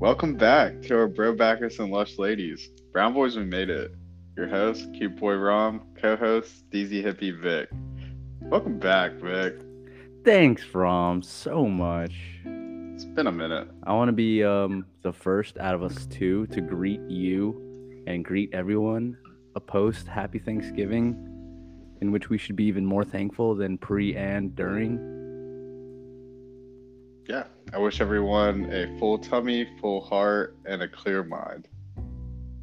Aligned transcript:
Welcome 0.00 0.34
back 0.34 0.80
to 0.82 0.96
our 0.96 1.08
bro 1.08 1.34
backers 1.34 1.80
and 1.80 1.90
lush 1.90 2.18
ladies. 2.18 2.68
Brown 2.92 3.14
boys, 3.14 3.36
we 3.36 3.42
made 3.42 3.68
it. 3.68 3.90
Your 4.36 4.46
host, 4.46 4.88
cute 4.94 5.16
boy 5.16 5.34
Rom, 5.34 5.82
co-host 6.00 6.70
DZ 6.70 7.04
Hippie 7.04 7.36
Vic. 7.36 7.68
Welcome 8.42 8.78
back, 8.78 9.14
Vic. 9.14 9.60
Thanks, 10.24 10.62
Rom, 10.72 11.20
so 11.20 11.64
much. 11.64 12.14
It's 12.44 13.06
been 13.06 13.26
a 13.26 13.32
minute. 13.32 13.66
I 13.82 13.92
want 13.92 14.08
to 14.08 14.12
be 14.12 14.44
um, 14.44 14.86
the 15.02 15.12
first 15.12 15.58
out 15.58 15.74
of 15.74 15.82
us 15.82 16.06
two 16.06 16.46
to 16.46 16.60
greet 16.60 17.00
you 17.08 18.04
and 18.06 18.24
greet 18.24 18.54
everyone 18.54 19.16
a 19.56 19.60
post 19.60 20.06
Happy 20.06 20.38
Thanksgiving, 20.38 21.16
in 22.00 22.12
which 22.12 22.30
we 22.30 22.38
should 22.38 22.54
be 22.54 22.66
even 22.66 22.86
more 22.86 23.04
thankful 23.04 23.56
than 23.56 23.76
pre 23.76 24.14
and 24.14 24.54
during. 24.54 25.17
Yeah, 27.28 27.44
I 27.74 27.78
wish 27.78 28.00
everyone 28.00 28.72
a 28.72 28.98
full 28.98 29.18
tummy, 29.18 29.68
full 29.82 30.00
heart, 30.00 30.56
and 30.64 30.80
a 30.80 30.88
clear 30.88 31.22
mind. 31.22 31.68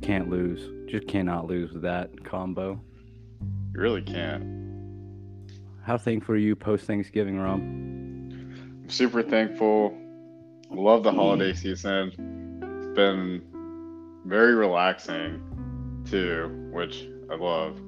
Can't 0.02 0.28
lose. 0.28 0.90
Just 0.90 1.08
cannot 1.08 1.46
lose 1.46 1.72
with 1.72 1.84
that 1.84 2.24
combo. 2.24 2.82
You 3.76 3.80
really 3.80 4.02
can't. 4.02 4.44
How 5.84 6.00
thankful 6.00 6.34
are 6.34 6.40
you 6.40 6.56
post 6.56 6.88
Thanksgiving, 6.88 7.38
Rom? 7.38 7.60
I'm 7.62 8.90
super 8.90 9.22
thankful. 9.22 9.96
Love 10.72 11.04
the 11.04 11.12
holiday 11.12 11.54
season. 11.54 12.10
It's 12.80 12.88
been 12.96 13.44
very 14.26 14.56
relaxing 14.56 16.04
too, 16.10 16.72
which 16.72 17.08
I 17.30 17.36
love. 17.36 17.80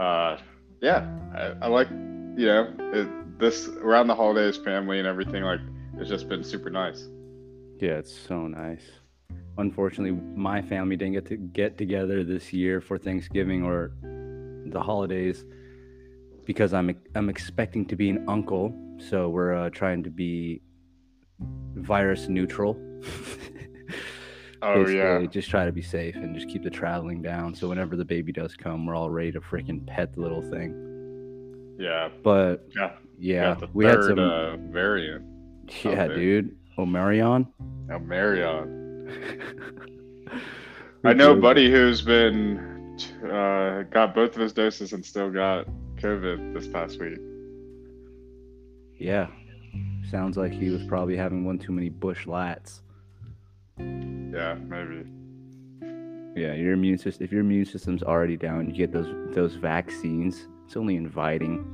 Uh, 0.00 0.38
yeah, 0.80 1.08
I, 1.36 1.66
I 1.66 1.68
like 1.68 1.88
you 1.88 2.46
know 2.46 2.74
it, 2.92 3.38
this 3.38 3.68
around 3.68 4.08
the 4.08 4.16
holidays, 4.16 4.56
family 4.56 4.98
and 4.98 5.06
everything. 5.06 5.44
Like 5.44 5.60
it's 5.98 6.08
just 6.08 6.28
been 6.28 6.44
super 6.44 6.70
nice. 6.70 7.08
Yeah, 7.80 7.98
it's 7.98 8.14
so 8.14 8.46
nice. 8.46 8.82
Unfortunately, 9.58 10.12
my 10.34 10.60
family 10.62 10.96
didn't 10.96 11.14
get 11.14 11.26
to 11.26 11.36
get 11.36 11.78
together 11.78 12.24
this 12.24 12.52
year 12.52 12.80
for 12.80 12.98
Thanksgiving 12.98 13.62
or 13.64 13.92
the 14.66 14.80
holidays 14.80 15.44
because 16.44 16.72
I'm 16.74 16.94
I'm 17.14 17.28
expecting 17.28 17.84
to 17.86 17.96
be 17.96 18.10
an 18.10 18.24
uncle, 18.28 18.74
so 18.98 19.28
we're 19.28 19.54
uh, 19.54 19.70
trying 19.70 20.02
to 20.04 20.10
be 20.10 20.62
virus 21.74 22.28
neutral. 22.28 22.76
Oh 24.62 24.76
Basically, 24.84 24.96
yeah, 24.96 25.26
just 25.26 25.50
try 25.50 25.66
to 25.66 25.70
be 25.70 25.82
safe 25.82 26.16
and 26.16 26.34
just 26.34 26.48
keep 26.48 26.62
the 26.62 26.70
traveling 26.70 27.20
down. 27.20 27.54
So 27.54 27.68
whenever 27.68 27.94
the 27.94 28.06
baby 28.06 28.32
does 28.32 28.56
come, 28.56 28.86
we're 28.86 28.94
all 28.94 29.10
ready 29.10 29.30
to 29.32 29.40
freaking 29.40 29.86
pet 29.86 30.14
the 30.14 30.20
little 30.22 30.40
thing. 30.40 31.76
yeah, 31.78 32.08
But 32.24 32.66
yeah. 32.74 32.92
yeah, 33.18 33.56
we 33.74 33.84
had 33.84 34.02
some. 34.02 34.18
uh, 34.18 34.56
variant. 34.56 35.26
Yeah, 35.84 36.08
dude. 36.08 36.56
Omarion. 36.78 37.46
Now 37.86 37.98
Marion. 37.98 39.08
I 41.04 41.12
know 41.12 41.32
a 41.32 41.36
buddy 41.36 41.70
who's 41.70 42.02
been 42.02 42.58
uh, 43.24 43.82
got 43.90 44.14
both 44.14 44.34
of 44.34 44.40
his 44.40 44.52
doses 44.52 44.92
and 44.92 45.04
still 45.04 45.30
got 45.30 45.66
COVID 45.96 46.52
this 46.52 46.66
past 46.66 47.00
week. 47.00 47.18
Yeah. 48.98 49.28
Sounds 50.10 50.36
like 50.36 50.52
he 50.52 50.70
was 50.70 50.82
probably 50.84 51.16
having 51.16 51.44
one 51.44 51.58
too 51.58 51.72
many 51.72 51.88
bush 51.88 52.26
lats. 52.26 52.80
Yeah, 53.78 54.54
maybe. 54.54 55.04
Yeah, 56.40 56.54
your 56.54 56.72
immune 56.72 56.98
system. 56.98 57.24
If 57.24 57.32
your 57.32 57.40
immune 57.40 57.64
system's 57.64 58.02
already 58.02 58.36
down, 58.36 58.68
you 58.68 58.76
get 58.76 58.92
those 58.92 59.08
those 59.34 59.54
vaccines. 59.54 60.46
It's 60.66 60.76
only 60.76 60.96
inviting, 60.96 61.64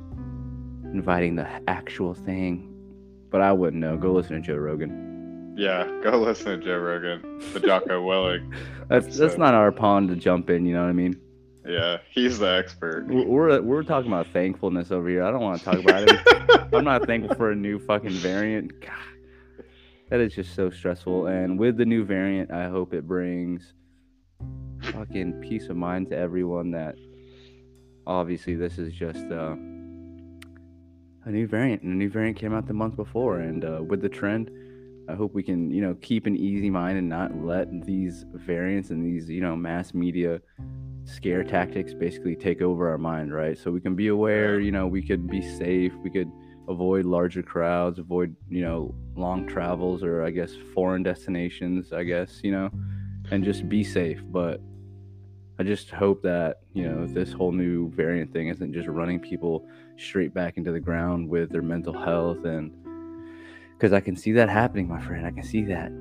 inviting 0.93 1.35
the 1.35 1.47
actual 1.67 2.13
thing. 2.13 2.72
But 3.33 3.41
I 3.41 3.51
wouldn't 3.51 3.81
know. 3.81 3.97
Go 3.97 4.13
listen 4.13 4.35
to 4.35 4.41
Joe 4.41 4.57
Rogan. 4.57 5.55
Yeah, 5.57 5.89
go 6.03 6.19
listen 6.21 6.59
to 6.59 6.63
Joe 6.63 6.77
Rogan, 6.77 7.41
the 7.51 7.59
Jocko 7.59 7.99
Willink. 8.07 8.55
That's 8.89 9.17
that's 9.17 9.39
not 9.39 9.55
our 9.55 9.71
pond 9.71 10.09
to 10.09 10.15
jump 10.15 10.51
in. 10.51 10.67
You 10.67 10.75
know 10.75 10.83
what 10.83 10.89
I 10.89 10.93
mean? 10.93 11.19
Yeah, 11.65 11.97
he's 12.11 12.37
the 12.37 12.51
expert. 12.51 13.07
We're 13.07 13.25
we're, 13.25 13.61
we're 13.61 13.83
talking 13.83 14.11
about 14.11 14.27
thankfulness 14.27 14.91
over 14.91 15.09
here. 15.09 15.23
I 15.23 15.31
don't 15.31 15.41
want 15.41 15.57
to 15.57 15.65
talk 15.65 15.79
about 15.79 16.07
it. 16.07 16.69
I'm 16.73 16.83
not 16.83 17.07
thankful 17.07 17.35
for 17.35 17.49
a 17.49 17.55
new 17.55 17.79
fucking 17.79 18.11
variant. 18.11 18.79
God, 18.79 18.91
that 20.09 20.19
is 20.19 20.35
just 20.35 20.53
so 20.53 20.69
stressful. 20.69 21.25
And 21.25 21.57
with 21.57 21.77
the 21.77 21.85
new 21.85 22.05
variant, 22.05 22.51
I 22.51 22.69
hope 22.69 22.93
it 22.93 23.07
brings 23.07 23.73
fucking 24.91 25.39
peace 25.41 25.69
of 25.69 25.75
mind 25.75 26.11
to 26.11 26.17
everyone. 26.17 26.69
That 26.69 26.97
obviously 28.05 28.53
this 28.53 28.77
is 28.77 28.93
just 28.93 29.25
uh, 29.31 29.55
a 31.25 31.29
new 31.29 31.47
variant, 31.47 31.83
and 31.83 31.93
a 31.93 31.95
new 31.95 32.09
variant 32.09 32.37
came 32.37 32.53
out 32.53 32.67
the 32.67 32.73
month 32.73 32.95
before. 32.95 33.39
And 33.39 33.63
uh, 33.63 33.83
with 33.83 34.01
the 34.01 34.09
trend, 34.09 34.51
I 35.09 35.15
hope 35.15 35.33
we 35.33 35.43
can 35.43 35.71
you 35.71 35.81
know 35.81 35.95
keep 36.01 36.25
an 36.25 36.35
easy 36.35 36.69
mind 36.69 36.97
and 36.97 37.09
not 37.09 37.35
let 37.35 37.85
these 37.85 38.25
variants 38.33 38.89
and 38.89 39.05
these 39.05 39.29
you 39.29 39.41
know 39.41 39.55
mass 39.55 39.93
media 39.93 40.41
scare 41.05 41.43
tactics 41.43 41.93
basically 41.93 42.35
take 42.35 42.61
over 42.61 42.89
our 42.89 42.97
mind, 42.97 43.33
right? 43.33 43.57
So 43.57 43.71
we 43.71 43.81
can 43.81 43.95
be 43.95 44.07
aware, 44.07 44.59
you 44.59 44.71
know, 44.71 44.87
we 44.87 45.01
could 45.01 45.27
be 45.27 45.41
safe, 45.41 45.93
we 46.03 46.09
could 46.09 46.31
avoid 46.69 47.05
larger 47.05 47.43
crowds, 47.43 47.99
avoid, 47.99 48.35
you 48.49 48.61
know, 48.61 48.95
long 49.15 49.47
travels 49.47 50.03
or 50.03 50.23
I 50.23 50.29
guess 50.31 50.53
foreign 50.73 51.03
destinations, 51.03 51.91
I 51.91 52.03
guess, 52.03 52.39
you 52.43 52.51
know, 52.51 52.69
and 53.31 53.43
just 53.43 53.67
be 53.67 53.83
safe. 53.83 54.21
But 54.25 54.61
I 55.59 55.63
just 55.63 55.91
hope 55.91 56.23
that, 56.23 56.61
you 56.73 56.83
know, 56.83 57.05
this 57.05 57.33
whole 57.33 57.51
new 57.51 57.91
variant 57.91 58.31
thing 58.31 58.47
isn't 58.47 58.73
just 58.73 58.87
running 58.87 59.19
people 59.19 59.67
straight 60.03 60.33
back 60.33 60.57
into 60.57 60.71
the 60.71 60.79
ground 60.79 61.27
with 61.29 61.49
their 61.51 61.61
mental 61.61 61.93
health 61.93 62.43
and 62.45 62.71
because 63.77 63.91
I 63.93 63.99
can 63.99 64.15
see 64.15 64.31
that 64.33 64.49
happening, 64.49 64.87
my 64.87 65.01
friend. 65.01 65.25
I 65.25 65.31
can 65.31 65.43
see 65.43 65.63
that. 65.65 65.91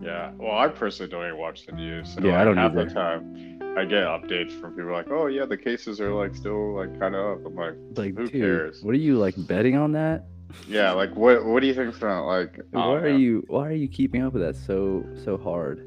Yeah, 0.00 0.32
well, 0.38 0.56
I 0.56 0.68
personally 0.68 1.10
don't 1.10 1.24
even 1.24 1.38
watch 1.38 1.66
the 1.66 1.72
news. 1.72 2.14
So 2.14 2.20
Yeah, 2.20 2.40
I 2.40 2.44
don't 2.44 2.56
half 2.56 2.72
either. 2.72 2.84
the 2.84 2.94
time. 2.94 3.58
I 3.76 3.84
get 3.84 4.04
updates 4.04 4.52
from 4.60 4.74
people 4.74 4.92
like, 4.92 5.10
"Oh 5.10 5.26
yeah, 5.26 5.46
the 5.46 5.56
cases 5.56 6.00
are 6.00 6.12
like 6.12 6.34
still 6.34 6.74
like 6.76 6.98
kind 7.00 7.14
of 7.14 7.40
up." 7.40 7.46
I'm 7.46 7.56
like, 7.56 7.74
Like, 7.96 8.14
Who 8.16 8.26
dude, 8.28 8.32
cares? 8.32 8.82
what 8.82 8.94
are 8.94 8.98
you 8.98 9.18
like 9.18 9.34
betting 9.48 9.76
on 9.76 9.92
that? 9.92 10.26
"Yeah, 10.68 10.92
like 10.92 11.14
what? 11.16 11.44
What 11.44 11.60
do 11.60 11.66
you 11.66 11.74
think's 11.74 11.98
gonna 11.98 12.24
like?" 12.24 12.60
Why 12.70 12.82
oh, 12.82 12.94
are 12.94 13.10
know. 13.10 13.16
you 13.16 13.44
why 13.48 13.66
are 13.68 13.72
you 13.72 13.88
keeping 13.88 14.22
up 14.22 14.32
with 14.34 14.42
that 14.42 14.54
so 14.56 15.04
so 15.24 15.36
hard 15.36 15.84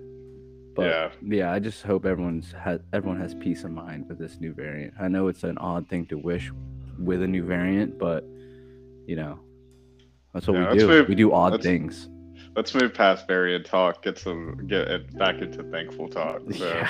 but 0.75 0.85
Yeah. 0.87 1.09
yeah 1.23 1.51
i 1.51 1.57
just 1.59 1.81
hope 1.83 2.05
everyone's 2.05 2.51
has 2.51 2.81
everyone 2.93 3.19
has 3.19 3.33
peace 3.33 3.63
of 3.63 3.71
mind 3.71 4.07
with 4.07 4.19
this 4.19 4.39
new 4.39 4.53
variant 4.53 4.93
i 4.99 5.07
know 5.07 5.27
it's 5.27 5.43
an 5.43 5.57
odd 5.57 5.87
thing 5.89 6.05
to 6.07 6.17
wish 6.19 6.51
with 6.99 7.21
a 7.21 7.27
new 7.27 7.43
variant 7.43 7.97
but 7.97 8.23
you 9.05 9.15
know 9.15 9.39
that's 10.33 10.47
what 10.47 10.57
Yeah, 10.57 10.71
we 10.71 10.77
do 10.79 10.87
move- 10.87 11.07
we 11.09 11.15
do 11.15 11.31
odd 11.33 11.53
let's- 11.53 11.63
things 11.65 12.09
Let's 12.55 12.73
move 12.73 12.91
past 12.91 13.27
variant 13.27 13.67
talk. 13.67 14.01
Get 14.01 14.17
some 14.17 14.65
get 14.67 14.87
it 14.87 15.15
back 15.15 15.35
into 15.41 15.61
thankful 15.65 16.07
talk. 16.09 16.41
So, 16.55 16.67
yeah. 16.67 16.89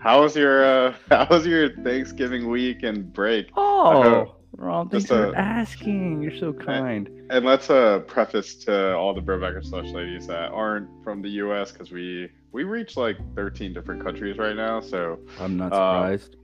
how 0.00 0.22
was 0.22 0.34
your 0.34 0.64
uh, 0.64 0.94
how 1.08 1.28
was 1.30 1.46
your 1.46 1.70
Thanksgiving 1.84 2.48
week 2.48 2.82
and 2.82 3.12
break? 3.12 3.46
oh 3.56 4.34
Ron, 4.56 4.88
thanks 4.88 5.06
Just 5.08 5.20
for 5.20 5.36
asking 5.36 6.20
you're 6.20 6.36
so 6.36 6.52
kind 6.52 7.08
And 7.30 7.44
let's 7.44 7.70
uh 7.70 8.00
preface 8.08 8.56
to 8.64 8.96
all 8.96 9.14
the 9.14 9.20
Brobacker 9.20 9.64
slush 9.64 9.86
ladies 9.90 10.26
that 10.26 10.50
aren't 10.50 10.88
from 11.04 11.22
the 11.22 11.30
U.S. 11.46 11.70
because 11.70 11.92
we 11.92 12.28
we 12.50 12.64
reach 12.64 12.96
like 12.96 13.16
13 13.36 13.72
different 13.72 14.02
countries 14.02 14.36
right 14.36 14.56
now. 14.56 14.80
So 14.80 15.20
i'm 15.38 15.56
not 15.56 15.72
uh, 15.72 15.76
surprised 15.76 16.36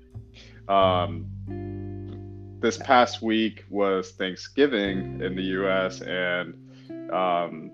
um, 0.68 1.26
this 2.60 2.76
past 2.78 3.22
week 3.22 3.64
was 3.70 4.12
Thanksgiving 4.12 5.20
in 5.22 5.34
the 5.34 5.42
U.S. 5.42 6.00
and 6.02 6.54
um, 7.12 7.70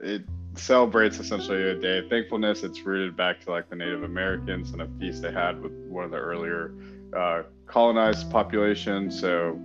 it 0.00 0.22
celebrates 0.54 1.18
essentially 1.18 1.62
a 1.62 1.74
day 1.74 1.98
of 1.98 2.08
thankfulness. 2.08 2.62
It's 2.62 2.80
rooted 2.82 3.16
back 3.16 3.40
to 3.42 3.50
like 3.50 3.68
the 3.68 3.76
Native 3.76 4.02
Americans 4.02 4.70
and 4.70 4.82
a 4.82 4.88
feast 4.98 5.22
they 5.22 5.32
had 5.32 5.60
with 5.60 5.72
one 5.88 6.04
of 6.04 6.10
the 6.10 6.18
earlier 6.18 6.74
uh, 7.16 7.42
colonized 7.66 8.30
populations. 8.30 9.18
So 9.18 9.58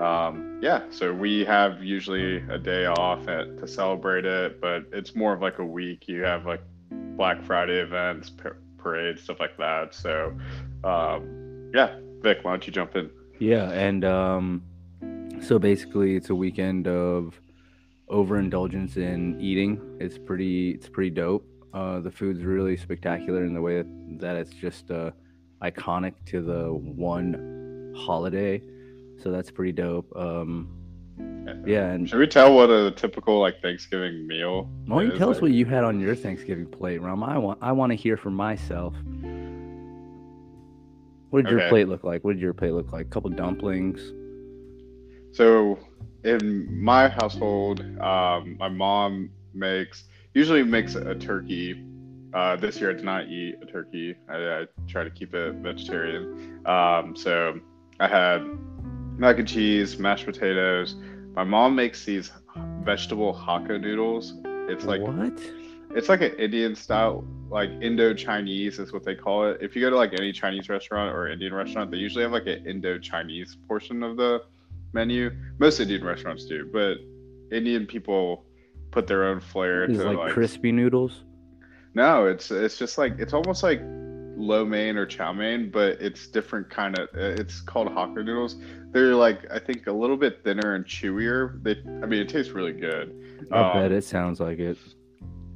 um, 0.00 0.58
yeah, 0.62 0.82
so 0.90 1.12
we 1.12 1.44
have 1.44 1.82
usually 1.82 2.38
a 2.48 2.58
day 2.58 2.86
off 2.86 3.28
at, 3.28 3.58
to 3.58 3.68
celebrate 3.68 4.24
it, 4.24 4.60
but 4.60 4.84
it's 4.92 5.14
more 5.14 5.32
of 5.32 5.40
like 5.40 5.58
a 5.58 5.64
week. 5.64 6.08
You 6.08 6.22
have 6.22 6.46
like 6.46 6.62
Black 6.90 7.42
Friday 7.44 7.80
events, 7.80 8.30
par- 8.30 8.58
parades, 8.76 9.22
stuff 9.22 9.38
like 9.40 9.56
that. 9.58 9.94
So 9.94 10.36
um, 10.82 11.70
yeah, 11.74 11.98
Vic, 12.22 12.38
why 12.42 12.52
don't 12.52 12.66
you 12.66 12.72
jump 12.72 12.96
in? 12.96 13.10
Yeah, 13.44 13.70
and 13.72 14.06
um, 14.06 14.62
so 15.42 15.58
basically, 15.58 16.16
it's 16.16 16.30
a 16.30 16.34
weekend 16.34 16.88
of 16.88 17.38
overindulgence 18.08 18.96
in 18.96 19.38
eating. 19.38 19.98
It's 20.00 20.16
pretty, 20.16 20.70
it's 20.70 20.88
pretty 20.88 21.10
dope. 21.10 21.46
Uh, 21.74 22.00
the 22.00 22.10
food's 22.10 22.42
really 22.42 22.76
spectacular 22.78 23.44
in 23.44 23.52
the 23.52 23.60
way 23.60 23.76
that, 23.76 23.86
that 24.20 24.36
it's 24.36 24.52
just 24.52 24.90
uh, 24.90 25.10
iconic 25.62 26.14
to 26.26 26.40
the 26.40 26.72
one 26.72 27.94
holiday. 27.94 28.62
So 29.22 29.30
that's 29.30 29.50
pretty 29.50 29.72
dope. 29.72 30.10
Um, 30.16 30.70
yeah, 31.66 31.90
and 31.90 32.08
Should 32.08 32.20
we 32.20 32.26
tell 32.26 32.54
what 32.54 32.70
a 32.70 32.92
typical 32.92 33.40
like 33.40 33.60
Thanksgiving 33.60 34.26
meal? 34.26 34.70
why 34.86 35.02
don't 35.02 35.12
you 35.12 35.18
tell 35.18 35.28
us 35.28 35.36
Like, 35.36 35.42
what 35.42 35.50
you 35.50 35.66
had 35.66 35.84
on 35.84 36.00
your 36.00 36.14
Thanksgiving 36.14 36.66
plate, 36.66 37.02
Rom? 37.02 37.22
I 37.22 37.36
want, 37.36 37.58
I 37.60 37.72
want 37.72 37.90
to 37.90 37.96
hear 37.96 38.16
for 38.16 38.30
myself. 38.30 38.94
What 41.34 41.46
did 41.46 41.50
your 41.50 41.68
plate 41.68 41.88
look 41.88 42.04
like? 42.04 42.22
What 42.22 42.34
did 42.34 42.42
your 42.42 42.54
plate 42.54 42.74
look 42.74 42.92
like? 42.92 43.06
A 43.06 43.08
couple 43.08 43.28
dumplings. 43.28 44.00
So 45.36 45.80
in 46.22 46.80
my 46.80 47.08
household, 47.08 47.80
um, 48.00 48.56
my 48.56 48.68
mom 48.68 49.30
makes 49.52 50.04
usually 50.32 50.62
makes 50.62 50.94
a 50.94 51.12
turkey. 51.16 51.84
Uh, 52.32 52.54
this 52.54 52.80
year 52.80 52.90
I 52.90 52.92
did 52.92 53.04
not 53.04 53.26
eat 53.26 53.56
a 53.60 53.66
turkey. 53.66 54.14
I, 54.28 54.36
I 54.36 54.66
try 54.86 55.02
to 55.02 55.10
keep 55.10 55.34
it 55.34 55.56
vegetarian. 55.56 56.64
Um, 56.66 57.16
so 57.16 57.58
I 57.98 58.06
had 58.06 58.44
mac 59.18 59.40
and 59.40 59.48
cheese, 59.48 59.98
mashed 59.98 60.26
potatoes. 60.26 60.94
My 61.34 61.42
mom 61.42 61.74
makes 61.74 62.04
these 62.04 62.30
vegetable 62.84 63.34
hakka 63.34 63.80
noodles. 63.80 64.34
It's 64.44 64.84
like 64.84 65.00
what? 65.00 65.32
it's 65.96 66.08
like 66.08 66.20
an 66.20 66.36
Indian 66.36 66.76
style, 66.76 67.24
like 67.54 67.70
Indo 67.80 68.12
Chinese 68.12 68.80
is 68.80 68.92
what 68.92 69.04
they 69.04 69.14
call 69.14 69.48
it. 69.48 69.58
If 69.60 69.76
you 69.76 69.80
go 69.80 69.88
to 69.88 69.96
like 69.96 70.12
any 70.12 70.32
Chinese 70.32 70.68
restaurant 70.68 71.14
or 71.14 71.28
Indian 71.28 71.54
restaurant, 71.54 71.88
they 71.88 71.98
usually 71.98 72.24
have 72.24 72.32
like 72.32 72.48
an 72.48 72.66
Indo 72.66 72.98
Chinese 72.98 73.56
portion 73.68 74.02
of 74.02 74.16
the 74.16 74.42
menu. 74.92 75.30
Most 75.60 75.78
Indian 75.78 76.02
restaurants 76.04 76.46
do, 76.46 76.68
but 76.72 76.96
Indian 77.56 77.86
people 77.86 78.44
put 78.90 79.06
their 79.06 79.22
own 79.22 79.38
flair 79.38 79.84
Is 79.84 79.98
to 79.98 80.04
like, 80.04 80.18
like. 80.18 80.32
crispy 80.32 80.72
noodles? 80.72 81.22
No, 81.94 82.26
it's 82.26 82.50
it's 82.50 82.76
just 82.76 82.98
like 82.98 83.14
it's 83.20 83.32
almost 83.32 83.62
like 83.62 83.80
lo 84.36 84.64
mein 84.64 84.96
or 84.96 85.06
chow 85.06 85.32
mein, 85.32 85.70
but 85.70 86.00
it's 86.00 86.26
different 86.26 86.68
kind 86.68 86.98
of. 86.98 87.08
It's 87.14 87.60
called 87.60 87.86
hakka 87.86 88.24
noodles. 88.24 88.56
They're 88.90 89.14
like 89.14 89.48
I 89.52 89.60
think 89.60 89.86
a 89.86 89.92
little 89.92 90.16
bit 90.16 90.42
thinner 90.42 90.74
and 90.74 90.84
chewier. 90.84 91.62
They, 91.62 91.76
I 92.02 92.06
mean, 92.06 92.20
it 92.20 92.28
tastes 92.28 92.50
really 92.50 92.72
good. 92.72 93.14
I 93.52 93.60
Um, 93.60 93.80
bet 93.80 93.92
it 93.92 94.02
sounds 94.02 94.40
like 94.40 94.58
it. 94.58 94.76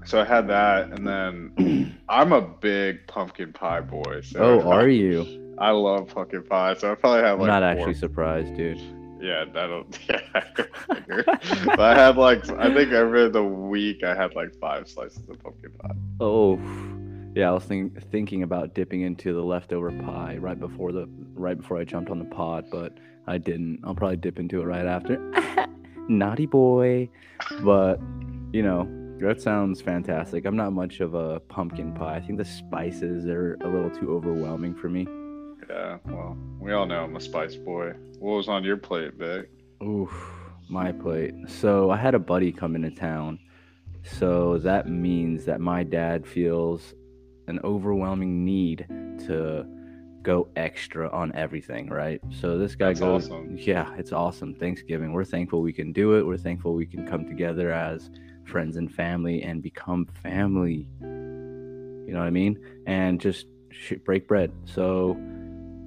So 0.08 0.18
I 0.22 0.24
had 0.24 0.48
that, 0.48 0.88
and 0.88 1.06
then 1.06 1.98
I'm 2.08 2.32
a 2.32 2.40
big 2.40 3.06
pumpkin 3.08 3.52
pie 3.52 3.82
boy. 3.82 4.22
So 4.22 4.38
Oh, 4.62 4.70
are 4.72 4.88
you? 4.88 5.54
I 5.58 5.70
love 5.72 6.08
pumpkin 6.08 6.44
pie, 6.44 6.76
so 6.78 6.90
I 6.90 6.94
probably 6.94 7.20
have 7.24 7.34
I'm 7.34 7.40
like 7.40 7.48
not 7.48 7.60
four- 7.60 7.68
actually 7.68 7.94
surprised, 7.94 8.56
dude. 8.56 8.80
Yeah, 9.20 9.44
that'll. 9.52 9.84
Yeah, 10.08 10.20
I 10.30 11.74
I 11.78 11.94
had 11.94 12.16
like 12.16 12.48
I 12.48 12.72
think 12.72 12.92
over 12.92 13.28
the 13.28 13.44
week 13.44 14.02
I 14.02 14.14
had 14.14 14.34
like 14.34 14.54
five 14.58 14.88
slices 14.88 15.28
of 15.28 15.38
pumpkin 15.42 15.72
pie. 15.72 15.92
Oh, 16.20 16.58
yeah. 17.34 17.50
I 17.50 17.52
was 17.52 17.64
think, 17.64 18.02
thinking 18.10 18.42
about 18.44 18.74
dipping 18.74 19.02
into 19.02 19.34
the 19.34 19.42
leftover 19.42 19.90
pie 19.90 20.38
right 20.40 20.58
before 20.58 20.92
the 20.92 21.06
right 21.34 21.58
before 21.58 21.76
I 21.76 21.84
jumped 21.84 22.10
on 22.10 22.18
the 22.18 22.24
pod, 22.24 22.64
but 22.72 22.96
I 23.26 23.36
didn't. 23.36 23.80
I'll 23.84 23.94
probably 23.94 24.16
dip 24.16 24.38
into 24.38 24.62
it 24.62 24.64
right 24.64 24.86
after. 24.86 25.18
Naughty 26.08 26.46
boy, 26.46 27.10
but 27.62 28.00
you 28.54 28.62
know 28.62 28.88
that 29.20 29.40
sounds 29.40 29.80
fantastic. 29.80 30.44
I'm 30.44 30.56
not 30.56 30.72
much 30.72 31.00
of 31.00 31.14
a 31.14 31.40
pumpkin 31.40 31.92
pie. 31.92 32.16
I 32.16 32.20
think 32.20 32.38
the 32.38 32.44
spices 32.44 33.26
are 33.26 33.54
a 33.62 33.68
little 33.68 33.90
too 33.90 34.14
overwhelming 34.14 34.74
for 34.74 34.88
me. 34.88 35.06
Yeah, 35.68 35.98
well, 36.06 36.36
we 36.60 36.72
all 36.72 36.86
know 36.86 37.04
I'm 37.04 37.16
a 37.16 37.20
spice 37.20 37.56
boy. 37.56 37.92
What 38.18 38.36
was 38.36 38.48
on 38.48 38.64
your 38.64 38.76
plate, 38.76 39.14
Vic? 39.14 39.50
Oof, 39.82 40.10
my 40.68 40.92
plate. 40.92 41.34
So 41.46 41.90
I 41.90 41.96
had 41.96 42.14
a 42.14 42.18
buddy 42.18 42.52
come 42.52 42.74
into 42.76 42.90
town. 42.90 43.38
So 44.02 44.58
that 44.58 44.88
means 44.88 45.44
that 45.44 45.60
my 45.60 45.82
dad 45.82 46.26
feels 46.26 46.94
an 47.48 47.60
overwhelming 47.64 48.44
need 48.44 48.86
to 49.26 49.66
go 50.22 50.48
extra 50.56 51.08
on 51.10 51.34
everything, 51.34 51.88
right? 51.88 52.20
So 52.30 52.58
this 52.58 52.74
guy 52.74 52.88
That's 52.88 53.00
goes, 53.00 53.30
awesome. 53.30 53.56
yeah, 53.58 53.92
it's 53.96 54.12
awesome. 54.12 54.54
Thanksgiving. 54.54 55.12
We're 55.12 55.24
thankful 55.24 55.62
we 55.62 55.72
can 55.72 55.92
do 55.92 56.16
it. 56.18 56.26
We're 56.26 56.36
thankful 56.36 56.74
we 56.74 56.86
can 56.86 57.06
come 57.06 57.26
together 57.26 57.72
as 57.72 58.10
friends 58.48 58.76
and 58.76 58.92
family 58.92 59.42
and 59.42 59.62
become 59.62 60.06
family. 60.22 60.86
You 61.00 62.14
know 62.14 62.20
what 62.20 62.26
I 62.26 62.30
mean? 62.30 62.58
And 62.86 63.20
just 63.20 63.46
sh- 63.70 63.94
break 64.04 64.26
bread. 64.26 64.50
So 64.64 65.16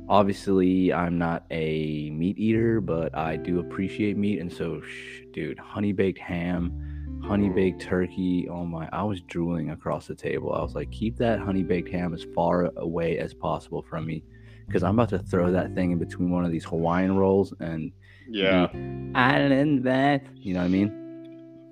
obviously 0.07 0.93
I'm 0.93 1.17
not 1.17 1.45
a 1.51 2.09
meat 2.11 2.37
eater, 2.37 2.79
but 2.81 3.15
I 3.17 3.37
do 3.37 3.59
appreciate 3.59 4.17
meat. 4.17 4.39
And 4.39 4.51
so, 4.51 4.81
sh- 4.81 5.21
dude, 5.31 5.57
honey 5.57 5.93
baked 5.93 6.19
ham, 6.19 7.21
honey 7.25 7.49
baked 7.49 7.81
turkey. 7.81 8.47
Oh 8.49 8.65
my, 8.65 8.87
I 8.91 9.03
was 9.03 9.21
drooling 9.21 9.71
across 9.71 10.07
the 10.07 10.15
table. 10.15 10.53
I 10.53 10.61
was 10.61 10.75
like, 10.75 10.91
keep 10.91 11.17
that 11.17 11.39
honey 11.39 11.63
baked 11.63 11.89
ham 11.89 12.13
as 12.13 12.25
far 12.35 12.71
away 12.77 13.17
as 13.17 13.33
possible 13.33 13.81
from 13.81 14.05
me 14.05 14.23
because 14.67 14.83
I'm 14.83 14.97
about 14.97 15.09
to 15.09 15.19
throw 15.19 15.51
that 15.51 15.73
thing 15.75 15.91
in 15.91 15.97
between 15.97 16.29
one 16.29 16.45
of 16.45 16.51
these 16.51 16.65
Hawaiian 16.65 17.15
rolls 17.17 17.53
and 17.59 17.91
Yeah, 18.29 18.67
island 19.15 19.83
that. 19.85 20.23
You 20.35 20.53
know 20.53 20.59
what 20.59 20.65
I 20.65 20.69
mean? 20.69 21.00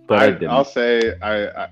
But 0.10 0.18
I, 0.18 0.26
I, 0.26 0.32
didn't. 0.32 0.50
I'll 0.50 0.66
say 0.66 1.14
I, 1.22 1.66
I 1.66 1.70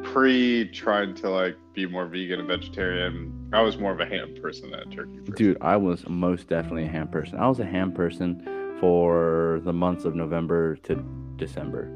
pre 0.04 0.70
trying 0.70 1.14
to 1.16 1.28
like 1.28 1.56
be 1.74 1.84
more 1.84 2.06
vegan 2.06 2.38
and 2.38 2.48
vegetarian. 2.48 3.50
I 3.52 3.60
was 3.60 3.76
more 3.76 3.90
of 3.90 3.98
a 3.98 4.06
ham 4.06 4.36
person 4.40 4.70
than 4.70 4.80
a 4.80 4.84
turkey 4.86 5.18
person. 5.18 5.34
Dude, 5.34 5.58
I 5.60 5.76
was 5.76 6.08
most 6.08 6.48
definitely 6.48 6.84
a 6.84 6.88
ham 6.88 7.08
person. 7.08 7.38
I 7.38 7.48
was 7.48 7.58
a 7.58 7.66
ham 7.66 7.92
person 7.92 8.76
for 8.78 9.60
the 9.64 9.72
months 9.72 10.04
of 10.04 10.14
November 10.14 10.76
to 10.76 10.94
December. 11.36 11.88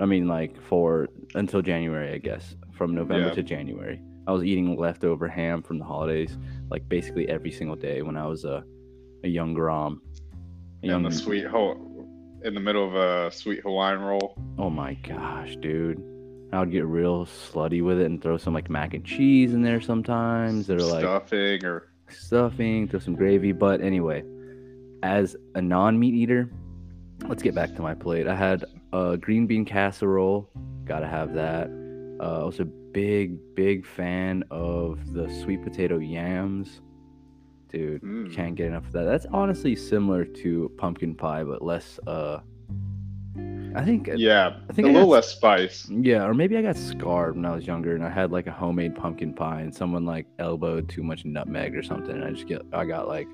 I 0.00 0.06
mean, 0.06 0.28
like 0.28 0.60
for 0.62 1.08
until 1.34 1.60
January, 1.60 2.14
I 2.14 2.18
guess. 2.18 2.54
From 2.72 2.94
November 2.94 3.26
Yeah. 3.26 3.34
to 3.34 3.42
January, 3.42 4.00
I 4.26 4.32
was 4.32 4.42
eating 4.42 4.74
leftover 4.78 5.28
ham 5.28 5.60
from 5.60 5.78
the 5.78 5.84
holidays, 5.84 6.38
like 6.70 6.88
basically 6.88 7.28
every 7.28 7.50
single 7.50 7.76
day 7.76 8.00
when 8.00 8.16
I 8.16 8.26
was 8.26 8.44
a 8.44 8.64
a 9.24 9.28
young 9.28 9.54
grom. 9.54 10.00
A 10.82 10.86
Yeah, 10.86 10.96
and 10.96 11.04
the 11.04 11.10
sweet 11.10 11.46
in 12.44 12.54
the 12.54 12.60
middle 12.60 12.86
of 12.86 12.94
a 12.94 13.30
sweet 13.34 13.60
Hawaiian 13.60 14.00
roll. 14.00 14.36
oh 14.58 14.70
my 14.70 14.94
gosh, 14.94 15.56
dude! 15.56 16.02
I 16.52 16.58
would 16.60 16.72
get 16.72 16.84
real 16.86 17.26
slutty 17.26 17.82
with 17.82 18.00
it 18.00 18.06
and 18.06 18.20
throw 18.20 18.36
some 18.36 18.54
like 18.54 18.68
mac 18.68 18.94
and 18.94 19.04
cheese 19.04 19.54
in 19.54 19.62
there 19.62 19.80
sometimes. 19.80 20.66
They're 20.66 20.78
like 20.80 21.02
stuffing 21.02 21.64
or 21.64 21.88
stuffing, 22.08 22.88
throw 22.88 23.00
some 23.00 23.14
gravy. 23.14 23.52
But 23.52 23.80
anyway, 23.80 24.24
as 25.02 25.36
a 25.54 25.62
non 25.62 25.98
meat 25.98 26.14
eater, 26.14 26.50
let's 27.28 27.42
get 27.42 27.54
back 27.54 27.74
to 27.76 27.82
my 27.82 27.94
plate. 27.94 28.26
I 28.26 28.34
had 28.34 28.64
a 28.92 29.16
green 29.16 29.46
bean 29.46 29.64
casserole, 29.64 30.50
gotta 30.84 31.06
have 31.06 31.34
that. 31.34 31.70
Uh, 32.20 32.42
I 32.42 32.44
was 32.44 32.60
a 32.60 32.64
big, 32.64 33.38
big 33.54 33.86
fan 33.86 34.44
of 34.50 35.12
the 35.12 35.28
sweet 35.42 35.62
potato 35.62 35.98
yams. 35.98 36.80
Dude, 37.70 38.02
Mm. 38.02 38.32
can't 38.32 38.54
get 38.56 38.66
enough 38.66 38.86
of 38.86 38.92
that. 38.92 39.04
That's 39.04 39.26
honestly 39.26 39.76
similar 39.76 40.24
to 40.24 40.70
pumpkin 40.76 41.14
pie, 41.14 41.44
but 41.44 41.62
less. 41.62 42.00
Uh, 42.06 42.40
I 43.76 43.84
think 43.84 44.10
yeah, 44.16 44.56
I 44.68 44.72
think 44.72 44.86
a 44.86 44.90
I 44.90 44.92
little 44.94 45.08
got- 45.08 45.14
less 45.14 45.28
spice. 45.28 45.88
yeah, 45.88 46.24
or 46.26 46.34
maybe 46.34 46.56
I 46.56 46.62
got 46.62 46.76
scarred 46.76 47.36
when 47.36 47.44
I 47.46 47.54
was 47.54 47.64
younger 47.66 47.94
and 47.94 48.04
I 48.04 48.10
had 48.10 48.32
like 48.32 48.48
a 48.48 48.50
homemade 48.50 48.96
pumpkin 48.96 49.32
pie 49.32 49.60
and 49.60 49.72
someone 49.72 50.04
like 50.04 50.26
elbowed 50.40 50.88
too 50.88 51.04
much 51.04 51.24
nutmeg 51.24 51.76
or 51.76 51.82
something 51.84 52.10
and 52.16 52.24
I 52.24 52.30
just 52.32 52.48
get 52.48 52.62
I 52.72 52.84
got 52.84 53.06
like 53.06 53.28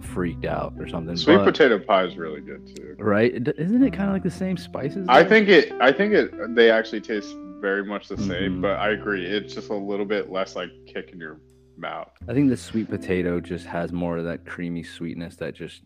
freaked 0.00 0.44
out 0.44 0.74
or 0.78 0.86
something. 0.86 1.16
Sweet 1.16 1.38
but- 1.38 1.44
potato 1.46 1.80
pie 1.80 2.04
is 2.04 2.16
really 2.16 2.40
good 2.40 2.64
too. 2.76 2.94
right? 3.00 3.32
Isn't 3.58 3.82
it 3.82 3.92
kind 3.92 4.08
of 4.08 4.12
like 4.14 4.22
the 4.22 4.30
same 4.30 4.56
spices? 4.56 5.06
I 5.08 5.24
think 5.24 5.48
it. 5.48 5.72
I 5.80 5.90
think 5.90 6.14
it. 6.14 6.54
They 6.54 6.70
actually 6.70 7.00
taste 7.00 7.34
very 7.60 7.84
much 7.84 8.06
the 8.08 8.16
same, 8.18 8.58
Mhm. 8.58 8.62
but 8.62 8.78
I 8.78 8.90
agree. 8.90 9.24
It's 9.26 9.54
just 9.54 9.70
a 9.70 9.74
little 9.74 10.06
bit 10.06 10.30
less 10.30 10.54
like 10.54 10.70
kick 10.86 11.10
in 11.12 11.18
your 11.18 11.40
mouth. 11.76 12.10
I 12.28 12.34
think 12.34 12.48
the 12.50 12.56
sweet 12.56 12.88
potato 12.88 13.40
just 13.40 13.66
has 13.66 13.92
more 13.92 14.18
of 14.18 14.24
that 14.24 14.46
creamy 14.46 14.82
sweetness 14.82 15.36
that 15.36 15.54
just 15.54 15.82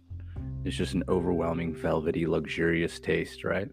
it's 0.64 0.76
just 0.76 0.94
an 0.94 1.04
overwhelming 1.08 1.74
velvety 1.74 2.26
luxurious 2.26 2.98
taste, 3.00 3.44
right? 3.44 3.68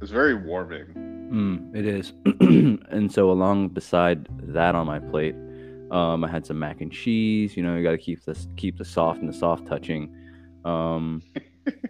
It's 0.00 0.10
very 0.10 0.34
warming. 0.34 0.86
Mm, 1.30 1.76
it 1.76 1.86
is. 1.86 2.12
and 2.90 3.12
so 3.12 3.30
along 3.30 3.68
beside 3.68 4.26
that 4.52 4.74
on 4.74 4.86
my 4.86 4.98
plate, 4.98 5.34
um, 5.90 6.24
I 6.24 6.28
had 6.28 6.46
some 6.46 6.58
mac 6.58 6.80
and 6.80 6.90
cheese. 6.90 7.56
You 7.56 7.62
know, 7.62 7.76
you 7.76 7.82
got 7.82 7.92
to 7.92 7.98
keep 7.98 8.24
this 8.24 8.48
keep 8.56 8.78
the 8.78 8.84
soft 8.84 9.20
and 9.20 9.28
the 9.28 9.36
soft 9.36 9.66
touching. 9.66 10.14
Um, 10.64 11.22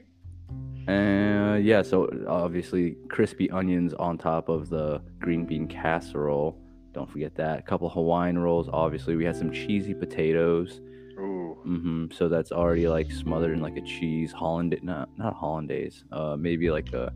and 0.88 1.64
yeah, 1.64 1.82
so 1.82 2.10
obviously 2.28 2.96
crispy 3.08 3.50
onions 3.50 3.94
on 3.94 4.18
top 4.18 4.48
of 4.48 4.70
the 4.70 5.00
green 5.20 5.44
bean 5.44 5.68
casserole. 5.68 6.58
Don't 7.00 7.10
forget 7.10 7.34
that. 7.36 7.58
A 7.60 7.62
couple 7.62 7.88
Hawaiian 7.88 8.38
rolls. 8.38 8.68
Obviously, 8.70 9.16
we 9.16 9.24
had 9.24 9.34
some 9.34 9.50
cheesy 9.50 9.94
potatoes. 9.94 10.82
Ooh, 11.18 11.56
hmm 11.64 12.06
So 12.12 12.28
that's 12.28 12.52
already 12.52 12.88
like 12.88 13.10
smothered 13.10 13.54
in 13.54 13.62
like 13.62 13.78
a 13.78 13.80
cheese 13.80 14.32
holland, 14.32 14.78
not 14.82 15.08
not 15.16 15.34
hollandaise. 15.34 16.04
Uh, 16.12 16.36
maybe 16.38 16.70
like 16.70 16.92
a 16.92 17.10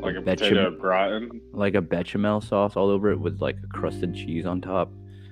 like 0.00 0.16
a 0.16 0.20
Bechamel- 0.20 0.70
potato 0.72 0.76
gratin. 0.76 1.40
like 1.52 1.74
a 1.76 1.80
bechamel 1.80 2.40
sauce 2.40 2.74
all 2.74 2.90
over 2.90 3.12
it 3.12 3.20
with 3.20 3.40
like 3.40 3.58
a 3.62 3.68
crusted 3.68 4.12
cheese 4.12 4.44
on 4.44 4.60
top. 4.60 4.90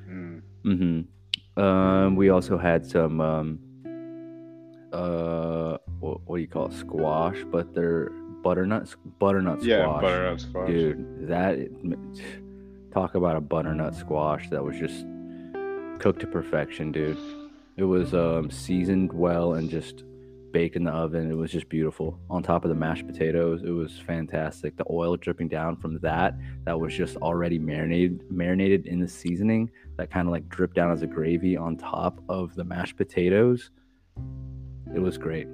Mm. 0.09 0.43
Mm-hmm. 0.65 1.61
Um, 1.61 2.15
we 2.15 2.29
also 2.29 2.57
had 2.59 2.87
some 2.87 3.21
um, 3.21 3.59
uh, 4.93 5.79
what, 5.99 6.21
what 6.27 6.37
do 6.37 6.43
you 6.43 6.49
call 6.49 6.67
it? 6.67 6.75
Squash, 6.75 7.39
but 7.51 7.75
they're 7.75 8.11
butternut 8.45 8.95
butternut 9.19 9.59
squash. 9.63 9.69
Yeah, 9.69 9.87
butternut 10.01 10.41
squash. 10.41 10.69
Dude, 10.69 11.27
that 11.29 11.59
talk 12.97 13.15
about 13.15 13.37
a 13.37 13.41
butternut 13.43 13.95
squash 13.95 14.49
that 14.49 14.65
was 14.65 14.75
just 14.79 15.05
cooked 16.01 16.21
to 16.21 16.27
perfection, 16.27 16.91
dude. 16.91 17.19
It 17.77 17.85
was 17.85 18.15
um, 18.15 18.51
seasoned 18.51 19.13
well 19.13 19.53
and 19.53 19.69
just 19.69 20.05
baked 20.51 20.77
in 20.77 20.85
the 20.85 20.93
oven. 20.93 21.31
It 21.31 21.35
was 21.35 21.53
just 21.53 21.69
beautiful. 21.69 22.19
On 22.31 22.43
top 22.43 22.65
of 22.65 22.71
the 22.71 22.75
mashed 22.75 23.07
potatoes, 23.07 23.63
it 23.63 23.71
was 23.71 23.99
fantastic. 23.99 24.79
The 24.79 24.87
oil 24.91 25.15
dripping 25.19 25.49
down 25.49 25.77
from 25.77 25.99
that, 25.99 26.39
that 26.65 26.81
was 26.81 26.95
just 26.95 27.19
already 27.19 27.59
marinated, 27.59 28.23
marinated 28.31 28.87
in 28.87 28.99
the 28.99 29.09
seasoning. 29.09 29.71
That 29.99 30.11
kind 30.11 30.27
of 30.27 30.33
like 30.33 30.49
dripped 30.49 30.75
down 30.75 30.91
as 30.91 31.03
a 31.03 31.07
gravy 31.07 31.55
on 31.55 31.77
top 31.77 32.23
of 32.31 32.55
the 32.55 32.65
mashed 32.65 32.97
potatoes. 32.97 33.73
It 34.95 35.01
was 35.01 35.19
great. 35.19 35.49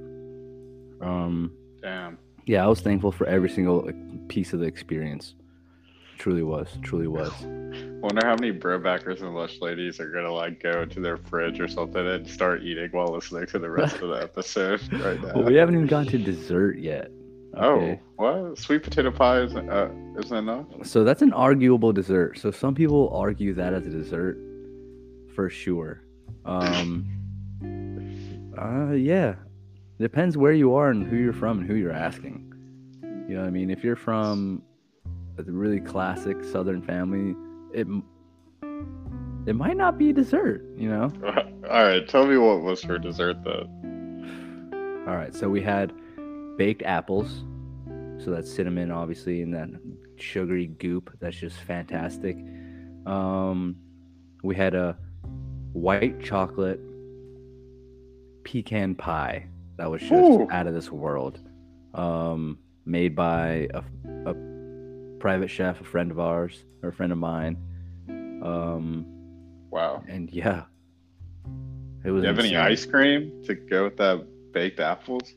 Um, 1.00 1.52
Damn. 1.82 2.18
yeah, 2.46 2.64
I 2.64 2.68
was 2.68 2.82
thankful 2.82 3.10
for 3.10 3.26
every 3.26 3.50
single 3.50 3.90
piece 4.28 4.52
of 4.52 4.60
the 4.60 4.66
experience. 4.66 5.34
Truly 6.18 6.42
was. 6.42 6.68
Truly 6.82 7.08
was. 7.08 7.32
Wonder 8.02 8.26
how 8.26 8.34
many 8.34 8.50
bro 8.50 8.78
backers 8.78 9.22
and 9.22 9.34
lush 9.34 9.60
ladies 9.60 10.00
are 10.00 10.10
gonna 10.10 10.32
like 10.32 10.62
go 10.62 10.84
to 10.84 11.00
their 11.00 11.16
fridge 11.16 11.60
or 11.60 11.68
something 11.68 12.06
and 12.06 12.28
start 12.28 12.62
eating 12.62 12.90
while 12.90 13.08
listening 13.08 13.46
to 13.46 13.58
the 13.58 13.70
rest 13.70 13.96
of 13.96 14.08
the 14.08 14.16
episode 14.22 14.80
right 14.94 15.20
now. 15.22 15.32
Well, 15.34 15.44
we 15.44 15.54
haven't 15.54 15.74
even 15.76 15.86
gotten 15.86 16.08
to 16.12 16.18
dessert 16.18 16.78
yet. 16.78 17.10
Oh, 17.54 17.98
what? 18.16 18.58
Sweet 18.58 18.82
potato 18.82 19.10
pie 19.10 19.40
is 19.42 19.54
uh, 19.54 19.90
isn't 20.18 20.36
enough? 20.36 20.66
So 20.84 21.04
that's 21.04 21.22
an 21.22 21.32
arguable 21.32 21.92
dessert. 21.92 22.38
So 22.38 22.50
some 22.50 22.74
people 22.74 23.10
argue 23.14 23.52
that 23.54 23.74
as 23.74 23.86
a 23.86 23.90
dessert, 23.90 24.38
for 25.34 25.50
sure. 25.50 26.02
Um, 26.44 27.06
uh, 28.58 28.92
yeah, 28.92 29.34
depends 30.00 30.36
where 30.36 30.52
you 30.52 30.74
are 30.74 30.90
and 30.90 31.06
who 31.06 31.16
you're 31.16 31.32
from 31.32 31.60
and 31.60 31.68
who 31.68 31.74
you're 31.74 31.92
asking. 31.92 32.52
You 33.28 33.34
know 33.34 33.40
what 33.42 33.48
I 33.48 33.50
mean? 33.50 33.70
If 33.70 33.84
you're 33.84 33.96
from 33.96 34.62
a 35.38 35.42
really 35.44 35.80
classic 35.80 36.44
Southern 36.44 36.82
family, 36.82 37.34
it 37.72 37.86
it 39.46 39.54
might 39.54 39.76
not 39.76 39.98
be 39.98 40.12
dessert. 40.12 40.64
You 40.76 40.88
know? 40.88 41.12
All 41.70 41.84
right, 41.84 42.06
tell 42.08 42.26
me 42.26 42.36
what 42.36 42.62
was 42.62 42.82
for 42.82 42.98
dessert 42.98 43.42
though. 43.44 43.68
All 45.06 45.16
right, 45.16 45.34
so 45.34 45.48
we 45.48 45.60
had 45.60 45.92
baked 46.56 46.82
apples. 46.82 47.44
So 48.18 48.30
that's 48.30 48.52
cinnamon, 48.52 48.92
obviously, 48.92 49.42
and 49.42 49.52
that 49.54 49.68
sugary 50.16 50.68
goop. 50.68 51.16
That's 51.18 51.36
just 51.36 51.56
fantastic. 51.56 52.36
Um, 53.04 53.76
we 54.44 54.54
had 54.54 54.74
a 54.74 54.96
white 55.72 56.22
chocolate 56.22 56.80
pecan 58.44 58.94
pie 58.94 59.46
that 59.76 59.90
was 59.90 60.00
just 60.00 60.12
Ooh. 60.12 60.48
out 60.50 60.66
of 60.68 60.74
this 60.74 60.90
world. 60.90 61.40
Um, 61.94 62.58
made 62.84 63.14
by 63.14 63.68
a 63.74 63.82
private 65.22 65.48
chef, 65.48 65.80
a 65.80 65.84
friend 65.84 66.10
of 66.10 66.18
ours, 66.18 66.64
or 66.82 66.88
a 66.88 66.92
friend 66.92 67.12
of 67.12 67.18
mine. 67.18 67.56
Um, 68.42 69.06
Wow. 69.70 70.02
and 70.08 70.28
yeah, 70.30 70.64
it 72.04 72.10
was. 72.10 72.22
Do 72.22 72.28
you 72.28 72.34
have 72.34 72.44
any 72.44 72.56
ice 72.56 72.84
cream 72.84 73.42
to 73.44 73.54
go 73.54 73.84
with 73.84 73.96
that 73.98 74.26
baked 74.52 74.80
apples? 74.80 75.32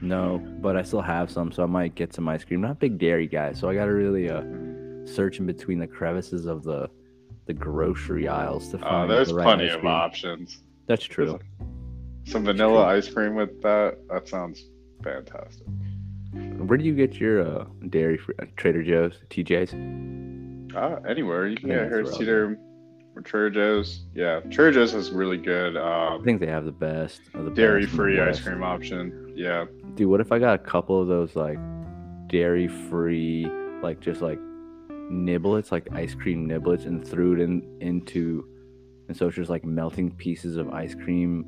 No, 0.00 0.38
but 0.60 0.76
I 0.76 0.82
still 0.82 1.00
have 1.00 1.30
some, 1.30 1.52
so 1.52 1.62
I 1.62 1.66
might 1.66 1.94
get 1.94 2.12
some 2.12 2.28
ice 2.28 2.44
cream. 2.44 2.60
Not 2.62 2.72
a 2.72 2.74
big 2.74 2.98
dairy 2.98 3.28
guy, 3.28 3.52
so 3.52 3.68
I 3.70 3.74
gotta 3.74 3.92
really 3.92 4.28
uh 4.28 4.42
search 5.04 5.38
in 5.38 5.46
between 5.46 5.78
the 5.78 5.86
crevices 5.86 6.46
of 6.46 6.64
the 6.64 6.90
the 7.46 7.54
grocery 7.54 8.26
aisles 8.28 8.68
to 8.70 8.76
Uh, 8.78 8.80
find. 8.80 9.10
there's 9.10 9.28
the 9.28 9.34
right 9.36 9.44
plenty 9.44 9.68
of 9.68 9.84
options. 9.86 10.62
That's 10.86 11.04
true. 11.04 11.38
Some 12.24 12.44
vanilla 12.44 12.84
ice 12.86 13.08
cream 13.08 13.34
with 13.36 13.62
that. 13.62 13.98
That 14.08 14.26
sounds 14.28 14.68
fantastic. 15.02 15.66
Where 16.66 16.78
do 16.78 16.84
you 16.84 16.94
get 16.94 17.14
your 17.14 17.40
uh, 17.40 17.64
dairy? 17.88 18.16
Free, 18.18 18.34
Trader 18.56 18.82
Joe's, 18.82 19.14
TJ's. 19.30 19.74
Uh, 20.74 21.00
anywhere 21.08 21.46
you 21.48 21.56
can 21.56 21.68
Yeah, 21.68 21.82
get 21.82 21.88
here, 21.88 22.04
that's 22.04 22.16
Cedar, 22.16 22.58
or 23.14 23.22
Trader 23.22 23.50
Joe's. 23.50 24.04
Yeah, 24.14 24.40
Trader 24.40 24.72
Joe's 24.72 24.92
has 24.92 25.10
really 25.10 25.36
good 25.36 25.76
I 25.76 26.14
um, 26.14 26.24
think 26.24 26.40
they 26.40 26.46
have 26.46 26.64
the 26.64 26.72
best 26.72 27.20
of 27.34 27.44
the 27.44 27.50
best 27.50 27.50
in 27.50 27.54
the 27.54 27.54
dairy-free 27.54 28.20
ice 28.20 28.40
cream 28.40 28.62
option. 28.62 29.32
Yeah, 29.36 29.66
Dude, 29.94 30.08
what 30.08 30.20
if 30.20 30.32
I 30.32 30.38
got 30.38 30.54
a 30.54 30.58
couple 30.58 31.00
of 31.00 31.08
those 31.08 31.36
like 31.36 31.58
dairy-free, 32.28 33.46
like 33.82 34.00
just 34.00 34.22
like 34.22 34.38
niblets, 35.10 35.72
like 35.72 35.88
ice 35.92 36.14
cream 36.14 36.48
niblets, 36.48 36.86
and 36.86 37.06
threw 37.06 37.34
it 37.34 37.40
in 37.40 37.78
into, 37.80 38.46
and 39.08 39.16
so 39.16 39.26
it's 39.26 39.36
just 39.36 39.50
like 39.50 39.64
melting 39.64 40.12
pieces 40.12 40.56
of 40.56 40.70
ice 40.70 40.94
cream 40.94 41.44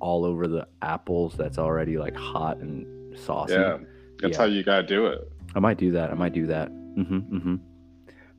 all 0.00 0.24
over 0.24 0.48
the 0.48 0.66
apples 0.82 1.34
that's 1.36 1.58
already 1.58 1.98
like 1.98 2.16
hot 2.16 2.56
and 2.58 2.86
saucy. 3.20 3.54
yeah. 3.54 3.78
That's 4.20 4.32
Yeah. 4.36 4.38
how 4.38 4.44
you 4.44 4.62
gotta 4.62 4.86
do 4.86 5.06
it. 5.06 5.30
I 5.54 5.60
might 5.60 5.78
do 5.78 5.90
that. 5.92 6.10
I 6.10 6.14
might 6.14 6.32
do 6.32 6.46
that. 6.46 6.68
hmm 6.68 7.02
hmm 7.18 7.56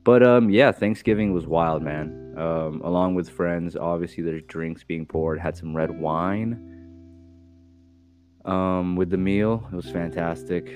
But 0.04 0.22
um, 0.22 0.50
yeah, 0.50 0.72
Thanksgiving 0.72 1.32
was 1.32 1.46
wild, 1.46 1.82
man. 1.82 2.34
Um, 2.36 2.80
along 2.82 3.14
with 3.14 3.28
friends, 3.28 3.76
obviously 3.76 4.22
there's 4.24 4.42
drinks 4.48 4.82
being 4.84 5.04
poured. 5.06 5.38
Had 5.38 5.56
some 5.56 5.76
red 5.76 5.90
wine. 5.98 6.68
Um, 8.44 8.96
with 8.96 9.10
the 9.10 9.16
meal, 9.18 9.66
it 9.72 9.76
was 9.76 9.90
fantastic. 9.90 10.72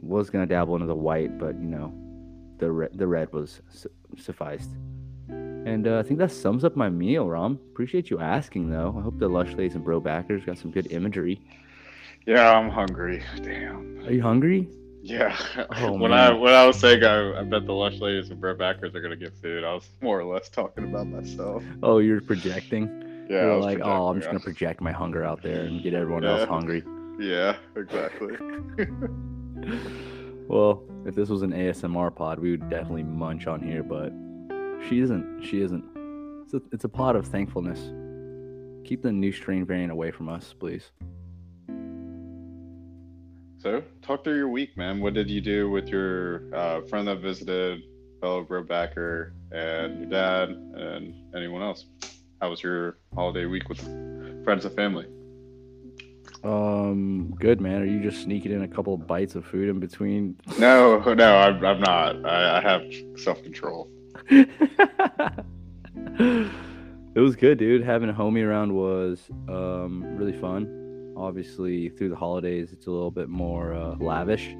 Was 0.00 0.30
gonna 0.30 0.46
dabble 0.46 0.74
into 0.76 0.86
the 0.86 0.94
white, 0.94 1.36
but 1.38 1.58
you 1.60 1.66
know, 1.66 1.92
the 2.58 2.70
re- 2.70 2.88
the 2.94 3.06
red 3.06 3.32
was 3.32 3.60
su- 3.70 3.90
sufficed. 4.16 4.70
And 5.28 5.88
uh, 5.88 5.98
I 5.98 6.02
think 6.04 6.20
that 6.20 6.30
sums 6.30 6.64
up 6.64 6.76
my 6.76 6.88
meal, 6.88 7.28
Rom. 7.28 7.58
Appreciate 7.72 8.08
you 8.08 8.20
asking, 8.20 8.70
though. 8.70 8.94
I 8.96 9.02
hope 9.02 9.18
the 9.18 9.28
Lush 9.28 9.48
Ladies 9.54 9.74
and 9.74 9.84
Bro 9.84 10.00
Backers 10.00 10.44
got 10.44 10.58
some 10.58 10.70
good 10.70 10.92
imagery. 10.92 11.40
Yeah, 12.26 12.52
I'm 12.58 12.70
hungry. 12.70 13.22
Damn. 13.42 14.00
Are 14.06 14.12
you 14.12 14.22
hungry? 14.22 14.68
Yeah. 15.02 15.36
Oh, 15.76 15.92
when 15.98 16.10
man. 16.10 16.32
I 16.32 16.32
when 16.32 16.52
I 16.52 16.66
was 16.66 16.78
saying 16.78 17.04
I, 17.04 17.38
I 17.40 17.42
bet 17.44 17.66
the 17.66 17.72
lush 17.72 17.98
ladies 18.00 18.30
and 18.30 18.40
bread 18.40 18.58
backers 18.58 18.94
are 18.94 19.00
gonna 19.00 19.16
get 19.16 19.34
food, 19.40 19.62
I 19.64 19.72
was 19.74 19.88
more 20.00 20.18
or 20.18 20.24
less 20.24 20.48
talking 20.48 20.84
about 20.84 21.06
myself. 21.06 21.62
Oh, 21.82 21.98
you're 21.98 22.20
projecting. 22.20 23.26
Yeah. 23.30 23.42
You're 23.46 23.60
like, 23.60 23.80
oh, 23.82 24.08
I'm 24.08 24.16
just 24.18 24.26
gonna 24.28 24.40
project 24.40 24.80
my 24.80 24.92
hunger 24.92 25.24
out 25.24 25.42
there 25.42 25.62
and 25.64 25.82
get 25.82 25.94
everyone 25.94 26.24
Yeah. 26.24 26.40
else 26.40 26.48
hungry. 26.48 26.82
Yeah, 27.18 27.56
exactly. 27.76 28.36
Well, 30.48 30.84
if 31.04 31.16
this 31.16 31.28
was 31.28 31.42
an 31.42 31.50
ASMR 31.50 32.14
pod, 32.14 32.38
we 32.38 32.52
would 32.52 32.70
definitely 32.70 33.02
munch 33.02 33.48
on 33.48 33.60
here, 33.60 33.82
but 33.82 34.12
she 34.88 35.00
isn't. 35.00 35.42
She 35.42 35.60
isn't. 35.60 35.84
It's 36.44 36.54
a, 36.54 36.62
it's 36.70 36.84
a 36.84 36.88
pod 36.88 37.16
of 37.16 37.26
thankfulness. 37.26 37.80
Keep 38.86 39.02
the 39.02 39.10
new 39.10 39.32
strain 39.32 39.64
variant 39.66 39.90
away 39.90 40.12
from 40.12 40.28
us, 40.28 40.54
please. 40.56 40.92
So, 43.66 43.82
talk 44.00 44.22
through 44.22 44.36
your 44.36 44.48
week, 44.48 44.76
man. 44.76 45.00
What 45.00 45.14
did 45.14 45.28
you 45.28 45.40
do 45.40 45.68
with 45.68 45.88
your 45.88 46.54
uh, 46.54 46.82
friend 46.82 47.08
that 47.08 47.18
visited, 47.18 47.82
fellow 48.20 48.44
bro 48.44 48.62
backer, 48.62 49.34
and 49.50 49.98
your 49.98 50.08
dad, 50.08 50.50
and 50.50 51.34
anyone 51.34 51.62
else? 51.62 51.86
How 52.40 52.50
was 52.50 52.62
your 52.62 52.98
holiday 53.12 53.46
week 53.46 53.68
with 53.68 53.80
friends 54.44 54.64
and 54.66 54.76
family? 54.76 55.06
Um, 56.44 57.34
good 57.40 57.60
man. 57.60 57.82
Are 57.82 57.86
you 57.86 58.00
just 58.00 58.22
sneaking 58.22 58.52
in 58.52 58.62
a 58.62 58.68
couple 58.68 58.94
of 58.94 59.04
bites 59.04 59.34
of 59.34 59.44
food 59.44 59.68
in 59.68 59.80
between? 59.80 60.38
No, 60.60 61.00
no, 61.00 61.36
I'm, 61.36 61.64
I'm 61.64 61.80
not. 61.80 62.24
I, 62.24 62.58
I 62.58 62.60
have 62.60 62.84
self 63.18 63.42
control. 63.42 63.90
it 64.30 64.46
was 67.16 67.34
good, 67.34 67.58
dude. 67.58 67.82
Having 67.82 68.10
a 68.10 68.14
homie 68.14 68.46
around 68.46 68.72
was 68.72 69.28
um, 69.48 70.04
really 70.16 70.38
fun. 70.40 70.85
Obviously, 71.16 71.88
through 71.88 72.10
the 72.10 72.16
holidays, 72.16 72.72
it's 72.72 72.86
a 72.86 72.90
little 72.90 73.10
bit 73.10 73.28
more 73.28 73.74
uh, 73.74 73.96
lavish. 73.96 74.54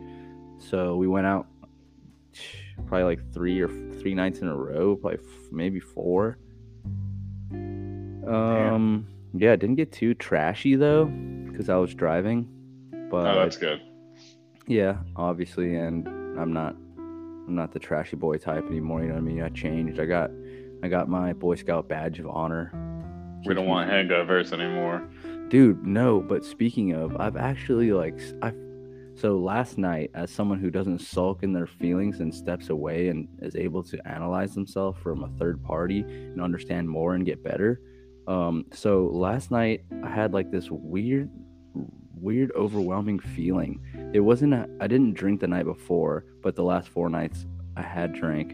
So 0.58 0.96
we 0.96 1.06
went 1.06 1.26
out 1.26 1.46
probably 2.86 3.04
like 3.04 3.32
three 3.32 3.60
or 3.60 3.68
three 4.00 4.14
nights 4.14 4.38
in 4.40 4.48
a 4.48 4.56
row, 4.56 4.96
probably 4.96 5.18
f- 5.18 5.52
maybe 5.52 5.80
four. 5.80 6.38
Um, 8.26 9.06
yeah, 9.34 9.52
it 9.52 9.58
didn't 9.60 9.76
get 9.76 9.92
too 9.92 10.14
trashy 10.14 10.74
though, 10.76 11.04
because 11.50 11.68
I 11.68 11.76
was 11.76 11.94
driving. 11.94 12.48
But 13.10 13.26
Oh, 13.26 13.38
that's 13.40 13.56
good. 13.56 13.80
yeah, 14.66 14.96
obviously, 15.14 15.76
and 15.76 16.06
I'm 16.38 16.52
not 16.52 16.74
I'm 16.98 17.54
not 17.54 17.72
the 17.72 17.78
trashy 17.78 18.16
boy 18.16 18.38
type 18.38 18.64
anymore, 18.66 19.02
you 19.02 19.08
know 19.08 19.14
what 19.14 19.20
I 19.20 19.24
mean? 19.24 19.42
I 19.42 19.48
changed. 19.50 20.00
I 20.00 20.06
got 20.06 20.30
I 20.82 20.88
got 20.88 21.08
my 21.08 21.32
Boy 21.32 21.54
Scout 21.54 21.88
badge 21.88 22.18
of 22.18 22.26
honor. 22.26 22.72
We 23.46 23.54
don't 23.54 23.66
want 23.66 23.88
hangovers 23.88 24.52
anymore. 24.52 25.06
Dude, 25.48 25.86
no, 25.86 26.20
but 26.20 26.44
speaking 26.44 26.92
of, 26.92 27.16
I've 27.20 27.36
actually 27.36 27.92
like 27.92 28.20
I 28.42 28.52
so 29.14 29.38
last 29.38 29.78
night 29.78 30.10
as 30.14 30.30
someone 30.30 30.58
who 30.58 30.70
doesn't 30.70 30.98
sulk 30.98 31.42
in 31.42 31.52
their 31.52 31.68
feelings 31.68 32.20
and 32.20 32.34
steps 32.34 32.68
away 32.68 33.08
and 33.08 33.28
is 33.40 33.54
able 33.56 33.82
to 33.84 34.08
analyze 34.08 34.54
themselves 34.54 34.98
from 35.00 35.22
a 35.22 35.28
third 35.38 35.62
party 35.62 36.00
and 36.00 36.42
understand 36.42 36.88
more 36.88 37.14
and 37.14 37.24
get 37.24 37.44
better. 37.44 37.80
Um 38.26 38.66
so 38.72 39.06
last 39.12 39.52
night 39.52 39.84
I 40.02 40.10
had 40.10 40.34
like 40.34 40.50
this 40.50 40.68
weird 40.68 41.30
weird 42.16 42.50
overwhelming 42.56 43.20
feeling. 43.20 43.80
It 44.12 44.20
wasn't 44.20 44.54
a, 44.54 44.68
I 44.80 44.88
didn't 44.88 45.14
drink 45.14 45.40
the 45.40 45.46
night 45.46 45.66
before, 45.66 46.24
but 46.42 46.56
the 46.56 46.64
last 46.64 46.88
four 46.88 47.08
nights 47.08 47.46
I 47.76 47.82
had 47.82 48.14
drank. 48.14 48.52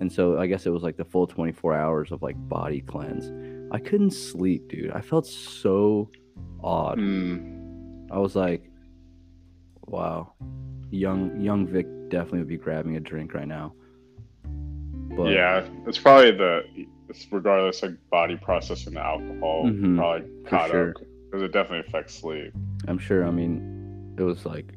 And 0.00 0.12
so 0.12 0.38
I 0.38 0.46
guess 0.46 0.66
it 0.66 0.70
was 0.70 0.82
like 0.82 0.96
the 0.96 1.04
full 1.04 1.26
24 1.26 1.74
hours 1.74 2.12
of 2.12 2.20
like 2.20 2.36
body 2.48 2.82
cleanse. 2.82 3.32
I 3.72 3.78
couldn't 3.78 4.10
sleep, 4.10 4.68
dude. 4.68 4.90
I 4.90 5.00
felt 5.00 5.26
so 5.26 6.10
odd. 6.62 6.98
Hmm. 6.98 8.06
I 8.10 8.18
was 8.18 8.36
like, 8.36 8.70
wow. 9.86 10.32
Young 10.90 11.40
young 11.40 11.66
Vic 11.66 11.86
definitely 12.10 12.40
would 12.40 12.48
be 12.48 12.56
grabbing 12.56 12.96
a 12.96 13.00
drink 13.00 13.34
right 13.34 13.48
now. 13.48 13.74
But 15.16 15.30
yeah, 15.30 15.66
it's 15.86 15.98
probably 15.98 16.30
the 16.32 16.62
it's 17.08 17.26
regardless 17.30 17.82
like 17.82 17.92
body 18.10 18.36
processing 18.36 18.94
the 18.94 19.00
alcohol 19.00 19.64
Mhm, 19.66 19.96
probably 19.96 20.28
caught 20.46 20.70
sure. 20.70 20.90
up 20.90 20.96
because 21.26 21.42
it 21.42 21.52
definitely 21.52 21.86
affects 21.88 22.14
sleep. 22.14 22.52
I'm 22.86 22.98
sure 22.98 23.26
I 23.26 23.30
mean 23.30 24.14
it 24.18 24.22
was 24.22 24.46
like 24.46 24.74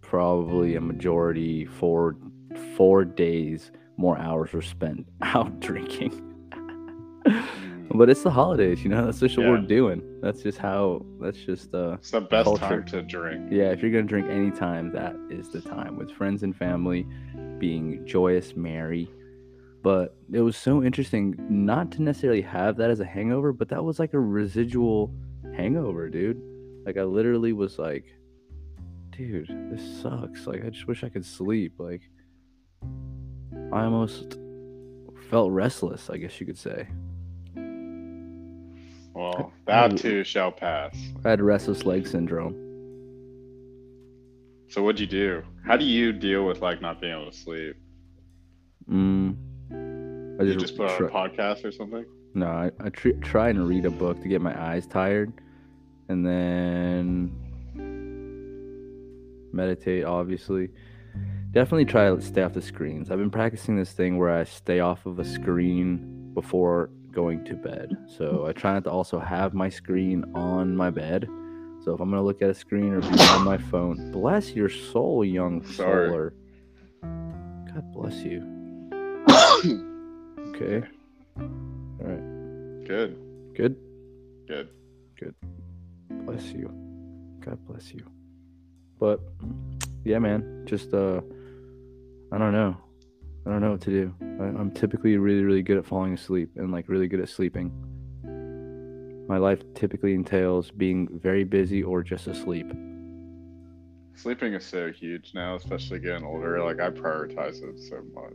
probably 0.00 0.74
a 0.76 0.80
majority 0.80 1.64
four 1.64 2.16
four 2.76 3.04
days 3.04 3.70
more 3.96 4.18
hours 4.18 4.52
were 4.52 4.62
spent 4.62 5.06
out 5.22 5.60
drinking. 5.60 6.31
But 7.94 8.08
it's 8.08 8.22
the 8.22 8.30
holidays, 8.30 8.82
you 8.82 8.90
know. 8.90 9.04
That's 9.04 9.20
just 9.20 9.36
what 9.36 9.46
we're 9.46 9.58
doing. 9.58 10.02
That's 10.22 10.42
just 10.42 10.58
how. 10.58 11.04
That's 11.20 11.38
just 11.38 11.74
uh. 11.74 11.94
It's 11.94 12.10
the 12.10 12.22
best 12.22 12.44
Culture. 12.44 12.60
time 12.60 12.84
to 12.86 13.02
drink. 13.02 13.48
Yeah, 13.50 13.70
if 13.70 13.82
you're 13.82 13.90
gonna 13.90 14.04
drink 14.04 14.28
any 14.30 14.50
time, 14.50 14.92
that 14.92 15.14
is 15.30 15.50
the 15.50 15.60
time 15.60 15.96
with 15.96 16.10
friends 16.10 16.42
and 16.42 16.56
family, 16.56 17.06
being 17.58 18.06
joyous, 18.06 18.56
merry. 18.56 19.10
But 19.82 20.16
it 20.32 20.40
was 20.40 20.56
so 20.56 20.82
interesting 20.82 21.34
not 21.48 21.90
to 21.92 22.02
necessarily 22.02 22.42
have 22.42 22.76
that 22.76 22.90
as 22.90 23.00
a 23.00 23.04
hangover, 23.04 23.52
but 23.52 23.68
that 23.70 23.82
was 23.82 23.98
like 23.98 24.14
a 24.14 24.20
residual 24.20 25.12
hangover, 25.54 26.08
dude. 26.08 26.40
Like 26.86 26.96
I 26.96 27.02
literally 27.02 27.52
was 27.52 27.78
like, 27.78 28.06
dude, 29.10 29.48
this 29.70 30.00
sucks. 30.00 30.46
Like 30.46 30.64
I 30.64 30.70
just 30.70 30.86
wish 30.86 31.04
I 31.04 31.08
could 31.08 31.26
sleep. 31.26 31.74
Like 31.78 32.02
I 33.72 33.84
almost 33.84 34.38
felt 35.30 35.50
restless, 35.50 36.08
I 36.08 36.16
guess 36.16 36.40
you 36.40 36.46
could 36.46 36.58
say. 36.58 36.86
Well, 39.14 39.52
that 39.66 39.96
too 39.98 40.24
shall 40.24 40.50
pass. 40.52 40.96
I 41.24 41.30
had 41.30 41.40
restless 41.40 41.84
leg 41.84 42.06
syndrome. 42.06 42.54
So 44.68 44.82
what'd 44.82 45.00
you 45.00 45.06
do? 45.06 45.42
How 45.66 45.76
do 45.76 45.84
you 45.84 46.12
deal 46.12 46.46
with 46.46 46.60
like 46.62 46.80
not 46.80 47.00
being 47.00 47.12
able 47.12 47.30
to 47.30 47.36
sleep? 47.36 47.76
Mm. 48.90 49.36
I 50.40 50.44
You 50.44 50.56
just 50.56 50.76
put 50.76 50.90
on 50.90 50.96
try- 50.96 51.06
a 51.08 51.10
podcast 51.10 51.64
or 51.64 51.72
something? 51.72 52.06
No, 52.34 52.46
I, 52.46 52.70
I 52.80 52.88
tr- 52.88 53.10
try 53.20 53.50
and 53.50 53.68
read 53.68 53.84
a 53.84 53.90
book 53.90 54.20
to 54.22 54.28
get 54.28 54.40
my 54.40 54.58
eyes 54.58 54.86
tired, 54.86 55.30
and 56.08 56.26
then 56.26 57.30
meditate. 59.52 60.04
Obviously, 60.04 60.70
definitely 61.50 61.84
try 61.84 62.08
to 62.08 62.20
stay 62.22 62.42
off 62.42 62.54
the 62.54 62.62
screens. 62.62 63.10
I've 63.10 63.18
been 63.18 63.30
practicing 63.30 63.76
this 63.76 63.92
thing 63.92 64.16
where 64.16 64.30
I 64.30 64.44
stay 64.44 64.80
off 64.80 65.04
of 65.04 65.18
a 65.18 65.24
screen 65.26 66.30
before 66.32 66.88
going 67.12 67.44
to 67.44 67.54
bed. 67.54 67.96
So 68.06 68.46
I 68.46 68.52
try 68.52 68.72
not 68.72 68.84
to 68.84 68.90
also 68.90 69.18
have 69.18 69.54
my 69.54 69.68
screen 69.68 70.24
on 70.34 70.76
my 70.76 70.90
bed. 70.90 71.28
So 71.84 71.94
if 71.94 72.00
I'm 72.00 72.10
gonna 72.10 72.22
look 72.22 72.42
at 72.42 72.50
a 72.50 72.54
screen 72.54 72.92
or 72.92 73.00
be 73.00 73.20
on 73.20 73.44
my 73.44 73.58
phone, 73.58 74.10
bless 74.12 74.50
your 74.50 74.68
soul, 74.68 75.24
young 75.24 75.64
Sorry. 75.64 76.08
solar. 76.08 76.34
God 77.02 77.92
bless 77.92 78.16
you. 78.22 78.48
Okay. 80.54 80.86
All 81.38 82.06
right. 82.06 82.84
Good. 82.86 83.16
Good. 83.56 83.76
Good. 84.46 84.68
Good. 85.18 85.34
Bless 86.10 86.44
you 86.52 86.82
god 87.44 87.58
bless 87.66 87.92
you 87.92 88.04
but 88.98 89.20
yeah 90.04 90.18
man 90.18 90.62
just 90.64 90.94
uh 90.94 91.20
i 92.30 92.38
don't 92.38 92.52
know 92.52 92.76
i 93.46 93.50
don't 93.50 93.60
know 93.60 93.72
what 93.72 93.80
to 93.80 93.90
do 93.90 94.14
I, 94.40 94.44
i'm 94.44 94.70
typically 94.70 95.16
really 95.16 95.42
really 95.42 95.62
good 95.62 95.78
at 95.78 95.86
falling 95.86 96.14
asleep 96.14 96.50
and 96.56 96.70
like 96.72 96.88
really 96.88 97.08
good 97.08 97.20
at 97.20 97.28
sleeping 97.28 97.70
my 99.28 99.38
life 99.38 99.60
typically 99.74 100.14
entails 100.14 100.70
being 100.70 101.08
very 101.20 101.44
busy 101.44 101.82
or 101.82 102.02
just 102.02 102.26
asleep 102.26 102.70
Sleeping 104.14 104.52
is 104.52 104.64
so 104.64 104.92
huge 104.92 105.32
now, 105.34 105.54
especially 105.56 105.98
getting 105.98 106.24
older. 106.24 106.62
Like 106.62 106.80
I 106.80 106.90
prioritize 106.90 107.62
it 107.62 107.80
so 107.80 108.02
much. 108.14 108.34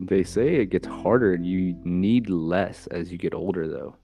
they 0.00 0.24
say 0.24 0.56
it 0.56 0.66
gets 0.66 0.86
harder 0.86 1.32
and 1.32 1.46
you 1.46 1.76
need 1.84 2.28
less 2.28 2.86
as 2.88 3.10
you 3.12 3.18
get 3.18 3.34
older 3.34 3.68
though 3.68 3.96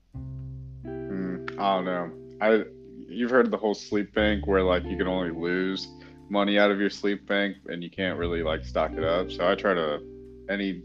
Mm, 0.87 1.59
I 1.59 1.75
don't 1.77 1.85
know. 1.85 2.11
I 2.41 2.65
you've 3.09 3.31
heard 3.31 3.51
the 3.51 3.57
whole 3.57 3.75
sleep 3.75 4.15
bank 4.15 4.47
where 4.47 4.63
like 4.63 4.85
you 4.85 4.97
can 4.97 5.07
only 5.09 5.31
lose 5.31 5.89
money 6.31 6.59
out 6.59 6.71
of 6.71 6.81
your 6.81 6.91
sleep 6.91 7.27
bank 7.27 7.57
and 7.67 7.83
you 7.83 7.91
can't 7.91 8.19
really 8.19 8.43
like 8.43 8.65
stock 8.65 8.93
it 8.93 9.05
up. 9.05 9.31
So 9.31 9.49
I 9.49 9.55
try 9.55 9.75
to 9.75 10.01
any 10.49 10.83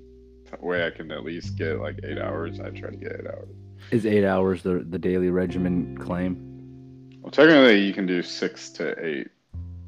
way 0.62 0.86
I 0.86 0.90
can 0.90 1.12
at 1.12 1.24
least 1.24 1.58
get 1.58 1.80
like 1.80 2.00
eight 2.04 2.18
hours. 2.20 2.60
I 2.60 2.70
try 2.72 2.90
to 2.90 2.98
get 2.98 3.12
eight 3.20 3.28
hours. 3.28 3.50
is 3.92 4.06
eight 4.06 4.26
hours 4.26 4.64
the, 4.64 4.86
the 4.90 5.00
daily 5.00 5.30
regimen 5.30 5.98
claim 5.98 6.38
Well, 7.22 7.32
technically 7.32 7.80
you 7.86 7.94
can 7.94 8.06
do 8.06 8.22
six 8.24 8.70
to 8.72 8.96
eight, 9.04 9.28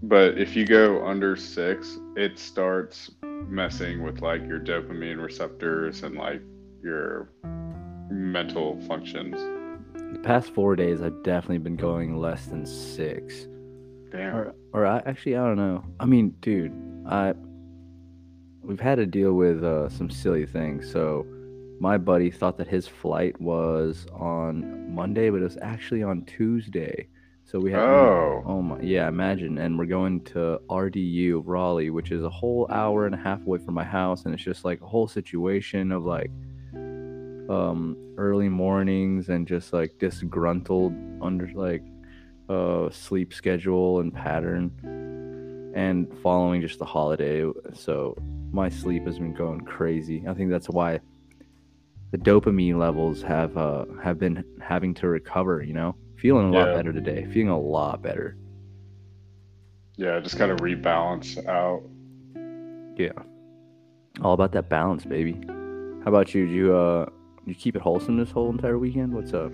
but 0.04 0.38
if 0.38 0.56
you 0.56 0.66
go 0.66 1.06
under 1.06 1.36
six, 1.36 1.98
it 2.16 2.38
starts 2.40 3.12
messing 3.24 4.04
with 4.04 4.22
like 4.22 4.46
your 4.48 4.60
dopamine 4.60 5.22
receptors 5.22 6.04
and 6.04 6.16
like 6.16 6.42
your 6.84 7.30
mental 8.10 8.80
functions. 8.88 9.36
the 10.14 10.20
past 10.24 10.54
four 10.54 10.76
days 10.76 11.02
i've 11.02 11.24
definitely 11.24 11.58
been 11.58 11.76
going 11.76 12.18
less 12.18 12.46
than 12.48 12.66
six 12.66 13.48
Damn. 14.12 14.36
or 14.36 14.56
or 14.74 14.86
I 14.86 15.02
actually 15.06 15.36
I 15.38 15.46
don't 15.46 15.58
know. 15.58 15.84
I 16.00 16.06
mean, 16.06 16.36
dude, 16.42 16.74
I 17.08 17.34
we've 18.64 18.80
had 18.80 18.96
to 18.96 19.06
deal 19.06 19.34
with 19.34 19.64
uh, 19.64 19.90
some 19.90 20.10
silly 20.10 20.46
things. 20.46 20.92
So 20.92 21.26
my 21.80 21.98
buddy 21.98 22.30
thought 22.30 22.58
that 22.58 22.68
his 22.68 22.88
flight 22.88 23.40
was 23.42 24.06
on 24.14 24.94
Monday, 24.94 25.30
but 25.30 25.38
it 25.42 25.44
was 25.44 25.58
actually 25.62 26.04
on 26.04 26.24
Tuesday. 26.26 27.08
So 27.44 27.60
we 27.60 27.72
had 27.72 27.82
Oh. 27.82 28.44
oh 28.46 28.62
my 28.62 28.80
yeah, 28.82 29.08
imagine. 29.08 29.58
And 29.58 29.78
we're 29.80 29.86
going 29.88 30.22
to 30.26 30.60
RDU 30.70 31.42
Raleigh, 31.46 31.90
which 31.90 32.12
is 32.12 32.24
a 32.24 32.30
whole 32.30 32.68
hour 32.70 33.06
and 33.08 33.16
a 33.16 33.18
half 33.18 33.42
away 33.46 33.60
from 33.60 33.74
my 33.74 33.84
house, 33.84 34.26
and 34.26 34.34
it's 34.34 34.44
just 34.44 34.64
like 34.64 34.80
a 34.82 34.86
whole 34.88 35.08
situation 35.08 35.92
of 35.92 36.06
like 36.06 36.32
um 37.50 37.98
early 38.18 38.48
mornings 38.48 39.30
and 39.30 39.48
just 39.48 39.74
like 39.74 39.98
disgruntled 40.00 40.94
under 41.22 41.52
like 41.54 41.84
uh 42.52 42.90
sleep 42.90 43.34
schedule 43.34 44.02
and 44.02 44.14
pattern 44.14 44.72
and 45.76 46.12
following 46.22 46.62
just 46.62 46.80
the 46.80 46.86
holiday. 46.86 47.50
So 47.74 48.18
my 48.52 48.68
sleep 48.68 49.06
has 49.06 49.20
been 49.20 49.34
going 49.34 49.62
crazy. 49.62 50.26
I 50.28 50.34
think 50.34 50.50
that's 50.50 50.70
why 50.70 51.00
the 52.12 52.18
dopamine 52.18 52.78
levels 52.78 53.22
have 53.22 53.56
uh 53.56 53.86
have 54.04 54.20
been 54.20 54.44
having 54.62 54.94
to 54.96 55.08
recover 55.08 55.64
you 55.64 55.74
know? 55.74 55.96
Feeling 56.18 56.50
a 56.50 56.52
lot 56.52 56.76
better 56.76 56.94
today 56.94 57.26
feeling 57.32 57.50
a 57.50 57.60
lot 57.60 58.02
better. 58.02 58.38
Yeah, 59.98 60.20
just 60.20 60.38
kind 60.38 60.52
of 60.52 60.60
rebalance 60.60 61.38
out. 61.48 61.84
yeah. 62.98 63.12
All 64.22 64.34
about 64.34 64.52
that 64.52 64.70
balance 64.70 65.06
baby. 65.06 65.40
How 66.04 66.08
about 66.08 66.34
you? 66.36 66.48
Did 66.48 66.56
you 66.56 66.76
uh 66.76 67.06
you 67.46 67.56
keep 67.56 67.76
it 67.76 67.82
wholesome 67.82 68.18
this 68.18 68.30
whole 68.30 68.50
entire 68.52 68.78
weekend? 68.78 69.14
What's 69.14 69.34
up 69.34 69.52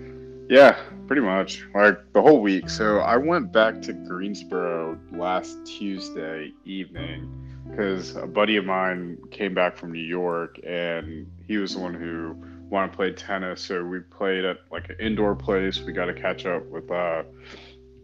Yeah, 0.48 0.78
pretty 1.06 1.20
much. 1.20 1.66
Like 1.74 2.12
the 2.14 2.22
whole 2.22 2.40
week. 2.40 2.70
So 2.70 3.00
I 3.00 3.18
went 3.18 3.52
back 3.52 3.82
to 3.82 3.92
Greensboro 3.92 4.98
last 5.12 5.58
Tuesday 5.66 6.52
evening 6.64 7.30
because 7.68 8.16
a 8.16 8.26
buddy 8.26 8.56
of 8.56 8.64
mine 8.64 9.18
came 9.30 9.52
back 9.52 9.76
from 9.76 9.92
New 9.92 10.02
York 10.02 10.58
and 10.66 11.30
he 11.46 11.58
was 11.58 11.74
the 11.74 11.80
one 11.80 11.92
who 11.92 12.34
wanted 12.70 12.92
to 12.92 12.96
play 12.96 13.12
tennis. 13.12 13.60
So 13.60 13.84
we 13.84 14.00
played 14.00 14.46
at 14.46 14.58
like 14.70 14.88
an 14.88 14.96
indoor 14.98 15.36
place. 15.36 15.80
We 15.80 15.92
got 15.92 16.06
to 16.06 16.14
catch 16.14 16.46
up 16.46 16.64
with 16.66 16.90
uh, 16.90 17.24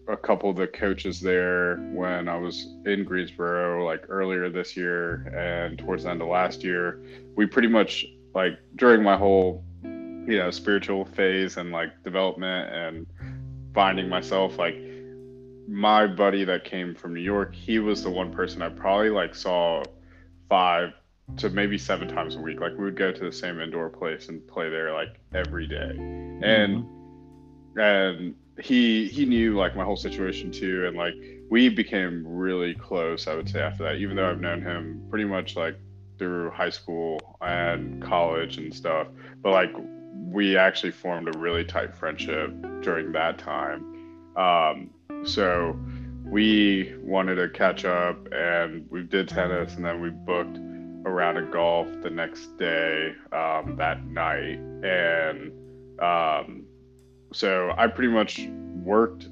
a 0.08 0.16
couple 0.18 0.50
of 0.50 0.56
the 0.56 0.66
coaches 0.66 1.20
there 1.20 1.76
when 1.94 2.28
I 2.28 2.36
was 2.36 2.74
in 2.84 3.04
Greensboro, 3.04 3.86
like 3.86 4.04
earlier 4.10 4.50
this 4.50 4.76
year 4.76 5.32
and 5.34 5.78
towards 5.78 6.04
the 6.04 6.10
end 6.10 6.20
of 6.20 6.28
last 6.28 6.62
year. 6.62 7.02
We 7.36 7.46
pretty 7.46 7.68
much 7.68 8.04
like 8.34 8.58
during 8.76 9.02
my 9.02 9.16
whole 9.16 9.64
you 10.26 10.38
know 10.38 10.50
spiritual 10.50 11.04
phase 11.04 11.56
and 11.56 11.70
like 11.72 12.02
development 12.02 12.74
and 12.74 13.06
finding 13.74 14.08
myself 14.08 14.58
like 14.58 14.76
my 15.66 16.06
buddy 16.06 16.44
that 16.44 16.64
came 16.64 16.94
from 16.94 17.14
new 17.14 17.20
york 17.20 17.54
he 17.54 17.78
was 17.78 18.02
the 18.02 18.10
one 18.10 18.32
person 18.32 18.62
i 18.62 18.68
probably 18.68 19.10
like 19.10 19.34
saw 19.34 19.82
five 20.48 20.90
to 21.36 21.48
maybe 21.50 21.78
seven 21.78 22.06
times 22.06 22.36
a 22.36 22.38
week. 22.38 22.60
Like 22.60 22.76
we 22.76 22.84
would 22.84 22.96
go 22.96 23.10
to 23.10 23.24
the 23.24 23.32
same 23.32 23.58
indoor 23.58 23.88
place 23.88 24.28
and 24.28 24.46
play 24.46 24.68
there 24.68 24.92
like 24.92 25.18
every 25.32 25.66
day. 25.66 25.92
And 25.96 26.84
mm-hmm. 26.84 27.80
and 27.80 28.34
he 28.60 29.08
he 29.08 29.24
knew 29.24 29.56
like 29.56 29.74
my 29.74 29.84
whole 29.84 29.96
situation 29.96 30.52
too 30.52 30.86
and 30.86 30.96
like 30.96 31.14
we 31.50 31.68
became 31.68 32.22
really 32.24 32.72
close 32.72 33.26
i 33.26 33.34
would 33.34 33.48
say 33.48 33.60
after 33.60 33.82
that 33.82 33.96
even 33.96 34.14
though 34.14 34.30
i've 34.30 34.40
known 34.40 34.62
him 34.62 35.04
pretty 35.10 35.24
much 35.24 35.56
like 35.56 35.76
through 36.18 36.50
high 36.50 36.70
school 36.70 37.20
and 37.40 38.02
college 38.02 38.58
and 38.58 38.72
stuff. 38.72 39.08
But 39.42 39.52
like 39.52 39.74
we 40.14 40.56
actually 40.56 40.92
formed 40.92 41.34
a 41.34 41.38
really 41.38 41.64
tight 41.64 41.94
friendship 41.94 42.52
during 42.82 43.12
that 43.12 43.38
time. 43.38 43.84
Um 44.36 44.90
so 45.24 45.78
we 46.24 46.94
wanted 47.02 47.36
to 47.36 47.48
catch 47.50 47.84
up 47.84 48.16
and 48.32 48.86
we 48.90 49.02
did 49.02 49.28
tennis 49.28 49.76
and 49.76 49.84
then 49.84 50.00
we 50.00 50.10
booked 50.10 50.58
a 51.06 51.10
round 51.10 51.36
of 51.36 51.50
golf 51.50 51.86
the 52.02 52.10
next 52.10 52.56
day 52.58 53.12
um, 53.32 53.76
that 53.76 54.04
night. 54.06 54.58
And 54.82 55.52
um, 56.00 56.64
so 57.32 57.72
i 57.76 57.86
pretty 57.86 58.12
much 58.12 58.46
worked 58.82 59.28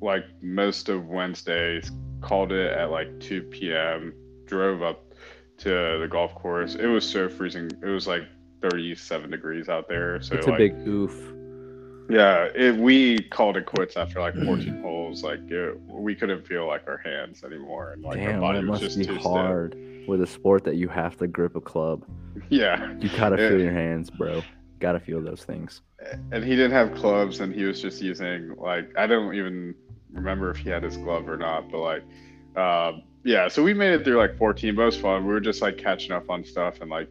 like 0.00 0.24
most 0.42 0.88
of 0.88 1.06
wednesdays 1.06 1.90
called 2.20 2.50
it 2.50 2.72
at 2.72 2.90
like 2.90 3.20
2 3.20 3.42
p.m 3.42 4.12
drove 4.46 4.82
up 4.82 5.14
to 5.58 5.98
the 6.00 6.08
golf 6.10 6.34
course. 6.34 6.74
It 6.74 6.86
was 6.86 7.08
so 7.08 7.28
freezing. 7.28 7.70
It 7.82 7.88
was 7.88 8.06
like 8.06 8.22
37 8.62 9.30
degrees 9.30 9.68
out 9.68 9.88
there 9.88 10.20
so 10.20 10.34
it's 10.34 10.46
like 10.46 10.54
a 10.54 10.58
big 10.58 10.88
oof 10.88 11.32
yeah, 12.08 12.48
it, 12.54 12.76
we 12.76 13.20
called 13.20 13.56
it 13.56 13.66
quits 13.66 13.96
after 13.96 14.20
like 14.20 14.34
14 14.44 14.80
holes. 14.82 15.22
Like 15.26 15.40
it, 15.50 15.76
we 15.88 16.14
couldn't 16.14 16.46
feel 16.46 16.66
like 16.66 16.86
our 16.86 16.98
hands 16.98 17.42
anymore, 17.42 17.92
and 17.92 18.02
like 18.02 18.18
our 18.18 18.32
Damn, 18.32 18.40
body 18.40 18.58
it 18.58 18.60
was 18.62 18.80
must 18.80 18.82
just 18.82 18.98
be 18.98 19.06
too 19.06 19.16
hard 19.16 19.76
with 20.06 20.22
a 20.22 20.26
sport 20.26 20.62
that 20.64 20.76
you 20.76 20.88
have 20.88 21.16
to 21.16 21.26
grip 21.26 21.56
a 21.56 21.60
club. 21.60 22.04
Yeah, 22.48 22.92
You 23.00 23.08
gotta 23.08 23.36
feel 23.36 23.58
your 23.58 23.72
hands, 23.72 24.10
bro. 24.10 24.44
Gotta 24.78 25.00
feel 25.00 25.20
those 25.20 25.42
things. 25.42 25.80
and 26.30 26.44
he 26.44 26.50
didn't 26.50 26.72
have 26.72 26.94
clubs 26.94 27.40
and 27.40 27.52
he 27.52 27.64
was 27.64 27.80
just 27.80 28.02
using 28.02 28.54
like 28.58 28.92
i 28.98 29.06
don't 29.06 29.34
even 29.34 29.74
remember 30.12 30.50
if 30.50 30.58
he 30.58 30.68
had 30.68 30.82
his 30.82 30.96
glove 30.98 31.26
or 31.28 31.38
not 31.38 31.70
but 31.70 31.80
like 31.80 32.02
um, 32.56 33.02
yeah 33.24 33.48
so 33.48 33.62
we 33.62 33.72
made 33.72 33.92
it 33.94 34.04
through 34.04 34.18
like 34.18 34.36
14 34.36 34.74
but 34.76 34.82
it 34.82 34.84
was 34.84 34.96
fun 34.96 35.26
we 35.26 35.32
were 35.32 35.40
just 35.40 35.62
like 35.62 35.78
catching 35.78 36.12
up 36.12 36.28
on 36.28 36.44
stuff 36.44 36.82
and 36.82 36.90
like 36.90 37.08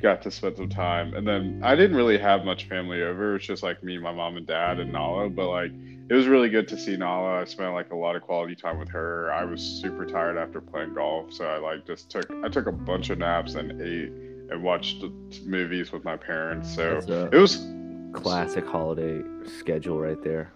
got 0.00 0.22
to 0.22 0.30
spend 0.30 0.56
some 0.56 0.68
time. 0.68 1.14
And 1.14 1.26
then 1.26 1.60
i 1.62 1.74
didn't 1.74 1.96
really 1.96 2.18
have 2.18 2.44
much 2.44 2.68
family 2.68 3.02
over. 3.02 3.30
It 3.30 3.32
was 3.34 3.46
just 3.46 3.62
like 3.62 3.82
me 3.82 3.98
my 3.98 4.12
mom 4.12 4.36
and 4.36 4.46
dad 4.46 4.80
and 4.80 4.92
nala. 4.92 5.28
But 5.30 5.48
like 5.48 5.72
it 6.08 6.14
was 6.14 6.26
really 6.26 6.48
good 6.48 6.68
to 6.68 6.78
see 6.78 6.96
nala. 6.96 7.40
I 7.40 7.44
spent 7.44 7.72
like 7.72 7.90
a 7.92 7.96
lot 7.96 8.16
of 8.16 8.22
quality 8.22 8.54
time 8.54 8.78
with 8.78 8.88
her. 8.90 9.32
I 9.32 9.44
was 9.44 9.62
super 9.62 10.04
tired 10.04 10.36
after 10.36 10.60
playing 10.60 10.94
golf. 10.94 11.32
So 11.32 11.44
i 11.44 11.58
like 11.58 11.86
just 11.86 12.10
took 12.10 12.30
i 12.44 12.48
took 12.48 12.66
a 12.66 12.72
bunch 12.72 13.10
of 13.10 13.18
naps 13.18 13.54
and 13.54 13.80
ate 13.80 14.12
and 14.50 14.62
watched 14.62 15.04
movies 15.44 15.92
with 15.92 16.04
my 16.04 16.16
parents. 16.16 16.74
So 16.74 16.98
it 17.32 17.36
was 17.36 17.66
classic 18.12 18.66
holiday 18.66 19.22
schedule 19.58 19.98
right 19.98 20.22
there. 20.22 20.52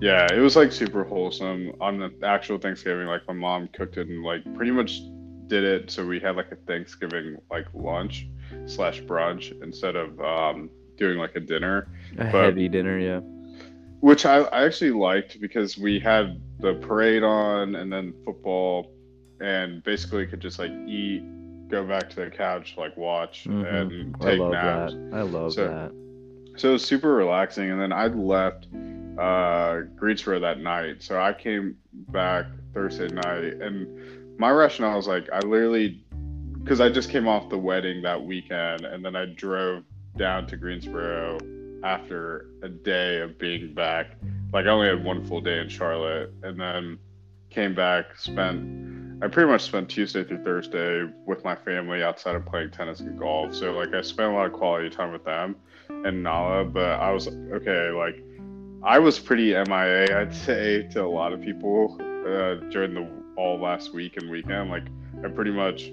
Yeah, 0.00 0.26
it 0.32 0.40
was 0.40 0.56
like 0.56 0.72
super 0.72 1.04
wholesome. 1.04 1.72
On 1.80 1.98
the 1.98 2.12
actual 2.24 2.58
Thanksgiving. 2.58 3.06
Like 3.06 3.26
my 3.28 3.34
mom 3.34 3.68
cooked 3.68 3.96
it 3.98 4.08
and 4.08 4.24
like 4.24 4.42
pretty 4.56 4.72
much 4.72 5.00
did 5.50 5.64
it 5.64 5.90
so 5.90 6.06
we 6.06 6.18
had 6.20 6.36
like 6.36 6.50
a 6.52 6.56
Thanksgiving 6.56 7.36
like 7.50 7.66
lunch 7.74 8.26
slash 8.66 9.02
brunch 9.02 9.52
instead 9.62 9.96
of 9.96 10.18
um, 10.20 10.70
doing 10.96 11.18
like 11.18 11.34
a 11.36 11.40
dinner, 11.40 11.88
A 12.18 12.24
But- 12.24 12.44
heavy 12.44 12.68
dinner, 12.68 12.98
yeah. 12.98 13.20
which 14.00 14.24
I, 14.24 14.38
I 14.44 14.64
actually 14.64 14.92
liked 14.92 15.40
because 15.40 15.76
we 15.76 15.98
had 15.98 16.40
the 16.60 16.74
parade 16.74 17.22
on 17.22 17.74
and 17.74 17.92
then 17.92 18.14
football, 18.24 18.92
and 19.40 19.82
basically 19.84 20.26
could 20.26 20.40
just 20.40 20.58
like 20.58 20.70
eat, 20.86 21.22
go 21.68 21.84
back 21.84 22.08
to 22.10 22.16
the 22.16 22.30
couch, 22.30 22.74
like 22.78 22.96
watch 22.96 23.44
Mhm. 23.44 23.66
and 23.74 24.16
I 24.24 24.34
love 24.34 24.52
naps. 24.52 24.92
that. 24.94 25.10
I 25.12 25.22
love 25.22 25.52
So- 25.52 25.68
that. 25.68 25.92
So 26.56 26.70
it 26.70 26.72
was 26.72 26.84
super 26.84 27.14
relaxing. 27.14 27.70
And 27.70 27.80
then 27.80 27.92
I 27.92 28.06
left 28.08 28.66
uh, 29.18 29.80
Greensboro 29.96 30.40
that 30.40 30.60
night. 30.60 31.02
So 31.02 31.18
I 31.20 31.32
came 31.32 31.76
back 32.08 32.46
Thursday 32.74 33.08
night. 33.08 33.54
And 33.62 33.86
my 34.40 34.50
rationale 34.50 34.96
was 34.96 35.06
like, 35.06 35.28
I 35.30 35.40
literally, 35.40 36.02
because 36.62 36.80
I 36.80 36.88
just 36.88 37.10
came 37.10 37.28
off 37.28 37.50
the 37.50 37.58
wedding 37.58 38.00
that 38.02 38.24
weekend. 38.24 38.86
And 38.86 39.04
then 39.04 39.14
I 39.14 39.26
drove 39.26 39.84
down 40.16 40.46
to 40.46 40.56
Greensboro 40.56 41.38
after 41.84 42.46
a 42.62 42.68
day 42.70 43.20
of 43.20 43.38
being 43.38 43.74
back. 43.74 44.16
Like 44.54 44.64
I 44.64 44.70
only 44.70 44.88
had 44.88 45.04
one 45.04 45.26
full 45.26 45.42
day 45.42 45.58
in 45.58 45.68
Charlotte. 45.68 46.32
And 46.42 46.58
then 46.58 46.98
came 47.50 47.74
back, 47.74 48.16
spent, 48.16 49.22
I 49.22 49.28
pretty 49.28 49.50
much 49.50 49.60
spent 49.60 49.90
Tuesday 49.90 50.24
through 50.24 50.42
Thursday 50.42 51.06
with 51.26 51.44
my 51.44 51.54
family 51.54 52.02
outside 52.02 52.34
of 52.34 52.46
playing 52.46 52.70
tennis 52.70 53.00
and 53.00 53.18
golf. 53.18 53.54
So 53.54 53.72
like 53.72 53.92
I 53.92 54.00
spent 54.00 54.32
a 54.32 54.34
lot 54.34 54.46
of 54.46 54.54
quality 54.54 54.88
time 54.88 55.12
with 55.12 55.24
them 55.24 55.54
and 55.90 56.22
Nala, 56.22 56.64
but 56.64 56.98
I 56.98 57.12
was 57.12 57.28
okay. 57.28 57.90
Like, 57.90 58.24
I 58.82 58.98
was 59.00 59.18
pretty 59.18 59.52
MIA, 59.52 60.18
I'd 60.18 60.34
say, 60.34 60.88
to 60.92 61.04
a 61.04 61.06
lot 61.06 61.34
of 61.34 61.42
people 61.42 61.98
uh, 62.00 62.54
during 62.70 62.94
the 62.94 63.19
all 63.36 63.58
last 63.60 63.92
week 63.92 64.16
and 64.16 64.30
weekend. 64.30 64.70
Like, 64.70 64.84
I 65.24 65.28
pretty 65.28 65.50
much 65.52 65.92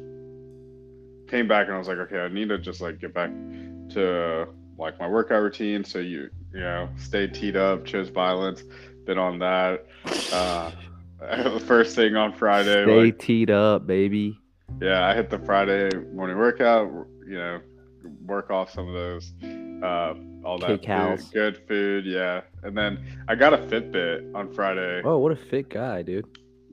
came 1.28 1.48
back 1.48 1.68
and 1.68 1.76
I 1.76 1.78
was 1.78 1.88
like, 1.88 1.98
okay, 1.98 2.20
I 2.20 2.28
need 2.30 2.50
to 2.50 2.58
just 2.58 2.82
like 2.82 3.00
get 3.00 3.14
back 3.14 3.30
to 3.90 4.48
like 4.78 5.00
my 5.00 5.08
workout 5.08 5.42
routine. 5.42 5.84
So 5.84 6.00
you, 6.00 6.30
you 6.54 6.60
know, 6.60 6.90
stay 6.98 7.28
teed 7.28 7.56
up, 7.56 7.86
chose 7.86 8.10
violence, 8.10 8.64
been 9.06 9.18
on 9.18 9.40
that. 9.40 9.86
Uh, 10.32 10.72
first 11.60 11.96
thing 11.96 12.16
on 12.16 12.34
Friday, 12.34 12.84
Stay 12.84 13.06
like, 13.06 13.20
teed 13.20 13.50
up, 13.50 13.88
baby. 13.88 14.40
yeah, 14.82 15.08
I 15.08 15.16
hit 15.16 15.30
the 15.30 15.40
Friday 15.40 15.90
morning 16.14 16.38
workout. 16.38 16.90
You 17.28 17.38
know, 17.38 17.60
work 18.26 18.52
off 18.52 18.72
some 18.72 18.88
of 18.88 18.94
those, 18.94 19.34
uh, 19.84 20.14
all 20.46 20.60
that 20.60 20.68
food, 21.18 21.34
good 21.34 21.68
food. 21.68 22.06
Yeah, 22.06 22.42
and 22.64 22.78
then 22.78 23.04
I 23.28 23.36
got 23.36 23.54
a 23.54 23.58
Fitbit 23.58 24.34
on 24.36 24.54
Friday 24.54 25.02
Oh, 25.04 25.18
what 25.18 25.32
a 25.32 25.36
fit 25.36 25.70
guy, 25.70 26.04
dude. 26.04 26.26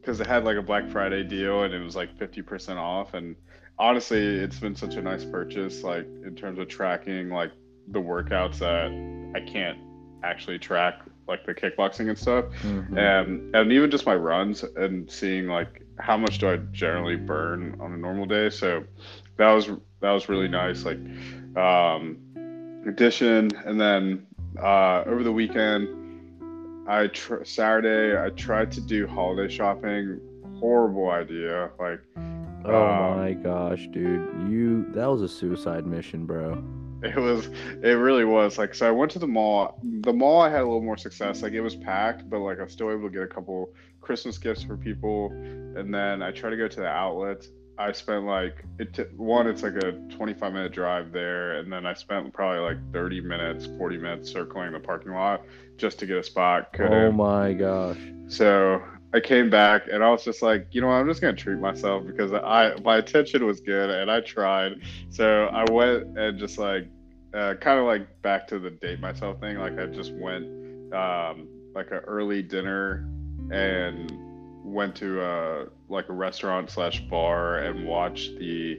Because 0.05 0.21
it 0.21 0.27
had 0.27 0.45
like 0.45 0.57
a 0.59 0.63
Black 0.63 0.87
Friday 0.91 1.25
deal 1.25 1.63
and 1.63 1.73
it 1.73 1.81
was 1.83 1.97
like 1.97 2.17
fifty 2.19 2.43
percent 2.43 2.79
off. 2.79 3.15
And 3.15 3.35
honestly, 3.79 4.19
it's 4.21 4.59
been 4.59 4.77
such 4.77 4.97
a 4.97 5.03
nice 5.03 5.25
purchase. 5.25 5.83
Like 5.83 6.07
in 6.27 6.35
terms 6.37 6.59
of 6.59 6.69
tracking, 6.69 7.31
like 7.31 7.53
the 7.89 8.01
workouts 8.01 8.59
that 8.59 8.91
I 9.35 9.41
can't 9.51 9.79
actually 10.23 10.59
track, 10.59 11.01
like 11.27 11.47
the 11.47 11.55
kickboxing 11.55 12.09
and 12.09 12.19
stuff 12.19 12.47
Mhm. 12.63 12.99
and 12.99 13.57
and 13.57 13.73
even 13.73 13.91
just 13.91 14.05
my 14.07 14.15
runs 14.15 14.63
and 14.63 15.11
seeing 15.11 15.47
like 15.47 15.83
how 15.99 16.17
much 16.17 16.39
do 16.39 16.49
I 16.51 16.57
generally 16.73 17.17
burn 17.17 17.77
on 17.81 17.93
a 17.93 17.97
normal 17.97 18.27
day. 18.27 18.51
So 18.51 18.85
that 19.39 19.51
was 19.53 19.69
that 20.01 20.11
was 20.13 20.29
really 20.29 20.49
nice. 20.49 20.85
Like 20.85 20.99
um, 21.57 22.19
addition, 22.87 23.51
and 23.65 23.81
then 23.81 24.27
uh, 24.61 25.03
over 25.07 25.23
the 25.23 25.33
weekend, 25.33 25.89
I 26.87 27.07
tr- 27.09 27.45
Saturday 27.45 28.21
I 28.21 28.31
tried 28.31 28.71
to 28.73 28.81
do 28.81 29.07
holiday 29.07 29.53
shopping. 29.53 30.21
Horrible 30.61 31.11
idea. 31.11 31.71
Like 31.79 32.01
Oh 32.65 32.87
um, 32.87 33.17
my 33.19 33.33
gosh, 33.35 33.87
dude. 33.93 34.49
You 34.49 34.87
that 34.93 35.07
was 35.07 35.23
a 35.23 35.29
suicide 35.29 35.87
mission, 35.87 36.27
bro. 36.27 36.63
It 37.03 37.17
was. 37.17 37.51
It 37.83 37.99
really 37.99 38.25
was. 38.25 38.57
Like, 38.57 38.75
so 38.75 38.89
I 38.89 38.91
went 38.91 39.11
to 39.11 39.19
the 39.19 39.27
mall. 39.27 39.79
The 39.83 40.13
mall, 40.13 40.41
I 40.41 40.49
had 40.49 40.61
a 40.61 40.65
little 40.65 40.81
more 40.81 40.97
success. 40.97 41.43
Like, 41.43 41.53
it 41.53 41.61
was 41.61 41.77
packed, 41.77 42.31
but 42.31 42.39
like 42.39 42.59
I 42.61 42.65
was 42.65 42.73
still 42.73 42.91
able 42.91 43.09
to 43.09 43.11
get 43.11 43.23
a 43.23 43.27
couple 43.27 43.75
Christmas 44.01 44.39
gifts 44.39 44.63
for 44.63 44.79
people. 44.79 45.31
And 45.77 45.93
then 45.93 46.23
I 46.23 46.31
tried 46.31 46.51
to 46.51 46.57
go 46.57 46.67
to 46.67 46.81
the 46.81 46.89
outlet. 46.89 47.47
I 47.77 47.93
spent 47.93 48.25
like 48.25 48.65
it. 48.79 48.95
T- 48.95 49.03
one, 49.17 49.47
it's 49.47 49.63
like 49.63 49.75
a 49.75 49.93
25 50.17 50.53
minute 50.55 50.73
drive 50.73 51.13
there, 51.13 51.59
and 51.59 51.71
then 51.71 51.85
I 51.85 51.93
spent 51.93 52.33
probably 52.33 52.61
like 52.61 52.79
30 52.93 53.21
minutes, 53.21 53.67
40 53.77 53.99
minutes 53.99 54.31
circling 54.31 54.73
the 54.73 54.81
parking 54.81 55.13
lot 55.13 55.43
just 55.77 55.99
to 56.01 56.07
get 56.07 56.17
a 56.17 56.23
spot. 56.23 56.69
Oh 56.81 57.13
Couldn't. 57.13 57.13
my 57.13 57.53
gosh. 57.53 57.99
So 58.29 58.83
I 59.15 59.21
came 59.21 59.51
back 59.51 59.85
and 59.91 60.03
I 60.03 60.11
was 60.11 60.25
just 60.25 60.43
like, 60.43 60.67
you 60.73 60.81
know, 60.81 60.89
what, 60.89 60.95
I'm 60.95 61.07
just 61.09 61.21
gonna 61.21 61.35
treat 61.35 61.59
myself 61.59 62.05
because 62.07 62.33
I 62.33 62.75
my 62.85 62.97
attention 62.97 63.47
was 63.47 63.61
good 63.61 63.91
and 63.91 64.11
I 64.11 64.21
tried. 64.21 64.75
So 65.11 65.47
I 65.47 65.65
went 65.71 66.19
and 66.19 66.39
just 66.39 66.59
like, 66.59 66.89
uh, 67.35 67.55
kind 67.61 67.79
of 67.79 67.87
like 67.87 68.23
back 68.23 68.47
to 68.49 68.59
the 68.59 68.71
date 68.71 69.01
myself 69.01 69.41
thing. 69.41 69.59
Like 69.59 69.79
I 69.79 69.87
just 69.87 70.13
went 70.15 70.47
um, 70.93 71.49
like 71.75 71.91
an 71.91 71.99
early 72.07 72.43
dinner 72.43 73.09
and 73.51 74.13
went 74.65 74.97
to 74.97 75.23
a 75.23 75.67
like 75.89 76.09
a 76.09 76.13
restaurant 76.13 76.71
slash 76.71 77.01
bar 77.09 77.59
and 77.59 77.87
watched 77.87 78.39
the 78.39 78.79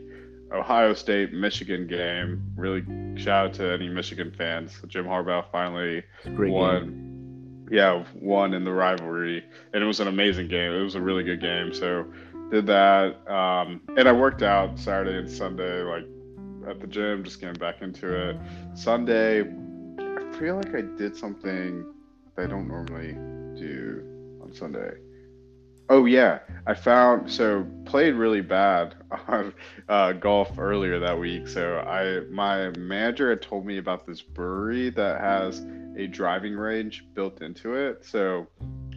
Ohio 0.55 0.93
State 0.93 1.33
Michigan 1.33 1.87
game. 1.87 2.41
Really 2.55 2.83
shout 3.21 3.47
out 3.47 3.53
to 3.55 3.71
any 3.71 3.89
Michigan 3.89 4.31
fans. 4.37 4.79
Jim 4.87 5.05
Harbaugh 5.05 5.45
finally 5.51 6.03
won. 6.25 6.83
game. 6.83 7.67
Yeah, 7.71 8.05
won 8.13 8.53
in 8.53 8.63
the 8.63 8.71
rivalry, 8.71 9.43
and 9.73 9.83
it 9.83 9.87
was 9.87 9.99
an 9.99 10.07
amazing 10.07 10.47
game. 10.47 10.71
It 10.71 10.83
was 10.83 10.95
a 10.95 11.01
really 11.01 11.23
good 11.23 11.41
game. 11.41 11.73
So 11.73 12.05
did 12.51 12.67
that, 12.67 13.27
um, 13.29 13.81
and 13.97 14.07
I 14.07 14.11
worked 14.11 14.43
out 14.43 14.77
Saturday 14.77 15.17
and 15.17 15.29
Sunday, 15.29 15.81
like 15.81 16.05
at 16.69 16.79
the 16.79 16.87
gym, 16.87 17.23
just 17.23 17.41
getting 17.41 17.59
back 17.59 17.81
into 17.81 18.29
it. 18.29 18.37
Sunday, 18.75 19.41
I 19.41 20.37
feel 20.37 20.57
like 20.57 20.73
I 20.75 20.81
did 20.97 21.15
something 21.15 21.85
that 22.35 22.45
I 22.45 22.47
don't 22.47 22.67
normally 22.67 23.13
do 23.59 24.39
on 24.43 24.53
Sunday. 24.53 24.93
Oh 25.87 26.05
yeah, 26.05 26.39
I 26.65 26.73
found 26.73 27.31
so 27.31 27.65
played 27.85 28.15
really 28.15 28.41
bad 28.41 28.95
on 29.27 29.53
uh, 29.87 30.13
golf 30.13 30.57
earlier 30.57 30.99
that 30.99 31.17
week. 31.17 31.47
So 31.47 31.77
I 31.79 32.21
my 32.31 32.69
manager 32.77 33.29
had 33.29 33.41
told 33.41 33.65
me 33.65 33.77
about 33.77 34.05
this 34.07 34.21
brewery 34.21 34.89
that 34.91 35.21
has 35.21 35.65
a 35.97 36.07
driving 36.07 36.55
range 36.55 37.05
built 37.13 37.41
into 37.41 37.75
it. 37.75 38.03
So 38.03 38.47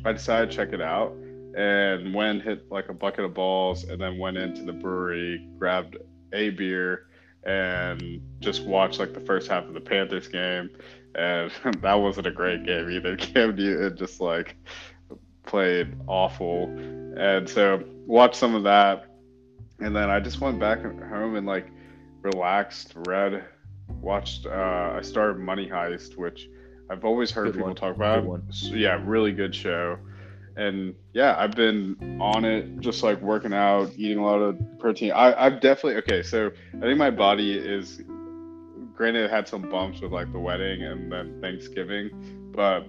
I 0.04 0.12
decided 0.12 0.50
to 0.50 0.56
check 0.56 0.72
it 0.72 0.80
out 0.80 1.12
and 1.56 2.14
went 2.14 2.42
hit 2.42 2.70
like 2.70 2.88
a 2.88 2.94
bucket 2.94 3.24
of 3.24 3.34
balls 3.34 3.84
and 3.84 4.00
then 4.00 4.18
went 4.18 4.38
into 4.38 4.62
the 4.62 4.72
brewery, 4.72 5.46
grabbed 5.58 5.96
a 6.32 6.50
beer 6.50 7.06
and 7.44 8.20
just 8.40 8.64
watched 8.64 8.98
like 8.98 9.12
the 9.12 9.20
first 9.20 9.48
half 9.48 9.64
of 9.64 9.74
the 9.74 9.80
Panthers 9.80 10.28
game. 10.28 10.70
And 11.14 11.50
that 11.82 11.94
wasn't 11.94 12.28
a 12.28 12.30
great 12.30 12.64
game 12.64 12.90
either. 12.90 13.16
Cam 13.18 13.56
Newton 13.56 13.96
just 13.96 14.20
like 14.20 14.56
played 15.48 15.96
awful. 16.06 16.66
And 17.16 17.48
so 17.48 17.82
watched 18.06 18.36
some 18.36 18.54
of 18.54 18.62
that. 18.62 19.06
And 19.80 19.94
then 19.94 20.10
I 20.10 20.20
just 20.20 20.40
went 20.40 20.60
back 20.60 20.82
home 20.82 21.34
and 21.34 21.46
like 21.46 21.66
relaxed, 22.22 22.92
read, 22.94 23.44
watched 24.00 24.46
uh 24.46 24.92
I 24.96 25.00
started 25.02 25.38
Money 25.38 25.68
Heist, 25.68 26.16
which 26.16 26.48
I've 26.90 27.04
always 27.04 27.30
heard 27.30 27.46
Good 27.46 27.54
people 27.54 27.68
one. 27.68 27.76
talk 27.76 27.96
about. 27.96 28.24
So, 28.50 28.74
yeah, 28.74 29.02
really 29.04 29.32
good 29.32 29.54
show. 29.54 29.98
And 30.56 30.94
yeah, 31.12 31.36
I've 31.38 31.52
been 31.52 32.18
on 32.20 32.44
it, 32.44 32.80
just 32.80 33.02
like 33.02 33.20
working 33.20 33.52
out, 33.52 33.92
eating 33.96 34.18
a 34.18 34.24
lot 34.24 34.38
of 34.38 34.58
protein. 34.78 35.12
I, 35.12 35.46
I've 35.46 35.60
definitely 35.60 35.96
okay. 35.98 36.22
So 36.22 36.50
I 36.76 36.80
think 36.80 36.98
my 36.98 37.10
body 37.10 37.52
is, 37.56 38.02
granted, 38.94 39.24
it 39.26 39.30
had 39.30 39.46
some 39.46 39.62
bumps 39.62 40.00
with 40.00 40.10
like 40.10 40.32
the 40.32 40.40
wedding 40.40 40.82
and 40.82 41.12
then 41.12 41.40
Thanksgiving, 41.40 42.10
but 42.54 42.88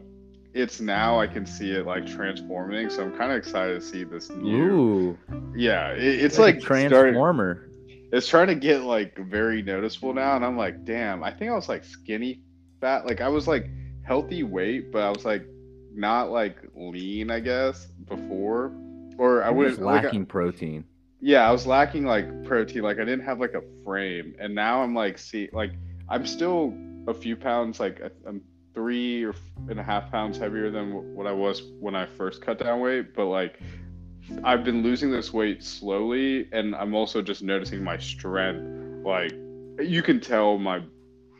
it's 0.53 0.79
now 0.81 1.19
I 1.19 1.27
can 1.27 1.45
see 1.45 1.71
it 1.71 1.85
like 1.85 2.05
transforming. 2.05 2.89
So 2.89 3.03
I'm 3.03 3.15
kind 3.17 3.31
of 3.31 3.37
excited 3.37 3.79
to 3.79 3.85
see 3.85 4.03
this 4.03 4.29
new. 4.29 4.63
Ooh. 4.71 5.17
Yeah, 5.55 5.91
it, 5.91 6.23
it's 6.23 6.37
like 6.37 6.55
like 6.55 6.63
transformer. 6.63 7.69
it's 8.11 8.27
trying 8.27 8.47
to 8.47 8.55
get 8.55 8.81
like 8.81 9.17
very 9.17 9.61
noticeable 9.61 10.13
now 10.13 10.35
and 10.35 10.43
i'm 10.43 10.57
like 10.57 10.83
damn 10.83 11.23
i 11.23 11.31
think 11.31 11.51
i 11.51 11.53
was 11.53 11.69
like 11.69 11.83
skinny 11.83 12.41
fat. 12.79 13.05
Like 13.05 13.21
I 13.21 13.27
was 13.29 13.47
like 13.47 13.69
healthy 14.03 14.43
weight, 14.43 14.91
but 14.91 15.03
I 15.03 15.09
was 15.09 15.25
like 15.25 15.45
not 15.93 16.31
like 16.31 16.57
lean, 16.75 17.31
I 17.31 17.39
guess, 17.39 17.87
before. 18.07 18.71
Or 19.17 19.43
I 19.43 19.49
like, 19.49 19.79
lacking 19.79 20.25
protein. 20.25 20.85
yeah, 21.19 21.47
I 21.47 21.51
was 21.51 21.67
lacking 21.67 22.05
like 22.05 22.45
protein. 22.45 22.83
Like 22.83 22.97
I 22.97 23.03
didn't 23.03 23.25
have 23.25 23.39
like 23.39 23.53
a 23.53 23.63
frame, 23.83 24.35
and 24.39 24.55
now 24.55 24.81
I'm 24.81 24.95
like, 24.95 25.17
see, 25.17 25.49
like 25.51 25.71
I'm 26.07 26.25
still 26.25 26.73
a 27.07 27.13
few 27.13 27.35
pounds, 27.35 27.79
like 27.79 28.01
I'm 28.25 28.41
three 28.73 29.23
or 29.23 29.33
and 29.69 29.79
a 29.79 29.83
half 29.83 30.11
pounds 30.11 30.37
heavier 30.37 30.71
than 30.71 31.15
what 31.15 31.27
I 31.27 31.31
was 31.31 31.63
when 31.79 31.95
I 31.95 32.05
first 32.05 32.41
cut 32.41 32.59
down 32.59 32.79
weight. 32.79 33.13
But 33.13 33.25
like 33.25 33.59
I've 34.43 34.63
been 34.63 34.83
losing 34.83 35.11
this 35.11 35.33
weight 35.33 35.63
slowly, 35.63 36.47
and 36.51 36.75
I'm 36.75 36.93
also 36.93 37.21
just 37.21 37.41
noticing 37.41 37.83
my 37.83 37.97
strength. 37.97 39.05
Like 39.05 39.33
you 39.79 40.01
can 40.03 40.19
tell 40.19 40.57
my 40.57 40.81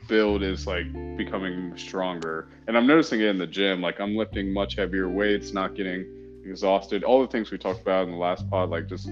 build 0.07 0.41
is 0.43 0.65
like 0.65 0.91
becoming 1.17 1.77
stronger, 1.77 2.49
and 2.67 2.77
I'm 2.77 2.87
noticing 2.87 3.21
it 3.21 3.27
in 3.27 3.37
the 3.37 3.47
gym. 3.47 3.81
Like 3.81 3.99
I'm 3.99 4.15
lifting 4.15 4.51
much 4.51 4.75
heavier 4.75 5.09
weights, 5.09 5.53
not 5.53 5.75
getting 5.75 6.05
exhausted. 6.45 7.03
All 7.03 7.21
the 7.21 7.27
things 7.27 7.51
we 7.51 7.57
talked 7.57 7.81
about 7.81 8.05
in 8.05 8.11
the 8.11 8.17
last 8.17 8.49
pod, 8.49 8.69
like 8.69 8.87
just 8.87 9.07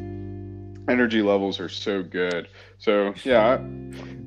energy 0.88 1.22
levels 1.22 1.60
are 1.60 1.70
so 1.70 2.02
good. 2.02 2.48
So 2.78 3.14
yeah, 3.24 3.60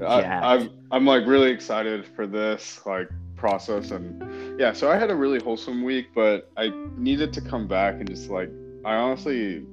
I, 0.00 0.05
I, 0.05 0.55
I'm 0.55 0.70
I'm 0.90 1.07
like 1.07 1.26
really 1.26 1.50
excited 1.50 2.07
for 2.07 2.26
this 2.26 2.81
like 2.87 3.09
process 3.40 3.90
and 3.90 4.61
yeah. 4.61 4.72
So 4.72 4.90
I 4.90 4.96
had 4.96 5.11
a 5.11 5.16
really 5.16 5.40
wholesome 5.40 5.83
week, 5.83 6.09
but 6.14 6.53
I 6.57 6.70
needed 6.96 7.33
to 7.33 7.40
come 7.40 7.66
back 7.66 7.94
and 7.94 8.07
just 8.07 8.31
like 8.31 8.50
I 8.85 8.94
honestly 8.94 9.66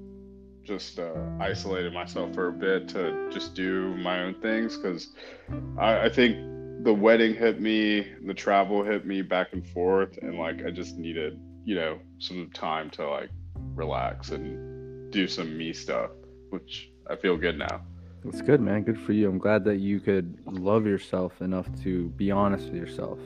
just 0.63 0.99
uh, 0.99 1.13
isolated 1.39 1.93
myself 1.93 2.33
for 2.33 2.47
a 2.47 2.51
bit 2.51 2.89
to 2.89 3.29
just 3.31 3.53
do 3.53 3.95
my 3.97 4.23
own 4.23 4.35
things 4.41 4.77
because 4.77 5.13
I, 5.77 6.05
I 6.05 6.09
think 6.09 6.83
the 6.83 6.93
wedding 6.93 7.33
hit 7.35 7.61
me, 7.61 8.07
the 8.25 8.33
travel 8.33 8.83
hit 8.83 9.05
me 9.05 9.21
back 9.21 9.53
and 9.53 9.65
forth, 9.67 10.17
and 10.21 10.37
like 10.37 10.65
I 10.65 10.71
just 10.71 10.97
needed 10.97 11.39
you 11.65 11.75
know 11.75 11.99
some 12.19 12.49
time 12.53 12.89
to 12.91 13.07
like 13.09 13.29
relax 13.75 14.29
and 14.29 15.11
do 15.11 15.27
some 15.27 15.57
me 15.57 15.73
stuff, 15.73 16.11
which 16.49 16.89
I 17.09 17.15
feel 17.15 17.37
good 17.37 17.59
now. 17.59 17.81
That's 18.23 18.41
good, 18.41 18.59
man. 18.59 18.83
Good 18.83 18.99
for 18.99 19.13
you. 19.13 19.29
I'm 19.29 19.37
glad 19.37 19.63
that 19.65 19.77
you 19.77 19.99
could 19.99 20.37
love 20.45 20.85
yourself 20.85 21.41
enough 21.41 21.67
to 21.83 22.09
be 22.09 22.31
honest 22.31 22.65
with 22.65 22.75
yourself. 22.75 23.19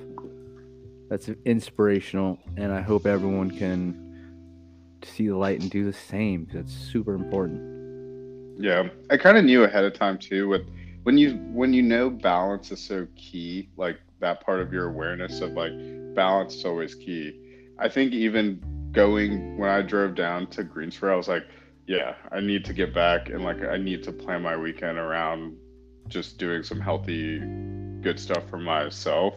That's 1.11 1.27
inspirational, 1.43 2.39
and 2.55 2.71
I 2.71 2.79
hope 2.79 3.05
everyone 3.05 3.51
can 3.51 5.01
see 5.03 5.27
the 5.27 5.35
light 5.35 5.59
and 5.59 5.69
do 5.69 5.83
the 5.83 5.91
same 5.91 6.47
That's 6.53 6.71
super 6.71 7.15
important. 7.15 8.57
Yeah, 8.57 8.87
I 9.09 9.17
kind 9.17 9.37
of 9.37 9.43
knew 9.43 9.65
ahead 9.65 9.83
of 9.83 9.93
time 9.93 10.17
too. 10.17 10.47
With 10.47 10.61
when 11.03 11.17
you 11.17 11.33
when 11.51 11.73
you 11.73 11.81
know 11.81 12.09
balance 12.09 12.71
is 12.71 12.79
so 12.79 13.09
key, 13.17 13.67
like 13.75 13.99
that 14.21 14.39
part 14.39 14.61
of 14.61 14.71
your 14.71 14.87
awareness 14.87 15.41
of 15.41 15.51
like 15.51 15.73
balance 16.15 16.55
is 16.55 16.63
always 16.63 16.95
key. 16.95 17.37
I 17.77 17.89
think 17.89 18.13
even 18.13 18.63
going 18.93 19.57
when 19.57 19.69
I 19.69 19.81
drove 19.81 20.15
down 20.15 20.47
to 20.51 20.63
Greensboro, 20.63 21.15
I 21.15 21.17
was 21.17 21.27
like, 21.27 21.43
yeah, 21.87 22.15
I 22.31 22.39
need 22.39 22.63
to 22.63 22.73
get 22.73 22.93
back 22.93 23.27
and 23.27 23.43
like 23.43 23.61
I 23.61 23.75
need 23.75 24.01
to 24.03 24.13
plan 24.13 24.43
my 24.43 24.55
weekend 24.55 24.97
around 24.97 25.57
just 26.07 26.37
doing 26.37 26.63
some 26.63 26.79
healthy, 26.79 27.39
good 27.99 28.17
stuff 28.17 28.49
for 28.49 28.59
myself. 28.59 29.33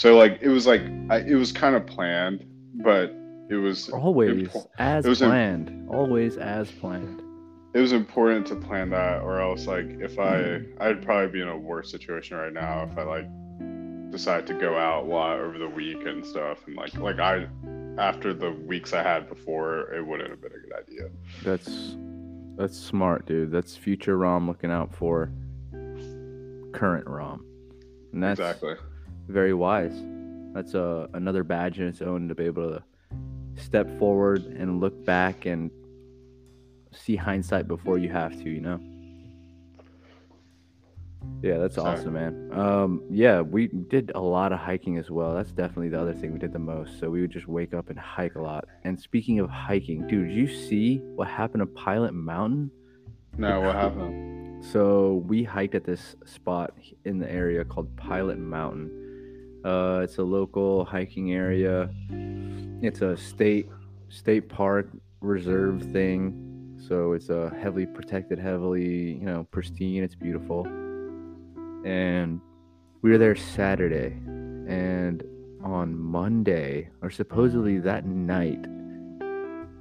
So 0.00 0.16
like 0.16 0.38
it 0.40 0.48
was 0.48 0.66
like 0.66 0.80
I, 1.10 1.18
it 1.18 1.34
was 1.34 1.52
kind 1.52 1.76
of 1.76 1.86
planned, 1.86 2.46
but 2.76 3.14
it 3.50 3.56
was 3.56 3.90
Always 3.90 4.48
impo- 4.48 4.66
as 4.78 5.06
was 5.06 5.18
planned. 5.18 5.86
Always 5.90 6.38
as 6.38 6.70
planned. 6.70 7.20
it 7.74 7.80
was 7.80 7.92
important 7.92 8.46
to 8.46 8.56
plan 8.56 8.88
that 8.88 9.20
or 9.20 9.42
else 9.42 9.66
like 9.66 9.84
if 10.00 10.18
i 10.18 10.36
mm-hmm. 10.36 10.82
i'd 10.82 11.02
probably 11.02 11.30
be 11.30 11.40
in 11.42 11.48
a 11.48 11.56
worse 11.56 11.90
situation 11.90 12.36
right 12.36 12.52
now 12.52 12.82
if 12.82 12.96
i 12.98 13.02
like 13.02 13.28
decide 14.10 14.46
to 14.46 14.54
go 14.54 14.76
out 14.76 15.04
a 15.04 15.06
lot 15.06 15.38
over 15.38 15.58
the 15.58 15.68
week 15.68 16.04
and 16.06 16.24
stuff 16.24 16.66
and 16.66 16.74
like 16.76 16.94
like 16.94 17.20
i 17.20 17.46
after 17.98 18.32
the 18.32 18.50
weeks 18.50 18.92
i 18.92 19.02
had 19.02 19.28
before 19.28 19.92
it 19.92 20.04
wouldn't 20.04 20.30
have 20.30 20.40
been 20.40 20.52
a 20.52 20.58
good 20.58 20.72
idea 20.72 21.10
That's 21.44 21.96
that's 22.56 22.76
smart, 22.76 23.24
dude. 23.24 23.50
That's 23.50 23.74
future 23.74 24.18
Rom 24.18 24.46
looking 24.46 24.70
out 24.70 24.94
for 24.94 25.32
current 26.72 27.06
Rom, 27.06 27.44
and 28.12 28.22
that's 28.22 28.38
exactly 28.38 28.74
very 29.30 29.54
wise. 29.54 29.94
That's 30.52 30.74
a 30.74 31.08
another 31.14 31.44
badge 31.44 31.80
in 31.80 31.86
its 31.86 32.02
own 32.02 32.28
to 32.28 32.34
be 32.34 32.44
able 32.44 32.68
to 32.70 32.82
step 33.56 33.86
forward 33.98 34.44
and 34.44 34.80
look 34.80 35.04
back 35.04 35.46
and 35.46 35.70
see 36.92 37.16
hindsight 37.16 37.68
before 37.68 37.98
you 37.98 38.08
have 38.08 38.32
to, 38.42 38.50
you 38.50 38.60
know. 38.60 38.80
Yeah, 41.42 41.58
that's 41.58 41.76
Sorry. 41.76 41.98
awesome, 41.98 42.14
man. 42.14 42.50
Um, 42.52 43.02
yeah, 43.10 43.40
we 43.40 43.68
did 43.68 44.12
a 44.14 44.20
lot 44.20 44.52
of 44.52 44.58
hiking 44.58 44.98
as 44.98 45.10
well. 45.10 45.34
That's 45.34 45.52
definitely 45.52 45.88
the 45.90 46.00
other 46.00 46.12
thing 46.14 46.32
we 46.32 46.38
did 46.38 46.52
the 46.52 46.58
most. 46.58 46.98
So 46.98 47.08
we 47.10 47.20
would 47.20 47.30
just 47.30 47.46
wake 47.46 47.72
up 47.72 47.88
and 47.88 47.98
hike 47.98 48.34
a 48.34 48.42
lot. 48.42 48.66
And 48.84 48.98
speaking 48.98 49.38
of 49.38 49.48
hiking, 49.48 50.06
dude, 50.06 50.28
did 50.28 50.36
you 50.36 50.48
see 50.48 50.98
what 51.14 51.28
happened 51.28 51.60
to 51.62 51.66
Pilot 51.66 52.12
Mountain? 52.12 52.70
no 53.38 53.60
what 53.60 53.76
happened 53.76 54.64
So 54.64 55.24
we 55.26 55.44
hiked 55.44 55.76
at 55.76 55.84
this 55.84 56.16
spot 56.26 56.74
in 57.04 57.18
the 57.18 57.30
area 57.30 57.64
called 57.64 57.94
Pilot 57.96 58.38
Mountain. 58.38 58.90
Uh, 59.64 60.00
it's 60.02 60.18
a 60.18 60.22
local 60.22 60.84
hiking 60.84 61.32
area. 61.32 61.90
It's 62.82 63.02
a 63.02 63.16
state 63.16 63.68
state 64.08 64.48
park 64.48 64.88
reserve 65.20 65.82
thing. 65.92 66.76
So 66.88 67.12
it's 67.12 67.28
a 67.28 67.50
heavily 67.60 67.86
protected, 67.86 68.38
heavily 68.38 69.12
you 69.14 69.26
know 69.26 69.46
pristine. 69.50 70.02
It's 70.02 70.14
beautiful. 70.14 70.66
And 71.84 72.40
we 73.02 73.10
were 73.10 73.18
there 73.18 73.36
Saturday, 73.36 74.16
and 74.68 75.22
on 75.62 75.98
Monday 75.98 76.88
or 77.02 77.10
supposedly 77.10 77.78
that 77.78 78.06
night, 78.06 78.64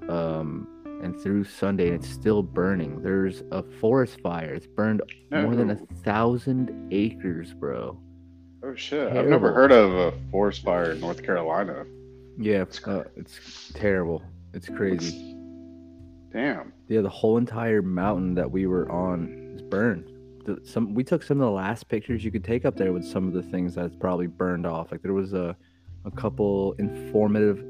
um, 0.10 0.68
and 1.02 1.20
through 1.22 1.46
Sunday, 1.46 1.90
it's 1.90 2.10
still 2.10 2.44
burning. 2.44 3.02
There's 3.02 3.44
a 3.52 3.64
forest 3.64 4.20
fire. 4.22 4.54
It's 4.54 4.68
burned 4.68 5.02
more 5.32 5.56
than 5.56 5.70
a 5.70 5.76
thousand 6.04 6.90
acres, 6.92 7.54
bro. 7.54 7.98
Oh 8.64 8.76
shit 8.76 9.12
i've 9.16 9.28
never 9.28 9.54
heard 9.54 9.72
of 9.72 9.94
a 9.94 10.14
forest 10.32 10.64
fire 10.64 10.92
in 10.92 11.00
north 11.00 11.24
carolina 11.24 11.86
Yeah, 12.38 12.62
it's, 12.62 12.86
uh, 12.88 13.04
it's 13.16 13.72
terrible. 13.74 14.24
It's 14.54 14.68
crazy. 14.70 15.36
damn 16.32 16.74
Yeah, 16.88 17.02
the 17.02 17.10
whole 17.10 17.38
entire 17.38 17.82
mountain 17.82 18.34
that 18.36 18.50
we 18.50 18.66
were 18.66 18.90
on 18.92 19.54
is 19.56 19.62
burned. 19.62 20.10
The, 20.46 20.60
some 20.64 20.94
we 20.94 21.04
took 21.04 21.22
some 21.22 21.40
of 21.40 21.46
the 21.46 21.52
last 21.52 21.88
pictures 21.90 22.24
you 22.26 22.32
could 22.32 22.44
take 22.44 22.66
up 22.66 22.76
there 22.76 22.92
with 22.94 23.06
some 23.06 23.28
of 23.28 23.34
the 23.34 23.44
things 23.44 23.76
that's 23.76 23.96
probably 23.96 24.28
burned 24.28 24.66
off. 24.66 24.92
Like 24.92 25.02
there 25.04 25.14
was 25.14 25.34
a 25.34 25.56
a 26.06 26.12
couple 26.12 26.74
informative 26.80 27.62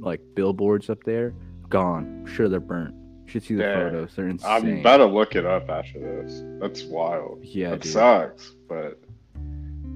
like 0.00 0.20
billboards 0.34 0.88
up 0.88 1.02
there, 1.04 1.34
gone. 1.68 2.24
Sure, 2.32 2.48
they're 2.48 2.60
burnt. 2.60 2.94
You 3.26 3.30
should 3.32 3.42
see 3.42 3.54
the 3.56 3.64
Dang. 3.64 3.74
photos. 3.90 4.14
They're 4.16 4.28
insane. 4.28 4.50
i'm 4.50 4.78
about 4.80 4.98
to 4.98 5.06
look 5.06 5.34
it 5.36 5.44
up 5.44 5.68
after 5.68 5.98
this 5.98 6.42
that's 6.60 6.84
wild 6.84 7.40
yeah, 7.42 7.70
that 7.70 7.82
dude. 7.82 7.92
sucks 7.92 8.52
but 8.68 8.98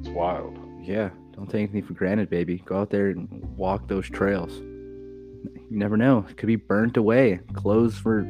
it's 0.04 0.14
wild 0.14 0.58
Yeah, 0.82 1.10
don't 1.34 1.48
take 1.48 1.62
anything 1.62 1.82
for 1.82 1.94
granted, 1.94 2.28
baby. 2.30 2.58
Go 2.66 2.78
out 2.80 2.90
there 2.90 3.08
and 3.08 3.28
walk 3.56 3.88
those 3.88 4.08
trails. 4.08 4.52
You 4.58 5.78
never 5.78 5.96
know; 5.96 6.26
it 6.28 6.36
could 6.36 6.46
be 6.46 6.56
burnt 6.56 6.96
away, 6.96 7.40
closed 7.54 7.96
for 7.96 8.22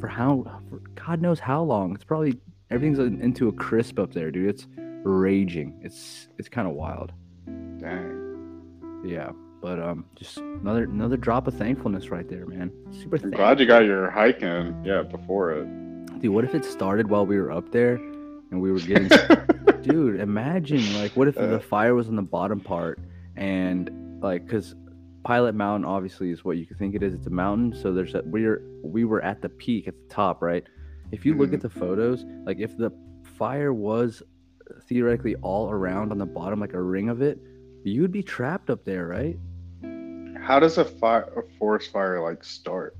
for 0.00 0.06
how 0.08 0.60
for 0.68 0.80
God 0.94 1.22
knows 1.22 1.40
how 1.40 1.62
long. 1.62 1.94
It's 1.94 2.04
probably 2.04 2.38
everything's 2.70 2.98
into 2.98 3.48
a 3.48 3.52
crisp 3.52 3.98
up 3.98 4.12
there, 4.12 4.30
dude. 4.30 4.48
It's 4.50 4.66
raging. 5.02 5.80
It's 5.82 6.28
it's 6.38 6.48
kind 6.48 6.68
of 6.68 6.74
wild. 6.74 7.12
dang 7.78 9.02
Yeah, 9.04 9.30
but 9.62 9.80
um, 9.80 10.04
just 10.14 10.36
another 10.38 10.84
another 10.84 11.16
drop 11.16 11.46
of 11.46 11.54
thankfulness 11.54 12.10
right 12.10 12.28
there, 12.28 12.46
man. 12.46 12.70
Super 12.92 13.16
i'm 13.16 13.22
thankful. 13.22 13.30
glad 13.38 13.60
you 13.60 13.66
got 13.66 13.84
your 13.84 14.10
hiking 14.10 14.82
yeah 14.84 15.02
before 15.02 15.52
it 15.52 15.64
Dude, 16.20 16.32
what 16.32 16.44
if 16.44 16.54
it 16.54 16.64
started 16.64 17.08
while 17.10 17.26
we 17.26 17.38
were 17.38 17.50
up 17.50 17.72
there 17.72 17.94
and 17.96 18.60
we 18.60 18.70
were 18.72 18.78
getting 18.90 19.08
dude 19.82 20.20
imagine 20.20 20.82
like 20.94 21.12
what 21.12 21.28
if 21.28 21.36
Uh. 21.38 21.46
the 21.46 21.60
fire 21.60 21.94
was 21.94 22.08
on 22.08 22.16
the 22.16 22.22
bottom 22.22 22.60
part 22.60 22.98
and 23.36 23.90
like 24.22 24.44
because 24.46 24.74
pilot 25.24 25.54
mountain 25.54 25.84
obviously 25.88 26.30
is 26.30 26.44
what 26.44 26.56
you 26.58 26.66
can 26.66 26.76
think 26.76 26.94
it 26.94 27.02
is 27.02 27.14
it's 27.14 27.26
a 27.26 27.30
mountain 27.30 27.74
so 27.74 27.92
there's 27.92 28.14
a 28.14 28.22
we're 28.26 28.62
we 28.82 29.04
were 29.04 29.22
at 29.22 29.40
the 29.42 29.48
peak 29.48 29.88
at 29.88 29.94
the 29.94 30.14
top 30.14 30.42
right 30.42 30.64
if 31.12 31.24
you 31.24 31.34
look 31.34 31.50
Mhm. 31.50 31.54
at 31.54 31.60
the 31.62 31.70
photos 31.70 32.24
like 32.44 32.58
if 32.58 32.76
the 32.76 32.90
fire 33.38 33.72
was 33.72 34.22
theoretically 34.88 35.34
all 35.36 35.70
around 35.70 36.12
on 36.12 36.18
the 36.18 36.26
bottom 36.26 36.60
like 36.60 36.72
a 36.74 36.80
ring 36.82 37.08
of 37.08 37.22
it 37.22 37.38
you 37.84 38.00
would 38.02 38.12
be 38.12 38.22
trapped 38.22 38.68
up 38.70 38.84
there 38.84 39.06
right 39.08 39.38
How 40.40 40.58
does 40.60 40.76
a 40.78 40.84
fire, 40.84 41.28
a 41.36 41.42
forest 41.58 41.90
fire 41.92 42.20
like 42.20 42.44
start? 42.44 42.96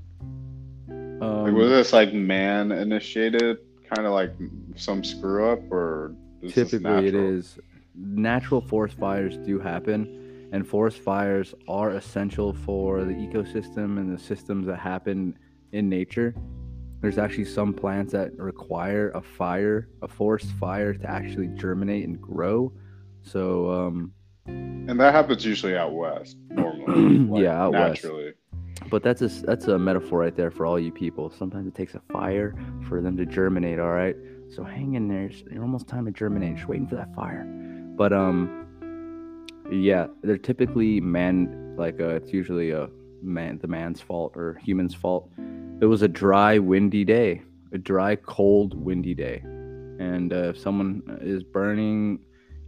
um, 0.89 1.19
Like, 1.43 1.53
was 1.53 1.69
this 1.69 1.93
like 1.93 2.13
man 2.13 2.71
initiated, 2.71 3.57
kind 3.93 4.05
of 4.07 4.13
like 4.13 4.31
some 4.75 5.03
screw 5.03 5.45
up, 5.51 5.59
or 5.71 6.15
typically 6.49 7.07
it 7.07 7.15
is. 7.15 7.59
natural? 7.95 8.61
forest 8.61 8.97
fires 8.97 9.37
do 9.37 9.59
happen 9.59 10.49
and 10.51 10.67
forest 10.67 10.99
fires 10.99 11.53
are 11.67 11.91
essential 11.91 12.53
for 12.53 13.03
the 13.03 13.13
ecosystem 13.13 13.97
and 13.97 14.15
the 14.15 14.21
systems 14.21 14.67
that 14.67 14.77
happen 14.77 15.37
in 15.71 15.89
nature 15.89 16.35
there's 17.01 17.17
actually 17.17 17.45
some 17.45 17.73
plants 17.73 18.11
that 18.13 18.35
require 18.37 19.11
a 19.11 19.21
fire 19.21 19.89
a 20.01 20.07
forest 20.07 20.47
fire 20.59 20.93
to 20.93 21.09
actually 21.09 21.47
germinate 21.55 22.07
and 22.07 22.21
grow 22.21 22.71
so 23.25 23.69
um, 23.71 24.13
And 24.45 24.99
that 24.99 25.13
happens 25.13 25.43
usually 25.43 25.75
out 25.75 25.93
west, 25.93 26.37
normally. 26.49 27.17
like, 27.29 27.43
Yeah, 27.43 27.61
out 27.61 27.73
west. 27.73 28.05
But 28.89 29.01
that's 29.01 29.21
a 29.21 29.27
that's 29.27 29.67
a 29.67 29.79
metaphor 29.79 30.19
right 30.19 30.35
there 30.35 30.51
for 30.51 30.65
all 30.65 30.79
you 30.79 30.91
people. 30.91 31.31
Sometimes 31.31 31.67
it 31.67 31.73
takes 31.73 31.95
a 31.95 32.01
fire 32.11 32.53
for 32.87 33.01
them 33.01 33.17
to 33.17 33.25
germinate. 33.25 33.79
All 33.79 33.89
right, 33.89 34.15
so 34.55 34.63
hang 34.63 34.95
in 34.95 35.07
there. 35.07 35.25
It's- 35.25 35.43
You're 35.51 35.63
almost 35.63 35.87
time 35.87 36.05
to 36.05 36.11
germinate. 36.11 36.55
Just 36.55 36.67
waiting 36.67 36.87
for 36.87 36.95
that 36.95 37.13
fire. 37.13 37.45
But 37.97 38.13
um, 38.13 39.47
yeah, 39.71 40.07
they're 40.23 40.37
typically 40.37 41.01
man. 41.01 41.75
Like 41.77 41.99
uh, 41.99 42.15
it's 42.15 42.31
usually 42.31 42.71
a 42.71 42.87
man, 43.21 43.59
the 43.61 43.67
man's 43.67 43.99
fault 44.01 44.33
or 44.35 44.59
human's 44.63 44.95
fault. 44.95 45.29
It 45.81 45.85
was 45.85 46.01
a 46.01 46.07
dry, 46.07 46.57
windy 46.57 47.03
day. 47.03 47.41
A 47.73 47.77
dry, 47.77 48.15
cold, 48.15 48.73
windy 48.73 49.13
day. 49.13 49.41
And 49.43 50.31
uh, 50.31 50.49
if 50.49 50.57
someone 50.57 51.01
is 51.21 51.43
burning, 51.43 52.19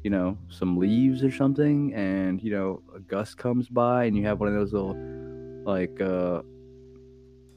you 0.04 0.10
know, 0.10 0.38
some 0.50 0.78
leaves 0.78 1.24
or 1.24 1.32
something, 1.32 1.94
and 1.94 2.42
you 2.42 2.52
know, 2.52 2.82
a 2.96 3.00
gust 3.00 3.38
comes 3.38 3.70
by, 3.70 4.06
and 4.06 4.18
you 4.18 4.26
have 4.26 4.40
one 4.40 4.50
of 4.50 4.56
those 4.56 4.74
little 4.74 4.96
like 5.66 6.00
uh 6.02 6.42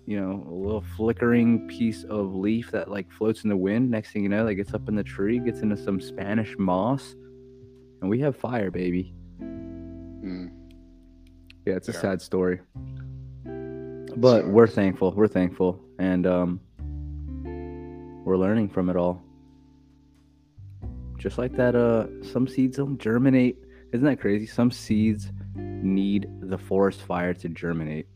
you 0.06 0.20
know 0.20 0.44
a 0.48 0.54
little 0.54 0.84
flickering 0.96 1.68
piece 1.68 2.04
of 2.04 2.34
leaf 2.34 2.70
that 2.70 2.90
like 2.90 3.10
floats 3.12 3.44
in 3.44 3.50
the 3.50 3.56
wind. 3.56 3.90
Next 3.90 4.12
thing 4.12 4.22
you 4.22 4.28
know 4.28 4.44
that 4.46 4.54
gets 4.54 4.74
up 4.74 4.88
in 4.88 4.94
the 4.94 5.04
tree 5.04 5.38
gets 5.38 5.60
into 5.60 5.76
some 5.76 6.00
spanish 6.00 6.56
moss 6.58 7.14
and 8.00 8.10
we 8.10 8.18
have 8.20 8.36
fire 8.36 8.70
baby. 8.70 9.14
Mm. 9.40 10.50
yeah 11.64 11.74
it's 11.74 11.88
a 11.88 11.92
sad 11.92 12.20
story. 12.20 12.60
But 14.16 14.48
we're 14.48 14.66
thankful 14.66 15.12
we're 15.12 15.28
thankful 15.28 15.80
and 15.98 16.26
um 16.26 16.60
we're 18.24 18.36
learning 18.36 18.68
from 18.68 18.90
it 18.90 18.96
all. 18.96 19.22
Just 21.18 21.38
like 21.38 21.54
that 21.56 21.74
uh 21.74 22.06
some 22.22 22.48
seeds 22.48 22.78
don't 22.78 22.98
germinate. 22.98 23.58
Isn't 23.92 24.06
that 24.06 24.20
crazy? 24.20 24.46
Some 24.46 24.70
seeds 24.70 25.32
need 25.54 26.28
the 26.40 26.58
forest 26.58 27.00
fire 27.02 27.34
to 27.34 27.48
germinate 27.48 28.06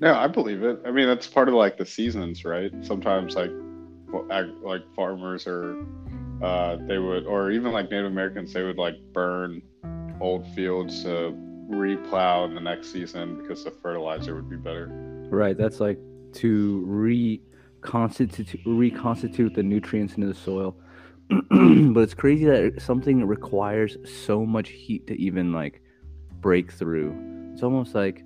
No, 0.00 0.14
I 0.14 0.26
believe 0.26 0.62
it. 0.62 0.80
I 0.84 0.90
mean, 0.90 1.06
that's 1.06 1.26
part 1.26 1.48
of 1.48 1.54
like 1.54 1.78
the 1.78 1.86
seasons, 1.86 2.44
right? 2.44 2.72
Sometimes 2.82 3.34
like 3.34 3.50
like 4.62 4.82
farmers 4.94 5.46
or 5.46 5.84
uh, 6.42 6.76
they 6.86 6.98
would, 6.98 7.26
or 7.26 7.50
even 7.50 7.72
like 7.72 7.90
Native 7.90 8.06
Americans, 8.06 8.52
they 8.52 8.62
would 8.62 8.78
like 8.78 8.94
burn 9.12 9.62
old 10.20 10.46
fields 10.54 11.02
to 11.02 11.34
replow 11.70 12.46
in 12.46 12.54
the 12.54 12.60
next 12.60 12.92
season 12.92 13.40
because 13.40 13.64
the 13.64 13.70
fertilizer 13.70 14.34
would 14.34 14.48
be 14.48 14.56
better. 14.56 14.88
Right, 15.30 15.56
that's 15.56 15.80
like 15.80 15.98
to 16.34 16.82
reconstitute 16.86 18.60
reconstitute 18.66 19.54
the 19.54 19.62
nutrients 19.62 20.14
into 20.14 20.26
the 20.26 20.34
soil. 20.34 20.76
but 21.28 22.00
it's 22.00 22.14
crazy 22.14 22.44
that 22.44 22.80
something 22.80 23.26
requires 23.26 23.96
so 24.04 24.44
much 24.46 24.68
heat 24.68 25.06
to 25.06 25.20
even 25.20 25.52
like 25.52 25.82
break 26.40 26.70
through. 26.70 27.50
It's 27.52 27.62
almost 27.62 27.94
like 27.94 28.22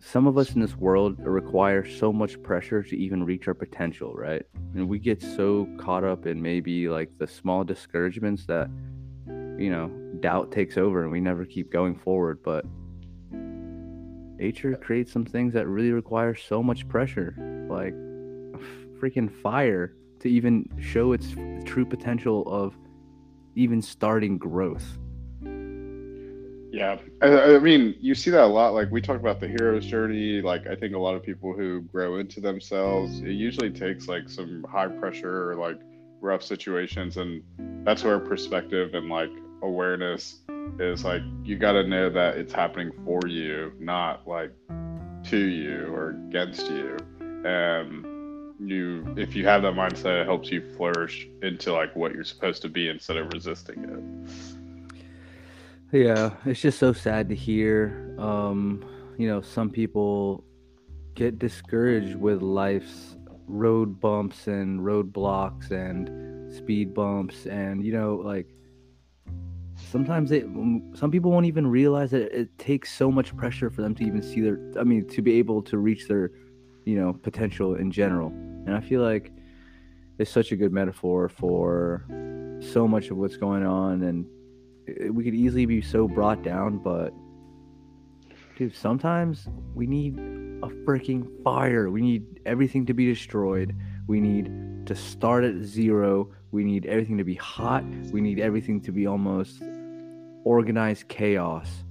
some 0.00 0.26
of 0.26 0.38
us 0.38 0.54
in 0.54 0.60
this 0.60 0.76
world 0.76 1.18
require 1.20 1.86
so 1.86 2.12
much 2.12 2.42
pressure 2.42 2.82
to 2.82 2.96
even 2.96 3.24
reach 3.24 3.46
our 3.48 3.54
potential, 3.54 4.14
right? 4.14 4.42
And 4.74 4.88
we 4.88 4.98
get 4.98 5.22
so 5.22 5.68
caught 5.78 6.04
up 6.04 6.26
in 6.26 6.40
maybe 6.40 6.88
like 6.88 7.10
the 7.18 7.26
small 7.26 7.64
discouragements 7.64 8.46
that 8.46 8.70
you 9.60 9.70
know, 9.70 9.88
doubt 10.20 10.50
takes 10.50 10.78
over 10.78 11.02
and 11.02 11.12
we 11.12 11.20
never 11.20 11.44
keep 11.44 11.70
going 11.70 11.94
forward, 11.94 12.42
but 12.42 12.64
nature 13.30 14.74
creates 14.74 15.12
some 15.12 15.24
things 15.26 15.52
that 15.52 15.68
really 15.68 15.92
require 15.92 16.34
so 16.34 16.62
much 16.62 16.88
pressure, 16.88 17.34
like 17.68 17.92
freaking 18.98 19.30
fire, 19.30 19.94
to 20.20 20.28
even 20.28 20.66
show 20.80 21.12
its 21.12 21.34
true 21.66 21.84
potential 21.84 22.42
of 22.46 22.74
even 23.54 23.82
starting 23.82 24.38
growth. 24.38 24.98
Yeah, 26.72 26.98
I, 27.20 27.56
I 27.56 27.58
mean, 27.58 27.96
you 28.00 28.14
see 28.14 28.30
that 28.30 28.42
a 28.42 28.46
lot. 28.46 28.74
Like 28.74 28.90
we 28.90 29.00
talk 29.00 29.18
about 29.18 29.40
the 29.40 29.48
hero's 29.48 29.84
journey. 29.86 30.40
Like 30.40 30.66
I 30.68 30.76
think 30.76 30.94
a 30.94 30.98
lot 30.98 31.16
of 31.16 31.22
people 31.22 31.52
who 31.52 31.80
grow 31.82 32.16
into 32.16 32.40
themselves, 32.40 33.20
it 33.20 33.32
usually 33.32 33.70
takes 33.70 34.06
like 34.06 34.28
some 34.28 34.64
high 34.70 34.86
pressure 34.86 35.50
or 35.50 35.56
like 35.56 35.80
rough 36.20 36.42
situations, 36.42 37.16
and 37.16 37.42
that's 37.84 38.04
where 38.04 38.20
perspective 38.20 38.94
and 38.94 39.08
like 39.08 39.30
awareness 39.62 40.42
is. 40.78 41.04
Like 41.04 41.22
you 41.42 41.58
got 41.58 41.72
to 41.72 41.86
know 41.86 42.08
that 42.10 42.36
it's 42.36 42.52
happening 42.52 42.92
for 43.04 43.26
you, 43.26 43.72
not 43.80 44.28
like 44.28 44.52
to 45.24 45.38
you 45.38 45.92
or 45.92 46.10
against 46.28 46.68
you. 46.70 46.96
And 47.44 48.06
you, 48.60 49.14
if 49.16 49.34
you 49.34 49.44
have 49.46 49.62
that 49.62 49.74
mindset, 49.74 50.22
it 50.22 50.26
helps 50.26 50.50
you 50.50 50.62
flourish 50.76 51.26
into 51.42 51.72
like 51.72 51.96
what 51.96 52.14
you're 52.14 52.24
supposed 52.24 52.62
to 52.62 52.68
be 52.68 52.88
instead 52.88 53.16
of 53.16 53.32
resisting 53.32 53.84
it. 53.84 54.59
Yeah, 55.92 56.30
it's 56.44 56.60
just 56.60 56.78
so 56.78 56.92
sad 56.92 57.28
to 57.30 57.34
hear. 57.34 58.14
Um, 58.18 58.84
you 59.18 59.26
know, 59.26 59.40
some 59.40 59.70
people 59.70 60.44
get 61.14 61.38
discouraged 61.38 62.14
with 62.14 62.42
life's 62.42 63.16
road 63.48 64.00
bumps 64.00 64.46
and 64.46 64.80
roadblocks 64.80 65.72
and 65.72 66.52
speed 66.54 66.94
bumps, 66.94 67.46
and 67.46 67.84
you 67.84 67.92
know, 67.92 68.22
like 68.24 68.54
sometimes 69.74 70.30
it. 70.30 70.44
Some 70.94 71.10
people 71.10 71.32
won't 71.32 71.46
even 71.46 71.66
realize 71.66 72.12
that 72.12 72.38
it 72.38 72.56
takes 72.56 72.92
so 72.92 73.10
much 73.10 73.36
pressure 73.36 73.68
for 73.68 73.82
them 73.82 73.96
to 73.96 74.04
even 74.04 74.22
see 74.22 74.40
their. 74.40 74.60
I 74.78 74.84
mean, 74.84 75.08
to 75.08 75.22
be 75.22 75.38
able 75.38 75.60
to 75.62 75.78
reach 75.78 76.06
their, 76.06 76.30
you 76.84 77.00
know, 77.00 77.14
potential 77.14 77.74
in 77.74 77.90
general. 77.90 78.28
And 78.28 78.76
I 78.76 78.80
feel 78.80 79.02
like 79.02 79.32
it's 80.18 80.30
such 80.30 80.52
a 80.52 80.56
good 80.56 80.72
metaphor 80.72 81.28
for 81.28 82.04
so 82.60 82.86
much 82.86 83.08
of 83.10 83.16
what's 83.16 83.36
going 83.36 83.64
on 83.66 84.02
and 84.02 84.26
we 85.10 85.24
could 85.24 85.34
easily 85.34 85.66
be 85.66 85.80
so 85.80 86.08
brought 86.08 86.42
down, 86.42 86.78
but 86.78 87.12
dude, 88.56 88.74
sometimes 88.74 89.48
we 89.74 89.86
need 89.86 90.18
a 90.18 90.68
freaking 90.84 91.26
fire. 91.42 91.90
We 91.90 92.02
need 92.02 92.40
everything 92.46 92.86
to 92.86 92.94
be 92.94 93.06
destroyed. 93.06 93.74
We 94.06 94.20
need 94.20 94.86
to 94.86 94.94
start 94.94 95.44
at 95.44 95.56
zero. 95.62 96.30
We 96.50 96.64
need 96.64 96.86
everything 96.86 97.18
to 97.18 97.24
be 97.24 97.36
hot. 97.36 97.84
We 98.12 98.20
need 98.20 98.40
everything 98.40 98.80
to 98.82 98.92
be 98.92 99.06
almost 99.06 99.62
organized 100.44 101.08
chaos 101.08 101.84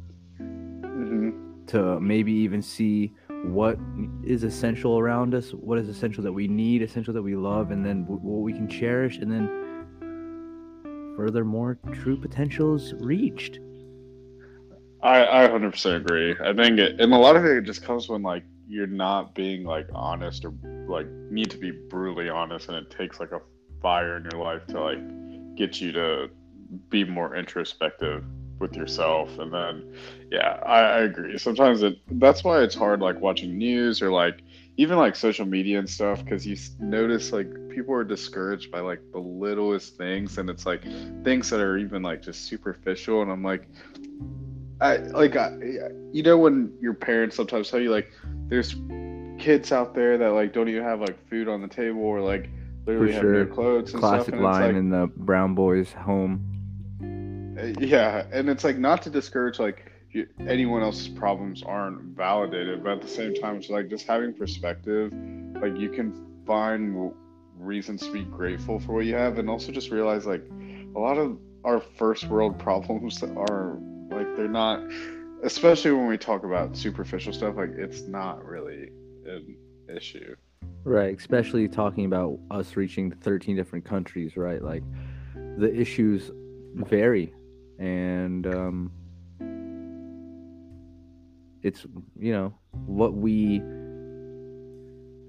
Mm-hmm. 1.00 1.66
to 1.68 2.00
maybe 2.02 2.32
even 2.32 2.62
see 2.62 3.14
what 3.46 3.78
is 4.24 4.44
essential 4.44 5.00
around 5.00 5.34
us, 5.34 5.52
what 5.52 5.80
is 5.80 5.88
essential 5.88 6.22
that 6.24 6.34
we 6.34 6.48
need, 6.48 6.82
essential 6.82 7.14
that 7.14 7.22
we 7.22 7.36
love, 7.36 7.72
and 7.72 7.86
then 7.86 8.06
what 8.06 8.42
we 8.42 8.52
can 8.52 8.68
cherish, 8.68 9.18
and 9.18 9.32
then 9.32 9.48
furthermore, 11.20 11.78
true 11.92 12.16
potential's 12.16 12.94
reached. 12.94 13.60
I 15.04 15.44
I 15.44 15.48
100% 15.50 15.98
agree. 15.98 16.34
I 16.42 16.54
think 16.54 16.80
it, 16.80 17.02
and 17.02 17.12
a 17.12 17.18
lot 17.18 17.36
of 17.36 17.44
it 17.44 17.66
just 17.66 17.84
comes 17.84 18.08
when 18.08 18.22
like 18.22 18.46
you're 18.70 18.88
not 18.88 19.36
being 19.36 19.66
like 19.66 19.88
honest 19.94 20.46
or 20.46 20.54
like 20.88 21.08
need 21.30 21.52
to 21.52 21.58
be 21.58 21.72
brutally 21.72 22.30
honest, 22.30 22.70
and 22.70 22.78
it 22.78 22.90
takes 22.90 23.20
like 23.20 23.34
a 23.34 23.42
fire 23.82 24.16
in 24.16 24.30
your 24.32 24.42
life 24.42 24.66
to 24.68 24.80
like 24.80 25.56
get 25.58 25.82
you 25.82 25.92
to 25.92 26.30
be 26.90 27.04
more 27.04 27.36
introspective 27.36 28.24
with 28.60 28.74
yourself. 28.76 29.40
And 29.40 29.54
then, 29.54 29.94
yeah, 30.32 30.62
I, 30.66 30.80
I 30.80 31.00
agree. 31.00 31.38
Sometimes 31.38 31.84
it 31.84 31.98
that's 32.12 32.46
why 32.46 32.62
it's 32.62 32.76
hard 32.76 33.02
like 33.02 33.20
watching 33.20 33.58
news 33.58 34.02
or 34.02 34.10
like 34.10 34.42
even 34.78 34.98
like 34.98 35.18
social 35.18 35.46
media 35.46 35.80
and 35.80 35.90
stuff 35.90 36.24
because 36.24 36.48
you 36.48 36.56
notice 36.80 37.34
like 37.34 37.50
people 37.80 37.96
are 37.96 38.04
discouraged 38.04 38.72
by 38.72 38.82
like 38.82 39.02
the 39.14 39.20
littlest 39.20 39.98
things, 39.98 40.38
and 40.38 40.50
it's 40.50 40.66
like 40.66 40.84
things 41.24 41.50
that 41.50 41.62
are 41.62 41.78
even 41.78 42.04
like 42.04 42.22
just 42.22 42.46
superficial, 42.46 43.22
and 43.22 43.32
I'm 43.32 43.44
like. 43.44 43.68
I 44.82 44.96
like 44.98 45.36
I, 45.36 45.58
you 46.14 46.24
know 46.24 46.38
when 46.38 46.72
your 46.80 46.94
parents 46.94 47.36
sometimes 47.36 47.70
tell 47.70 47.82
you 47.82 47.92
like 47.92 48.14
there's 48.48 48.78
kids 49.38 49.74
out 49.74 49.94
there 49.94 50.18
that 50.18 50.30
like 50.30 50.54
don't 50.54 50.70
even 50.70 50.84
have 50.84 51.02
like 51.02 51.20
food 51.28 51.50
on 51.50 51.62
the 51.62 51.68
table 51.68 52.00
or 52.00 52.22
like 52.22 52.50
literally 52.86 53.12
have 53.12 53.24
sure. 53.24 53.44
no 53.44 53.54
clothes 53.54 53.92
and 53.92 54.00
Classic 54.00 54.28
stuff 54.28 54.34
and 54.36 54.42
line 54.42 54.70
it's 54.70 54.78
in 54.78 54.90
the 54.90 55.08
Brown 55.18 55.54
Boys 55.54 55.92
home. 55.92 56.46
Uh, 57.60 57.74
yeah 57.82 58.24
and 58.32 58.50
it's 58.50 58.64
like 58.64 58.78
not 58.78 59.02
to 59.02 59.10
discourage 59.10 59.60
like 59.60 59.92
anyone 60.48 60.82
else's 60.82 61.10
problems 61.10 61.62
aren't 61.62 62.02
validated 62.16 62.82
but 62.82 62.94
at 62.94 63.02
the 63.02 63.08
same 63.08 63.34
time 63.36 63.58
it's 63.58 63.70
like 63.70 63.90
just 63.90 64.08
having 64.08 64.34
perspective 64.34 65.12
like 65.62 65.78
you 65.78 65.90
can 65.90 66.26
find 66.48 67.12
reasons 67.60 68.02
to 68.02 68.12
be 68.12 68.24
grateful 68.24 68.80
for 68.80 68.94
what 68.94 69.06
you 69.06 69.16
have 69.16 69.38
and 69.38 69.50
also 69.50 69.72
just 69.72 69.92
realize 69.92 70.26
like 70.26 70.44
a 70.96 71.00
lot 71.00 71.18
of 71.18 71.38
our 71.64 71.80
first 71.80 72.26
world 72.26 72.58
problems 72.68 73.22
are 73.24 73.78
like 74.10 74.36
they're 74.36 74.48
not 74.48 74.82
especially 75.44 75.92
when 75.92 76.08
we 76.08 76.18
talk 76.18 76.44
about 76.44 76.76
superficial 76.76 77.32
stuff 77.32 77.56
like 77.56 77.72
it's 77.72 78.02
not 78.04 78.44
really 78.46 78.90
an 79.26 79.58
issue 79.96 80.36
Right, 80.86 81.16
especially 81.18 81.68
talking 81.68 82.06
about 82.06 82.40
us 82.52 82.78
reaching 82.78 83.12
13 83.12 83.56
different 83.56 83.84
countries, 83.84 84.38
right? 84.38 84.62
Like 84.62 84.84
the 85.58 85.74
issues 85.74 86.32
vary 86.74 87.34
and 87.80 88.46
um 88.48 88.92
it's 91.64 91.86
you 92.18 92.32
know 92.32 92.54
what 92.86 93.14
we 93.14 93.62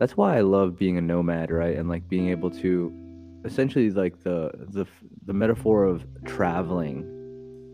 that's 0.00 0.16
why 0.16 0.38
I 0.38 0.40
love 0.40 0.78
being 0.78 0.96
a 0.96 1.00
nomad, 1.02 1.50
right? 1.50 1.76
And 1.76 1.88
like 1.88 2.08
being 2.08 2.30
able 2.30 2.50
to 2.52 2.92
essentially 3.44 3.90
like 3.90 4.22
the 4.22 4.50
the 4.70 4.86
the 5.26 5.34
metaphor 5.34 5.84
of 5.84 6.04
traveling 6.24 7.06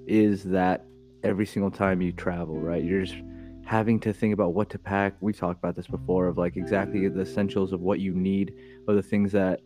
is 0.09 0.43
that 0.43 0.85
every 1.23 1.47
single 1.47 1.71
time 1.71 2.03
you 2.03 2.11
travel, 2.11 2.59
right? 2.59 2.83
You're 2.83 3.05
just 3.05 3.17
having 3.65 4.01
to 4.01 4.13
think 4.13 4.35
about 4.35 4.55
what 4.55 4.69
to 4.71 4.79
pack. 4.79 5.15
We 5.21 5.33
talked 5.33 5.61
about 5.61 5.77
this 5.77 5.87
before 5.87 6.27
of 6.27 6.37
like 6.37 6.57
exactly 6.57 7.09
the 7.09 7.21
essentials 7.21 7.73
of 7.73 7.81
what 7.81 8.01
you 8.01 8.13
need 8.13 8.55
or 8.89 8.95
the 8.95 9.03
things 9.03 9.31
that 9.33 9.61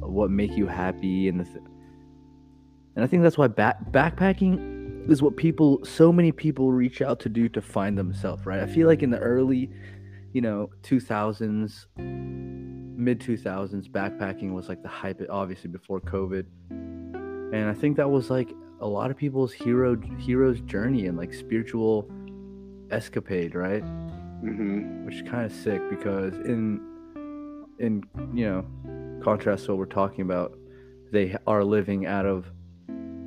what 0.00 0.30
make 0.30 0.52
you 0.56 0.66
happy 0.66 1.28
and 1.28 1.40
the 1.40 1.44
th- 1.44 1.56
and 2.96 3.04
I 3.04 3.06
think 3.06 3.22
that's 3.22 3.36
why 3.36 3.46
back 3.46 3.90
backpacking 3.90 5.10
is 5.10 5.22
what 5.22 5.36
people 5.36 5.84
so 5.84 6.10
many 6.10 6.32
people 6.32 6.72
reach 6.72 7.02
out 7.02 7.20
to 7.20 7.28
do 7.28 7.48
to 7.50 7.60
find 7.60 7.98
themselves, 7.98 8.46
right? 8.46 8.60
I 8.60 8.66
feel 8.66 8.86
like 8.86 9.02
in 9.02 9.10
the 9.10 9.18
early, 9.18 9.70
you 10.36 10.42
know, 10.42 10.68
2000s 10.82 11.86
mid 11.96 13.20
2000s 13.20 13.88
backpacking 13.88 14.52
was 14.52 14.68
like 14.68 14.82
the 14.82 14.88
hype 14.88 15.22
obviously 15.30 15.68
before 15.68 16.00
covid 16.00 16.46
and 16.70 17.68
i 17.68 17.74
think 17.74 17.94
that 17.96 18.10
was 18.10 18.30
like 18.30 18.50
a 18.80 18.86
lot 18.86 19.10
of 19.10 19.18
people's 19.18 19.52
hero 19.52 19.98
hero's 20.18 20.60
journey 20.62 21.06
and 21.06 21.18
like 21.18 21.32
spiritual 21.32 22.10
escapade 22.90 23.54
right 23.54 23.82
Mm-hmm. 24.44 25.06
which 25.06 25.16
is 25.16 25.22
kind 25.22 25.46
of 25.46 25.52
sick 25.52 25.80
because 25.88 26.34
in 26.34 26.80
in 27.78 28.02
you 28.34 28.46
know 28.46 29.20
contrast 29.22 29.64
to 29.64 29.72
what 29.72 29.78
we're 29.78 29.86
talking 29.86 30.22
about 30.22 30.58
they 31.12 31.36
are 31.46 31.64
living 31.64 32.06
out 32.06 32.26
of 32.26 32.46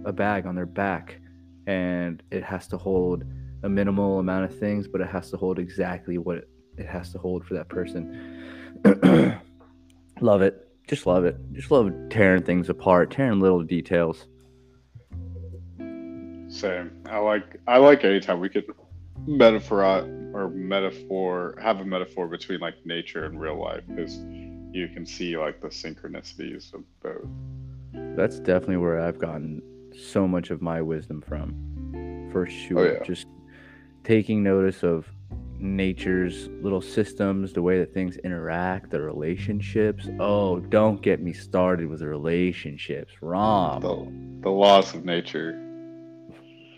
a 0.05 0.13
bag 0.13 0.45
on 0.45 0.55
their 0.55 0.67
back 0.67 1.19
and 1.65 2.21
it 2.31 2.43
has 2.43 2.67
to 2.67 2.77
hold 2.77 3.23
a 3.63 3.69
minimal 3.69 4.19
amount 4.19 4.45
of 4.45 4.59
things 4.59 4.87
but 4.87 5.01
it 5.01 5.07
has 5.07 5.31
to 5.31 5.37
hold 5.37 5.57
exactly 5.57 6.17
what 6.17 6.47
it, 6.79 6.87
has 6.87 7.11
to 7.11 7.17
hold 7.17 7.45
for 7.45 7.53
that 7.53 7.67
person 7.69 8.73
love 10.21 10.41
it 10.41 10.67
just 10.87 11.05
love 11.05 11.25
it 11.25 11.37
just 11.53 11.71
love 11.71 11.91
tearing 12.09 12.43
things 12.43 12.69
apart 12.69 13.11
tearing 13.11 13.39
little 13.39 13.63
details 13.63 14.27
Same. 16.49 16.91
I 17.05 17.19
like 17.19 17.61
I 17.67 17.77
like 17.77 18.03
anytime 18.03 18.39
we 18.39 18.49
could 18.49 18.65
metaphor 19.27 19.83
or 20.33 20.49
metaphor 20.49 21.55
have 21.61 21.79
a 21.79 21.85
metaphor 21.85 22.27
between 22.27 22.59
like 22.59 22.73
nature 22.85 23.25
and 23.25 23.39
real 23.39 23.61
life 23.61 23.83
because 23.87 24.17
you 24.71 24.87
can 24.93 25.05
see 25.05 25.37
like 25.37 25.61
the 25.61 25.67
synchronicities 25.67 26.73
of 26.73 26.83
both. 27.01 27.27
that's 28.15 28.39
definitely 28.39 28.77
where 28.77 28.99
i've 28.99 29.19
gotten 29.19 29.61
so 29.95 30.27
much 30.27 30.51
of 30.51 30.61
my 30.61 30.81
wisdom 30.81 31.21
from 31.21 32.29
for 32.31 32.47
oh, 32.47 32.49
sure 32.49 32.93
yeah. 32.93 33.03
just 33.03 33.27
taking 34.03 34.41
notice 34.41 34.83
of 34.83 35.07
nature's 35.59 36.47
little 36.61 36.81
systems 36.81 37.51
the 37.53 37.61
way 37.61 37.77
that 37.79 37.93
things 37.93 38.15
interact 38.17 38.89
the 38.91 39.01
relationships 39.01 40.07
oh 40.19 40.59
don't 40.59 41.01
get 41.01 41.21
me 41.21 41.33
started 41.33 41.87
with 41.89 41.99
the 41.99 42.07
relationships 42.07 43.11
rom 43.21 43.81
The 43.81 44.41
the 44.43 44.49
laws 44.49 44.95
of 44.95 45.03
nature. 45.03 45.51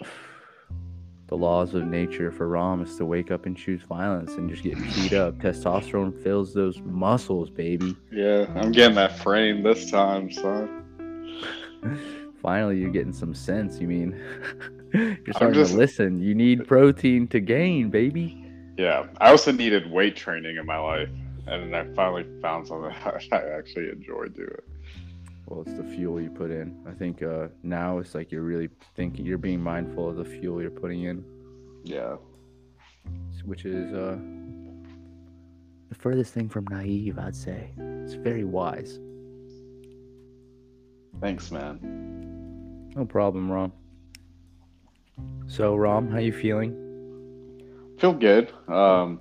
the 1.27 1.37
laws 1.37 1.73
of 1.75 1.85
nature 1.85 2.31
for 2.31 2.47
rom 2.47 2.81
is 2.81 2.95
to 2.97 3.05
wake 3.05 3.29
up 3.29 3.45
and 3.45 3.55
choose 3.55 3.83
violence 3.83 4.33
and 4.33 4.49
just 4.49 4.63
get 4.63 4.75
beat 4.95 5.13
up 5.13 5.37
testosterone 5.37 6.21
fills 6.23 6.53
those 6.53 6.79
muscles 6.81 7.49
baby 7.51 7.95
Yeah, 8.11 8.47
I'm 8.55 8.71
getting 8.71 8.95
that 8.95 9.19
frame 9.19 9.61
this 9.63 9.89
time, 9.91 10.31
son. 10.31 10.77
Finally, 12.41 12.79
you're 12.79 12.89
getting 12.89 13.13
some 13.13 13.35
sense. 13.35 13.79
You 13.79 13.87
mean 13.87 14.19
you're 14.95 15.33
starting 15.35 15.53
just- 15.53 15.73
to 15.73 15.77
listen. 15.77 16.19
You 16.19 16.33
need 16.33 16.67
protein 16.67 17.27
to 17.27 17.39
gain, 17.39 17.91
baby. 17.91 18.40
Yeah, 18.81 19.05
I 19.19 19.29
also 19.29 19.51
needed 19.51 19.91
weight 19.91 20.15
training 20.15 20.57
in 20.57 20.65
my 20.65 20.79
life, 20.79 21.09
and 21.45 21.75
I 21.75 21.85
finally 21.93 22.25
found 22.41 22.65
something 22.65 22.91
I 23.31 23.37
actually 23.55 23.89
enjoy 23.89 24.29
doing. 24.29 24.49
Well, 25.45 25.61
it's 25.61 25.75
the 25.75 25.83
fuel 25.83 26.19
you 26.19 26.31
put 26.31 26.49
in. 26.49 26.75
I 26.87 26.91
think 26.91 27.21
uh, 27.21 27.49
now 27.61 27.99
it's 27.99 28.15
like 28.15 28.31
you're 28.31 28.41
really 28.41 28.69
thinking, 28.95 29.23
you're 29.23 29.37
being 29.37 29.61
mindful 29.61 30.09
of 30.09 30.15
the 30.15 30.25
fuel 30.25 30.63
you're 30.63 30.71
putting 30.71 31.03
in, 31.03 31.23
Yeah, 31.83 32.15
which 33.45 33.65
is 33.65 33.93
uh, 33.93 34.17
the 35.89 35.95
furthest 35.95 36.33
thing 36.33 36.49
from 36.49 36.65
naive, 36.71 37.19
I'd 37.19 37.35
say. 37.35 37.69
It's 37.77 38.15
very 38.15 38.45
wise. 38.45 38.97
thanks, 41.19 41.51
man. 41.51 42.89
No 42.95 43.05
problem, 43.05 43.51
Rom. 43.51 43.73
So, 45.45 45.75
Rom, 45.75 46.09
how 46.09 46.17
you 46.17 46.33
feeling? 46.33 46.90
Feel 48.01 48.13
good. 48.13 48.51
Um, 48.67 49.19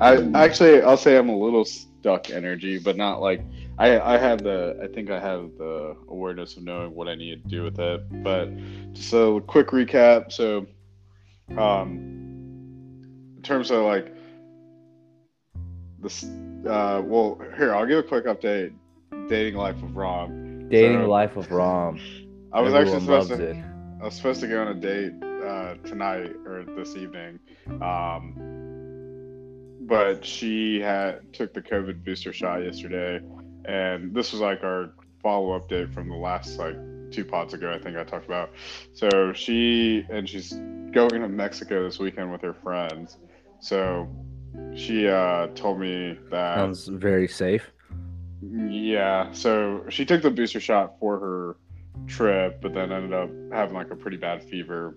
I 0.00 0.22
actually, 0.34 0.80
I'll 0.82 0.96
say 0.96 1.16
I'm 1.16 1.28
a 1.28 1.36
little 1.36 1.64
stuck 1.64 2.30
energy, 2.30 2.78
but 2.78 2.96
not 2.96 3.20
like 3.20 3.40
I. 3.76 3.98
I 3.98 4.18
have 4.18 4.44
the. 4.44 4.78
I 4.80 4.86
think 4.86 5.10
I 5.10 5.18
have 5.18 5.50
the 5.58 5.96
awareness 6.08 6.56
of 6.56 6.62
knowing 6.62 6.94
what 6.94 7.08
I 7.08 7.16
need 7.16 7.42
to 7.42 7.48
do 7.48 7.64
with 7.64 7.80
it. 7.80 8.22
But 8.22 8.50
just 8.92 9.12
a 9.12 9.42
quick 9.44 9.70
recap. 9.70 10.30
So, 10.30 10.64
um, 11.58 13.02
in 13.36 13.42
terms 13.42 13.72
of 13.72 13.82
like 13.84 14.14
this, 15.98 16.22
uh, 16.22 17.02
well, 17.04 17.40
here 17.56 17.74
I'll 17.74 17.84
give 17.86 17.98
a 17.98 18.02
quick 18.04 18.26
update. 18.26 18.72
Dating 19.28 19.56
life 19.56 19.82
of 19.82 19.96
Rom. 19.96 20.68
Dating 20.68 21.00
So- 21.00 21.10
life 21.10 21.36
of 21.36 21.50
Rom. 21.50 21.98
I 22.52 22.60
was 22.60 22.74
Everyone 22.74 22.98
actually 22.98 23.00
supposed 23.00 23.28
to. 23.30 23.50
it. 23.50 23.64
I 24.00 24.04
was 24.04 24.14
supposed 24.14 24.40
to 24.42 24.46
go 24.46 24.60
on 24.62 24.68
a 24.68 24.74
date 24.74 25.14
uh, 25.54 25.74
tonight 25.86 26.32
or 26.46 26.64
this 26.76 26.96
evening, 26.96 27.38
um, 27.80 28.34
but 29.82 30.24
she 30.24 30.80
had 30.80 31.32
took 31.32 31.54
the 31.54 31.62
COVID 31.62 32.04
booster 32.04 32.32
shot 32.32 32.64
yesterday, 32.64 33.20
and 33.64 34.14
this 34.14 34.32
was 34.32 34.40
like 34.40 34.64
our 34.64 34.94
follow 35.22 35.52
up 35.52 35.68
date 35.68 35.92
from 35.92 36.08
the 36.08 36.16
last 36.16 36.58
like 36.58 36.76
two 37.10 37.24
pods 37.24 37.54
ago. 37.54 37.72
I 37.72 37.78
think 37.78 37.96
I 37.96 38.04
talked 38.04 38.26
about. 38.26 38.50
So 38.92 39.32
she 39.32 40.04
and 40.10 40.28
she's 40.28 40.52
going 40.90 41.20
to 41.22 41.28
Mexico 41.28 41.84
this 41.84 41.98
weekend 41.98 42.32
with 42.32 42.42
her 42.42 42.54
friends. 42.54 43.18
So 43.60 44.08
she 44.74 45.08
uh, 45.08 45.48
told 45.54 45.78
me 45.78 46.18
that 46.30 46.56
Sounds 46.56 46.86
very 46.88 47.28
safe. 47.28 47.70
yeah, 48.42 49.32
so 49.32 49.84
she 49.88 50.04
took 50.04 50.22
the 50.22 50.30
booster 50.30 50.60
shot 50.60 50.98
for 50.98 51.18
her 51.18 51.56
trip, 52.08 52.60
but 52.60 52.74
then 52.74 52.90
ended 52.90 53.12
up 53.12 53.30
having 53.52 53.74
like 53.74 53.90
a 53.90 53.96
pretty 53.96 54.16
bad 54.16 54.42
fever 54.42 54.96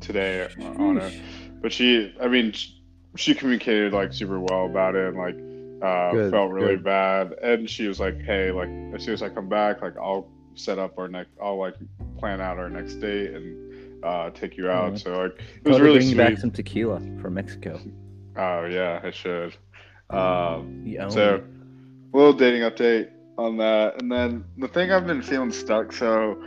today 0.00 0.48
on 0.60 0.96
her. 0.96 1.12
But 1.60 1.72
she, 1.72 2.14
I 2.20 2.28
mean, 2.28 2.52
she, 3.16 3.34
communicated 3.34 3.92
like 3.92 4.12
super 4.12 4.38
well 4.40 4.66
about 4.66 4.94
it 4.94 5.14
and 5.14 5.16
like 5.16 5.36
uh, 5.82 6.12
Good, 6.12 6.30
felt 6.30 6.50
really 6.50 6.76
good. 6.76 6.84
bad. 6.84 7.32
And 7.42 7.68
she 7.68 7.86
was 7.86 8.00
like, 8.00 8.20
hey, 8.22 8.50
like 8.50 8.68
as 8.94 9.04
soon 9.04 9.14
as 9.14 9.22
I 9.22 9.28
come 9.28 9.48
back, 9.48 9.82
like 9.82 9.96
I'll 9.96 10.28
set 10.54 10.78
up 10.78 10.98
our 10.98 11.08
next, 11.08 11.30
I'll 11.42 11.58
like 11.58 11.74
plan 12.18 12.40
out 12.40 12.58
our 12.58 12.68
next 12.70 12.94
date 12.96 13.32
and 13.34 14.04
uh, 14.04 14.30
take 14.30 14.56
you 14.56 14.68
out. 14.70 14.98
So 14.98 15.16
like 15.22 15.32
it 15.32 15.68
was 15.68 15.78
Totally 15.78 15.80
really 15.82 15.98
bring 16.00 16.08
sweet. 16.08 16.16
back 16.18 16.38
some 16.38 16.50
tequila 16.50 17.00
from 17.20 17.34
Mexico. 17.34 17.80
Oh 18.36 18.64
yeah, 18.66 19.00
I 19.02 19.10
should. 19.10 19.56
Um, 20.10 20.82
You 20.84 21.10
so, 21.10 21.36
it. 21.36 21.44
little 22.12 22.32
dating 22.34 22.62
update 22.62 23.10
on 23.38 23.56
that, 23.56 24.00
and 24.00 24.10
then 24.12 24.44
the 24.58 24.68
thing 24.68 24.92
I've 24.92 25.06
been 25.06 25.22
feeling 25.22 25.50
stuck. 25.50 25.92
So, 25.92 26.40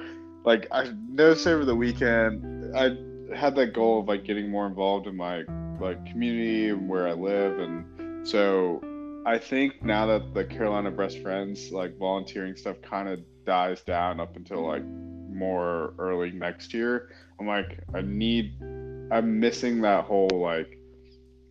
like 0.45 0.67
I 0.71 0.93
noticed 1.09 1.47
over 1.47 1.65
the 1.65 1.75
weekend, 1.75 2.75
I 2.75 2.95
had 3.35 3.55
that 3.55 3.73
goal 3.73 3.99
of 3.99 4.07
like 4.07 4.23
getting 4.23 4.49
more 4.49 4.67
involved 4.67 5.07
in 5.07 5.15
my 5.15 5.43
like 5.79 6.05
community 6.05 6.69
and 6.69 6.89
where 6.89 7.07
I 7.07 7.13
live, 7.13 7.59
and 7.59 8.27
so 8.27 8.81
I 9.25 9.37
think 9.37 9.83
now 9.83 10.05
that 10.07 10.33
the 10.33 10.45
Carolina 10.45 10.91
Breast 10.91 11.21
Friends 11.21 11.71
like 11.71 11.97
volunteering 11.97 12.55
stuff 12.55 12.77
kind 12.81 13.09
of 13.09 13.19
dies 13.45 13.81
down 13.81 14.19
up 14.19 14.35
until 14.35 14.65
like 14.65 14.83
more 14.85 15.93
early 15.99 16.31
next 16.31 16.73
year, 16.73 17.11
I'm 17.39 17.47
like 17.47 17.79
I 17.93 18.01
need, 18.01 18.55
I'm 19.11 19.39
missing 19.39 19.81
that 19.81 20.05
whole 20.05 20.29
like 20.33 20.77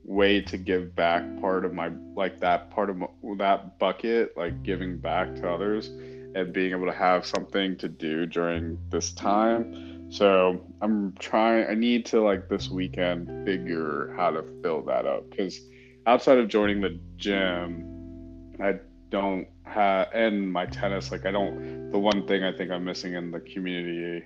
way 0.04 0.40
to 0.40 0.56
give 0.56 0.94
back 0.94 1.24
part 1.40 1.64
of 1.64 1.74
my 1.74 1.90
like 2.14 2.38
that 2.40 2.70
part 2.70 2.90
of 2.90 2.96
my, 2.96 3.08
that 3.38 3.78
bucket 3.78 4.36
like 4.36 4.62
giving 4.62 4.98
back 4.98 5.34
to 5.34 5.50
others 5.50 5.88
and 5.88 6.52
being 6.52 6.70
able 6.70 6.86
to 6.86 6.92
have 6.92 7.26
something 7.26 7.76
to 7.76 7.88
do 7.88 8.24
during 8.26 8.78
this 8.90 9.12
time 9.12 9.95
so 10.16 10.64
i'm 10.80 11.12
trying 11.18 11.66
i 11.68 11.74
need 11.74 12.06
to 12.06 12.22
like 12.22 12.48
this 12.48 12.70
weekend 12.70 13.26
figure 13.44 14.14
how 14.16 14.30
to 14.30 14.42
fill 14.62 14.82
that 14.82 15.06
up 15.06 15.28
because 15.28 15.60
outside 16.06 16.38
of 16.38 16.48
joining 16.48 16.80
the 16.80 16.98
gym 17.16 18.50
i 18.62 18.74
don't 19.10 19.46
have 19.64 20.08
and 20.14 20.50
my 20.50 20.64
tennis 20.64 21.12
like 21.12 21.26
i 21.26 21.30
don't 21.30 21.90
the 21.90 21.98
one 21.98 22.26
thing 22.26 22.44
i 22.44 22.52
think 22.56 22.70
i'm 22.70 22.84
missing 22.84 23.14
in 23.14 23.30
the 23.30 23.40
community 23.40 24.24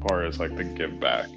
part 0.00 0.26
is 0.26 0.40
like 0.40 0.56
the 0.56 0.64
give 0.64 0.98
back 0.98 1.28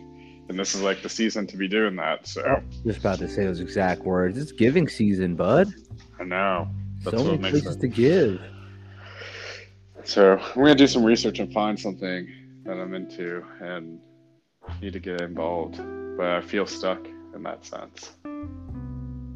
and 0.49 0.57
this 0.57 0.73
is 0.73 0.81
like 0.81 1.01
the 1.03 1.09
season 1.09 1.45
to 1.45 1.55
be 1.55 1.67
doing 1.67 1.95
that 1.95 2.25
so 2.27 2.41
oh, 2.41 2.63
Just 2.85 2.99
about 2.99 3.19
to 3.19 3.29
say 3.29 3.45
those 3.45 3.59
exact 3.59 4.01
words. 4.01 4.37
It's 4.37 4.51
giving 4.51 4.89
season, 4.89 5.35
bud. 5.35 5.73
I 6.19 6.23
know. 6.23 6.67
That's 7.03 7.17
so 7.17 7.31
what 7.31 7.39
many 7.39 7.61
places 7.61 7.77
to 7.77 7.87
give. 7.87 8.41
So 10.03 10.37
we're 10.55 10.65
gonna 10.65 10.75
do 10.75 10.87
some 10.87 11.03
research 11.03 11.39
and 11.39 11.51
find 11.53 11.79
something 11.79 12.27
that 12.66 12.80
I'm 12.80 12.93
into 12.93 13.43
and 13.61 13.99
need 14.82 14.93
to 14.93 14.99
get 14.99 15.22
involved. 15.22 15.78
But 16.18 16.28
I 16.28 16.41
feel 16.41 16.66
stuck 16.66 17.05
in 17.34 17.43
that 17.43 17.66
sense. 17.66 18.11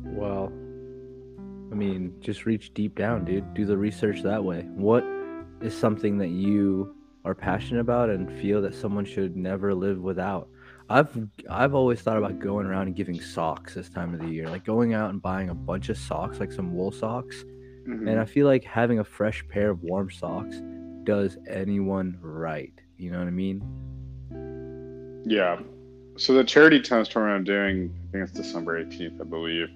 Well, 0.03 0.51
I 1.71 1.75
mean, 1.75 2.13
just 2.19 2.45
reach 2.45 2.73
deep 2.73 2.95
down, 2.95 3.25
dude. 3.25 3.53
Do 3.53 3.65
the 3.65 3.77
research 3.77 4.21
that 4.23 4.43
way. 4.43 4.61
What 4.75 5.03
is 5.61 5.77
something 5.77 6.17
that 6.19 6.29
you 6.29 6.95
are 7.25 7.35
passionate 7.35 7.81
about 7.81 8.09
and 8.09 8.31
feel 8.41 8.61
that 8.61 8.73
someone 8.73 9.05
should 9.05 9.35
never 9.35 9.73
live 9.73 9.99
without? 9.99 10.49
I've 10.89 11.27
I've 11.49 11.75
always 11.75 12.01
thought 12.01 12.17
about 12.17 12.39
going 12.39 12.65
around 12.65 12.87
and 12.87 12.95
giving 12.95 13.19
socks 13.19 13.73
this 13.73 13.89
time 13.89 14.13
of 14.13 14.21
the 14.21 14.29
year, 14.29 14.49
like 14.49 14.63
going 14.63 14.93
out 14.93 15.09
and 15.09 15.21
buying 15.21 15.49
a 15.49 15.55
bunch 15.55 15.89
of 15.89 15.97
socks, 15.97 16.39
like 16.39 16.53
some 16.53 16.73
wool 16.73 16.91
socks. 16.91 17.43
Mhm. 17.85 18.09
And 18.09 18.19
I 18.19 18.25
feel 18.25 18.47
like 18.47 18.63
having 18.63 18.99
a 18.99 19.03
fresh 19.03 19.45
pair 19.49 19.69
of 19.69 19.83
warm 19.83 20.09
socks 20.09 20.61
does 21.07 21.37
anyone 21.49 22.19
right. 22.21 22.73
You 22.97 23.11
know 23.11 23.19
what 23.19 23.27
I 23.27 23.31
mean? 23.31 23.63
Yeah. 25.25 25.61
So 26.17 26.33
the 26.33 26.43
charity 26.43 26.81
tennis 26.81 27.07
tournament 27.07 27.37
I'm 27.37 27.43
doing, 27.45 27.95
I 28.09 28.11
think 28.11 28.23
it's 28.25 28.33
December 28.33 28.83
18th, 28.83 29.21
I 29.21 29.23
believe. 29.23 29.69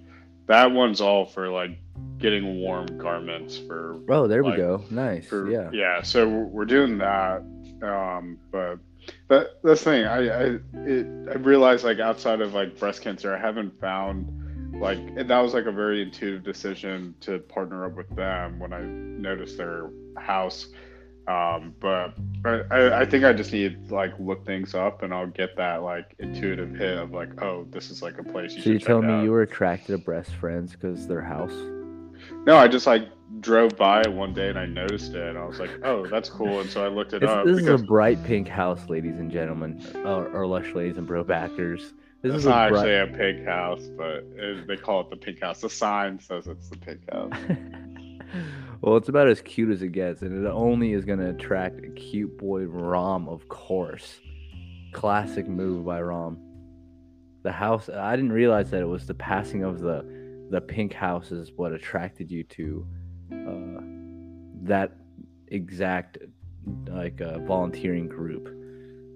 That 0.48 0.72
one's 0.72 1.00
all 1.00 1.26
for 1.26 1.48
like 1.48 1.80
getting 2.18 2.58
warm 2.60 2.86
garments 2.98 3.58
for 3.58 4.02
Oh, 4.10 4.28
there 4.28 4.44
we 4.44 4.58
go. 4.58 4.84
Nice. 4.90 5.26
for 5.26 5.50
yeah. 5.50 5.70
yeah. 5.72 6.02
So 6.02 6.28
we're 6.28 6.44
we're 6.44 6.66
doing 6.66 6.98
that. 6.98 7.44
Um, 7.82 8.38
but 8.52 8.80
that 9.30 9.62
that's 9.64 9.86
the 9.86 9.92
thing. 9.92 10.06
I 10.06 10.18
I 10.18 10.60
it, 10.86 11.30
I 11.30 11.36
realized 11.38 11.86
like 11.86 12.00
outside 12.00 12.42
of 12.42 12.54
like 12.54 12.78
breast 12.78 13.02
cancer, 13.02 13.34
I 13.34 13.40
haven't 13.40 13.80
found 13.80 14.82
like 14.82 14.98
and 14.98 15.30
that 15.30 15.40
was 15.40 15.54
like 15.54 15.66
a 15.66 15.72
very 15.72 16.02
intuitive 16.02 16.44
decision 16.44 17.16
to 17.22 17.40
partner 17.40 17.86
up 17.86 17.96
with 17.96 18.14
them 18.18 18.60
when 18.60 18.74
I 18.74 18.82
noticed 18.82 19.58
their 19.58 19.90
house. 20.18 20.68
Um, 21.28 21.76
but 21.80 22.16
I, 22.46 23.02
I 23.02 23.06
think 23.06 23.24
I 23.24 23.32
just 23.34 23.54
need 23.54 23.88
to, 23.90 23.94
like 23.96 24.14
look 24.20 24.46
things 24.46 24.74
up 24.74 25.04
and 25.04 25.14
I'll 25.14 25.28
get 25.28 25.56
that 25.58 25.84
like 25.84 26.16
intuitive 26.20 26.72
hit 26.76 26.98
of 26.98 27.12
like 27.12 27.42
oh 27.44 27.66
this 27.70 27.92
is 27.92 28.02
like 28.02 28.18
a 28.18 28.24
place 28.24 28.54
you 28.56 28.62
So 28.64 28.70
you're 28.72 28.80
telling 28.80 29.08
me 29.08 29.14
out. 29.14 29.24
you 29.24 29.32
were 29.32 29.44
attracted 29.44 29.92
to 29.92 29.98
breast 30.00 30.32
friends 30.36 30.72
because 30.74 31.08
their 31.08 31.22
house? 31.22 31.54
No, 32.46 32.58
I 32.58 32.68
just 32.68 32.88
like 32.88 33.08
drove 33.40 33.78
by 33.78 34.02
one 34.08 34.34
day 34.34 34.50
and 34.50 34.58
I 34.60 34.66
noticed 34.66 35.14
it 35.14 35.24
and 35.30 35.38
I 35.38 35.46
was 35.46 35.60
like, 35.60 35.70
oh, 35.84 36.08
that's 36.08 36.28
cool. 36.30 36.60
And 36.60 36.70
so 36.70 36.84
I 36.84 36.88
looked 36.88 37.14
it 37.14 37.24
It's, 37.24 37.32
up. 37.32 37.46
this 37.46 37.60
is 37.60 37.68
a 37.68 37.78
bright 37.78 38.22
pink 38.24 38.48
house, 38.48 38.90
ladies 38.90 39.20
and 39.20 39.32
gentlemen, 39.32 39.82
or, 40.04 40.28
or 40.30 40.48
lush 40.48 40.74
ladies 40.74 40.98
and 40.98 41.06
bro 41.08 41.24
backers. 41.24 41.94
This 42.24 42.34
it's 42.34 42.40
is 42.40 42.46
a 42.46 42.50
not 42.50 42.70
bright. 42.72 42.90
actually 42.90 43.16
a 43.16 43.18
pink 43.34 43.48
house, 43.48 43.84
but 43.98 44.24
it, 44.36 44.68
they 44.68 44.78
call 44.78 45.02
it 45.02 45.10
the 45.12 45.16
pink 45.18 45.42
house. 45.42 45.62
The 45.62 45.70
sign 45.70 46.20
says 46.20 46.48
it's 46.48 46.70
the 46.70 46.78
pink 46.78 47.02
house. 47.12 47.32
well, 48.82 48.98
it's 48.98 49.10
about 49.10 49.28
as 49.28 49.42
cute 49.42 49.70
as 49.70 49.82
it 49.82 49.90
gets, 49.90 50.22
and 50.24 50.46
it 50.46 50.50
only 50.50 50.94
is 50.94 51.06
going 51.06 51.20
to 51.20 51.30
attract 51.30 51.86
a 51.86 51.90
cute 51.90 52.36
boy 52.38 52.64
Rom, 52.66 53.30
of 53.30 53.48
course. 53.48 54.20
Classic 54.94 55.48
move 55.48 55.86
by 55.86 56.02
Rom. 56.02 56.40
The 57.44 57.52
house. 57.52 57.90
I 57.90 58.16
didn't 58.16 58.34
realize 58.34 58.72
that 58.72 58.82
it 58.82 58.88
was 58.88 59.06
the 59.06 59.14
passing 59.14 59.64
of 59.64 59.80
the 59.80 60.06
the 60.52 60.60
pink 60.62 60.94
house 60.94 61.32
is 61.32 61.52
what 61.56 61.72
attracted 61.72 62.30
you 62.30 62.44
to 62.44 62.86
uh, 63.32 63.82
that 64.64 64.98
exact 65.48 66.18
like 66.88 67.22
uh, 67.22 67.40
volunteering 67.40 68.08
group. 68.08 68.50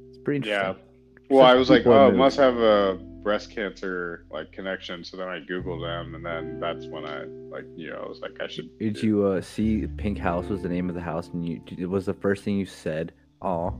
It's 0.09 0.17
pretty 0.19 0.37
interesting. 0.37 0.75
Yeah. 0.75 0.81
Well, 1.29 1.45
Such 1.45 1.51
I 1.51 1.55
was 1.55 1.69
like, 1.69 1.85
oh, 1.85 2.07
it 2.07 2.11
move. 2.11 2.17
must 2.17 2.37
have 2.37 2.57
a 2.57 2.99
breast 3.25 3.49
cancer 3.49 4.23
like 4.29 4.51
connection. 4.53 5.03
So 5.03 5.17
then 5.17 5.27
I 5.27 5.39
googled 5.39 5.81
them, 5.81 6.15
and 6.15 6.23
then 6.23 6.59
that's 6.61 6.85
when 6.85 7.05
I 7.05 7.23
like, 7.49 7.65
you 7.75 7.89
know, 7.89 8.03
I 8.05 8.07
was 8.07 8.21
like, 8.21 8.39
I 8.39 8.47
should. 8.47 8.69
Did 8.77 9.01
you 9.01 9.25
uh, 9.25 9.41
see 9.41 9.87
Pink 9.97 10.19
House 10.19 10.45
was 10.45 10.61
the 10.61 10.69
name 10.69 10.87
of 10.87 10.95
the 10.95 11.01
house, 11.01 11.29
and 11.33 11.43
you 11.43 11.59
it 11.77 11.89
was 11.89 12.05
the 12.05 12.13
first 12.13 12.43
thing 12.43 12.57
you 12.57 12.67
said? 12.67 13.11
Oh, 13.41 13.73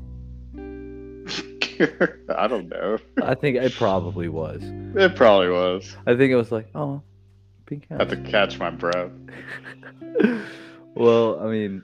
I 0.58 2.48
don't 2.48 2.68
know. 2.70 2.98
I 3.22 3.36
think 3.36 3.58
it 3.58 3.74
probably 3.76 4.30
was. 4.30 4.62
It 4.96 5.16
probably 5.16 5.50
was. 5.50 5.96
I 6.08 6.16
think 6.16 6.32
it 6.32 6.36
was 6.36 6.52
like, 6.52 6.68
oh, 6.74 7.04
Pink 7.68 7.88
House. 7.90 8.02
I 8.02 8.06
had 8.06 8.10
to 8.10 8.32
catch 8.32 8.58
my 8.58 8.72
breath. 8.72 9.12
well, 10.96 11.40
I 11.40 11.48
mean, 11.48 11.84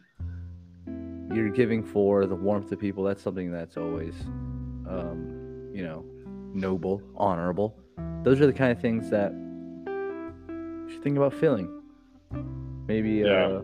you're 1.32 1.49
giving 1.49 1.84
for 1.84 2.26
the 2.26 2.36
warmth 2.36 2.72
of 2.72 2.80
people. 2.80 3.03
That's 3.03 3.22
something 3.22 3.51
that's 3.51 3.78
always, 3.78 4.16
um, 4.89 5.70
you 5.74 5.84
know, 5.84 6.03
noble, 6.53 7.01
honorable. 7.15 7.77
Those 8.23 8.39
are 8.41 8.45
the 8.47 8.53
kind 8.53 8.71
of 8.71 8.79
things 8.79 9.09
that 9.09 9.31
you 9.31 10.87
should 10.89 11.03
think 11.03 11.17
about 11.17 11.33
feeling. 11.33 11.81
Maybe, 12.87 13.11
Yeah. 13.11 13.47
uh, 13.47 13.61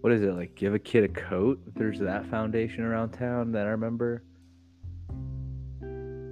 what 0.00 0.12
is 0.12 0.22
it 0.22 0.34
like? 0.34 0.54
Give 0.54 0.74
a 0.74 0.78
kid 0.78 1.04
a 1.04 1.08
coat. 1.08 1.60
There's 1.74 1.98
that 2.00 2.26
foundation 2.26 2.82
around 2.84 3.10
town 3.10 3.52
that 3.52 3.66
I 3.66 3.70
remember, 3.70 4.24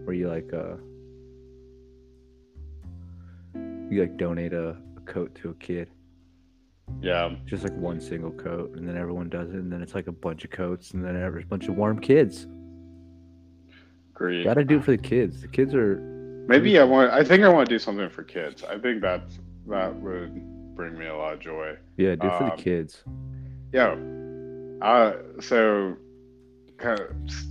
where 0.04 0.14
you 0.14 0.28
like, 0.28 0.52
uh, 0.52 0.76
you 3.90 4.00
like 4.02 4.16
donate 4.16 4.52
a, 4.52 4.76
a 4.96 5.00
coat 5.04 5.34
to 5.36 5.50
a 5.50 5.54
kid 5.54 5.88
Yeah. 7.00 7.34
just 7.46 7.62
like 7.64 7.74
one 7.76 8.00
single 8.00 8.30
coat, 8.32 8.76
and 8.76 8.88
then 8.88 8.96
everyone 8.96 9.28
does 9.28 9.50
it, 9.50 9.56
and 9.56 9.72
then 9.72 9.82
it's 9.82 9.94
like 9.94 10.06
a 10.08 10.12
bunch 10.12 10.44
of 10.44 10.50
coats, 10.50 10.92
and 10.92 11.04
then 11.04 11.14
there's 11.14 11.44
a 11.44 11.46
bunch 11.46 11.68
of 11.68 11.76
warm 11.76 11.98
kids. 12.00 12.46
Agree. 14.20 14.44
Gotta 14.44 14.64
do 14.64 14.76
it 14.76 14.84
for 14.84 14.90
the 14.90 14.98
kids. 14.98 15.40
The 15.40 15.48
kids 15.48 15.74
are 15.74 15.96
Maybe 16.46 16.78
I 16.78 16.84
want. 16.84 17.10
I 17.10 17.24
think 17.24 17.42
I 17.42 17.48
want 17.48 17.68
to 17.68 17.74
do 17.74 17.78
something 17.78 18.10
for 18.10 18.22
kids. 18.22 18.62
I 18.64 18.76
think 18.78 19.00
that's 19.00 19.38
that 19.68 19.94
would 19.96 20.74
bring 20.76 20.98
me 20.98 21.06
a 21.06 21.16
lot 21.16 21.32
of 21.34 21.40
joy. 21.40 21.76
yeah, 21.96 22.16
do 22.16 22.26
it 22.26 22.38
for 22.38 22.44
the 22.44 22.52
Um, 22.52 22.58
kids. 22.58 23.02
Yeah. 23.72 23.96
Uh, 24.82 25.12
so, 25.40 25.96
kind 26.76 27.00
of 27.00 27.08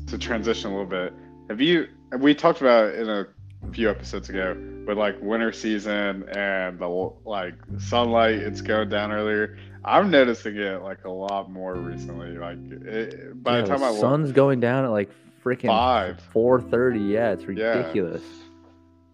to 0.07 0.17
transition 0.17 0.71
a 0.71 0.73
little 0.73 0.89
bit, 0.89 1.13
have 1.49 1.59
you? 1.61 1.87
We 2.19 2.35
talked 2.35 2.61
about 2.61 2.93
in 2.93 3.09
a 3.09 3.25
few 3.71 3.89
episodes 3.89 4.29
ago, 4.29 4.55
with 4.85 4.97
like 4.97 5.19
winter 5.21 5.51
season 5.51 6.27
and 6.29 6.77
the 6.77 7.11
like 7.25 7.55
sunlight. 7.77 8.35
It's 8.35 8.61
going 8.61 8.89
down 8.89 9.11
earlier. 9.11 9.57
I'm 9.85 10.11
noticing 10.11 10.57
it 10.57 10.83
like 10.83 11.05
a 11.05 11.09
lot 11.09 11.49
more 11.49 11.73
recently. 11.75 12.37
Like 12.37 12.57
it, 12.85 13.41
by 13.43 13.55
yeah, 13.57 13.61
the 13.61 13.67
time 13.69 13.83
I 13.83 13.89
look, 13.89 13.99
sun's 14.01 14.31
going 14.31 14.59
down 14.59 14.85
at 14.85 14.91
like 14.91 15.09
freaking 15.49 15.67
Five. 15.67 16.21
four 16.31 16.61
thirty. 16.61 16.99
Yeah, 16.99 17.31
it's 17.31 17.45
ridiculous. 17.45 18.23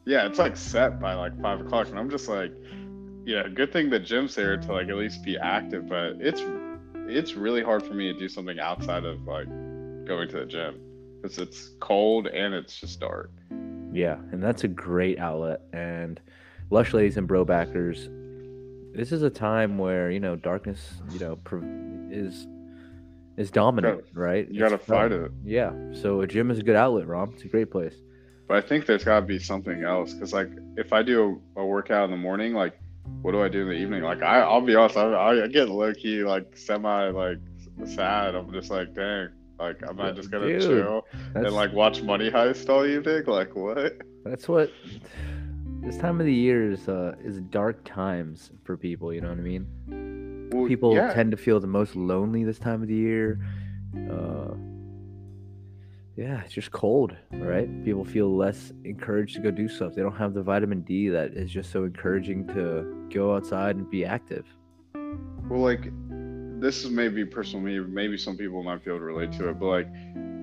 yeah, 0.05 0.25
it's 0.25 0.39
like 0.39 0.57
set 0.57 0.99
by 0.99 1.13
like 1.13 1.39
five 1.41 1.61
o'clock, 1.61 1.87
and 1.87 1.97
I'm 1.97 2.09
just 2.09 2.27
like, 2.27 2.51
yeah, 3.25 3.47
good 3.47 3.71
thing 3.71 3.89
the 3.89 3.99
gym's 3.99 4.35
there 4.35 4.57
to 4.57 4.71
like 4.73 4.89
at 4.89 4.95
least 4.95 5.23
be 5.23 5.37
active, 5.37 5.87
but 5.87 6.17
it's 6.19 6.41
it's 7.07 7.35
really 7.35 7.63
hard 7.63 7.83
for 7.83 7.93
me 7.93 8.11
to 8.11 8.19
do 8.19 8.27
something 8.27 8.59
outside 8.59 9.05
of 9.05 9.25
like 9.25 9.47
going 10.05 10.27
to 10.29 10.39
the 10.39 10.45
gym 10.45 10.79
because 11.21 11.37
it's 11.37 11.71
cold 11.79 12.27
and 12.27 12.53
it's 12.53 12.79
just 12.79 12.99
dark. 12.99 13.31
Yeah, 13.93 14.17
and 14.31 14.43
that's 14.43 14.63
a 14.63 14.67
great 14.67 15.19
outlet. 15.19 15.61
And 15.71 16.19
lush 16.69 16.93
ladies 16.93 17.15
and 17.17 17.27
bro 17.27 17.45
backers, 17.45 18.09
this 18.93 19.11
is 19.11 19.23
a 19.23 19.29
time 19.29 19.77
where 19.77 20.11
you 20.11 20.19
know 20.19 20.35
darkness, 20.35 20.95
you 21.11 21.19
know, 21.19 21.39
is 22.11 22.45
is 23.37 23.51
dominant, 23.51 24.05
right? 24.13 24.49
You 24.49 24.59
gotta 24.59 24.75
It's 24.75 24.85
fight 24.85 25.11
it. 25.11 25.31
Yeah, 25.43 25.71
so 25.93 26.21
a 26.21 26.27
gym 26.27 26.51
is 26.51 26.59
a 26.59 26.63
good 26.63 26.75
outlet, 26.75 27.07
Rom. 27.07 27.31
It's 27.33 27.43
a 27.43 27.47
great 27.47 27.71
place. 27.71 27.95
But 28.47 28.63
I 28.63 28.67
think 28.67 28.85
there's 28.85 29.03
got 29.03 29.21
to 29.21 29.25
be 29.25 29.39
something 29.39 29.83
else 29.83 30.13
because 30.13 30.31
like 30.31 30.49
if 30.77 30.93
I 30.93 31.01
do 31.01 31.41
a, 31.55 31.61
a 31.61 31.65
workout 31.65 32.05
in 32.05 32.11
the 32.11 32.17
morning, 32.17 32.53
like 32.53 32.79
what 33.21 33.31
do 33.31 33.41
I 33.41 33.49
do 33.49 33.61
in 33.63 33.69
the 33.69 33.73
evening? 33.73 34.03
Like 34.03 34.21
I, 34.21 34.41
I'll 34.41 34.61
be 34.61 34.75
honest, 34.75 34.97
I, 34.97 35.43
I 35.43 35.47
get 35.47 35.69
low 35.69 35.93
key 35.93 36.23
like 36.23 36.55
semi 36.55 37.09
like 37.09 37.39
sad. 37.85 38.35
I'm 38.35 38.51
just 38.53 38.69
like, 38.69 38.93
dang, 38.93 39.29
like 39.59 39.81
am 39.87 39.99
I 39.99 40.11
just 40.11 40.29
gonna 40.29 40.47
Dude, 40.47 40.61
chill 40.61 41.05
and 41.33 41.51
like 41.51 41.73
watch 41.73 42.01
Money 42.01 42.29
Heist 42.29 42.69
all 42.69 42.85
evening? 42.85 43.23
Like 43.25 43.55
what? 43.55 43.99
that's 44.23 44.47
what 44.47 44.71
this 45.81 45.97
time 45.97 46.19
of 46.19 46.25
the 46.25 46.33
year 46.33 46.71
is. 46.71 46.87
Uh, 46.87 47.15
is 47.23 47.41
dark 47.41 47.83
times 47.83 48.51
for 48.63 48.77
people. 48.77 49.11
You 49.13 49.21
know 49.21 49.29
what 49.29 49.39
I 49.39 49.41
mean? 49.41 49.67
People 50.67 50.93
yeah. 50.93 51.13
tend 51.13 51.31
to 51.31 51.37
feel 51.37 51.59
the 51.59 51.67
most 51.67 51.95
lonely 51.95 52.43
this 52.43 52.59
time 52.59 52.81
of 52.81 52.87
the 52.87 52.95
year. 52.95 53.39
Uh, 53.95 54.53
yeah, 56.15 56.41
it's 56.41 56.53
just 56.53 56.71
cold, 56.71 57.15
right? 57.31 57.83
People 57.83 58.05
feel 58.05 58.35
less 58.35 58.71
encouraged 58.85 59.35
to 59.35 59.41
go 59.41 59.51
do 59.51 59.67
stuff. 59.67 59.93
They 59.95 60.01
don't 60.01 60.15
have 60.15 60.33
the 60.33 60.41
vitamin 60.41 60.81
D 60.81 61.09
that 61.09 61.33
is 61.33 61.51
just 61.51 61.71
so 61.71 61.83
encouraging 61.83 62.47
to 62.47 63.07
go 63.13 63.35
outside 63.35 63.75
and 63.75 63.89
be 63.89 64.05
active. 64.05 64.45
Well, 65.49 65.59
like, 65.59 65.91
this 66.61 66.85
is 66.85 66.89
maybe 66.89 67.25
personal 67.25 67.63
me. 67.63 67.79
Maybe 67.79 68.17
some 68.17 68.37
people 68.37 68.63
might 68.63 68.83
be 68.83 68.91
able 68.91 68.99
to 68.99 69.05
relate 69.05 69.33
to 69.33 69.49
it, 69.49 69.59
but 69.59 69.65
like, 69.65 69.87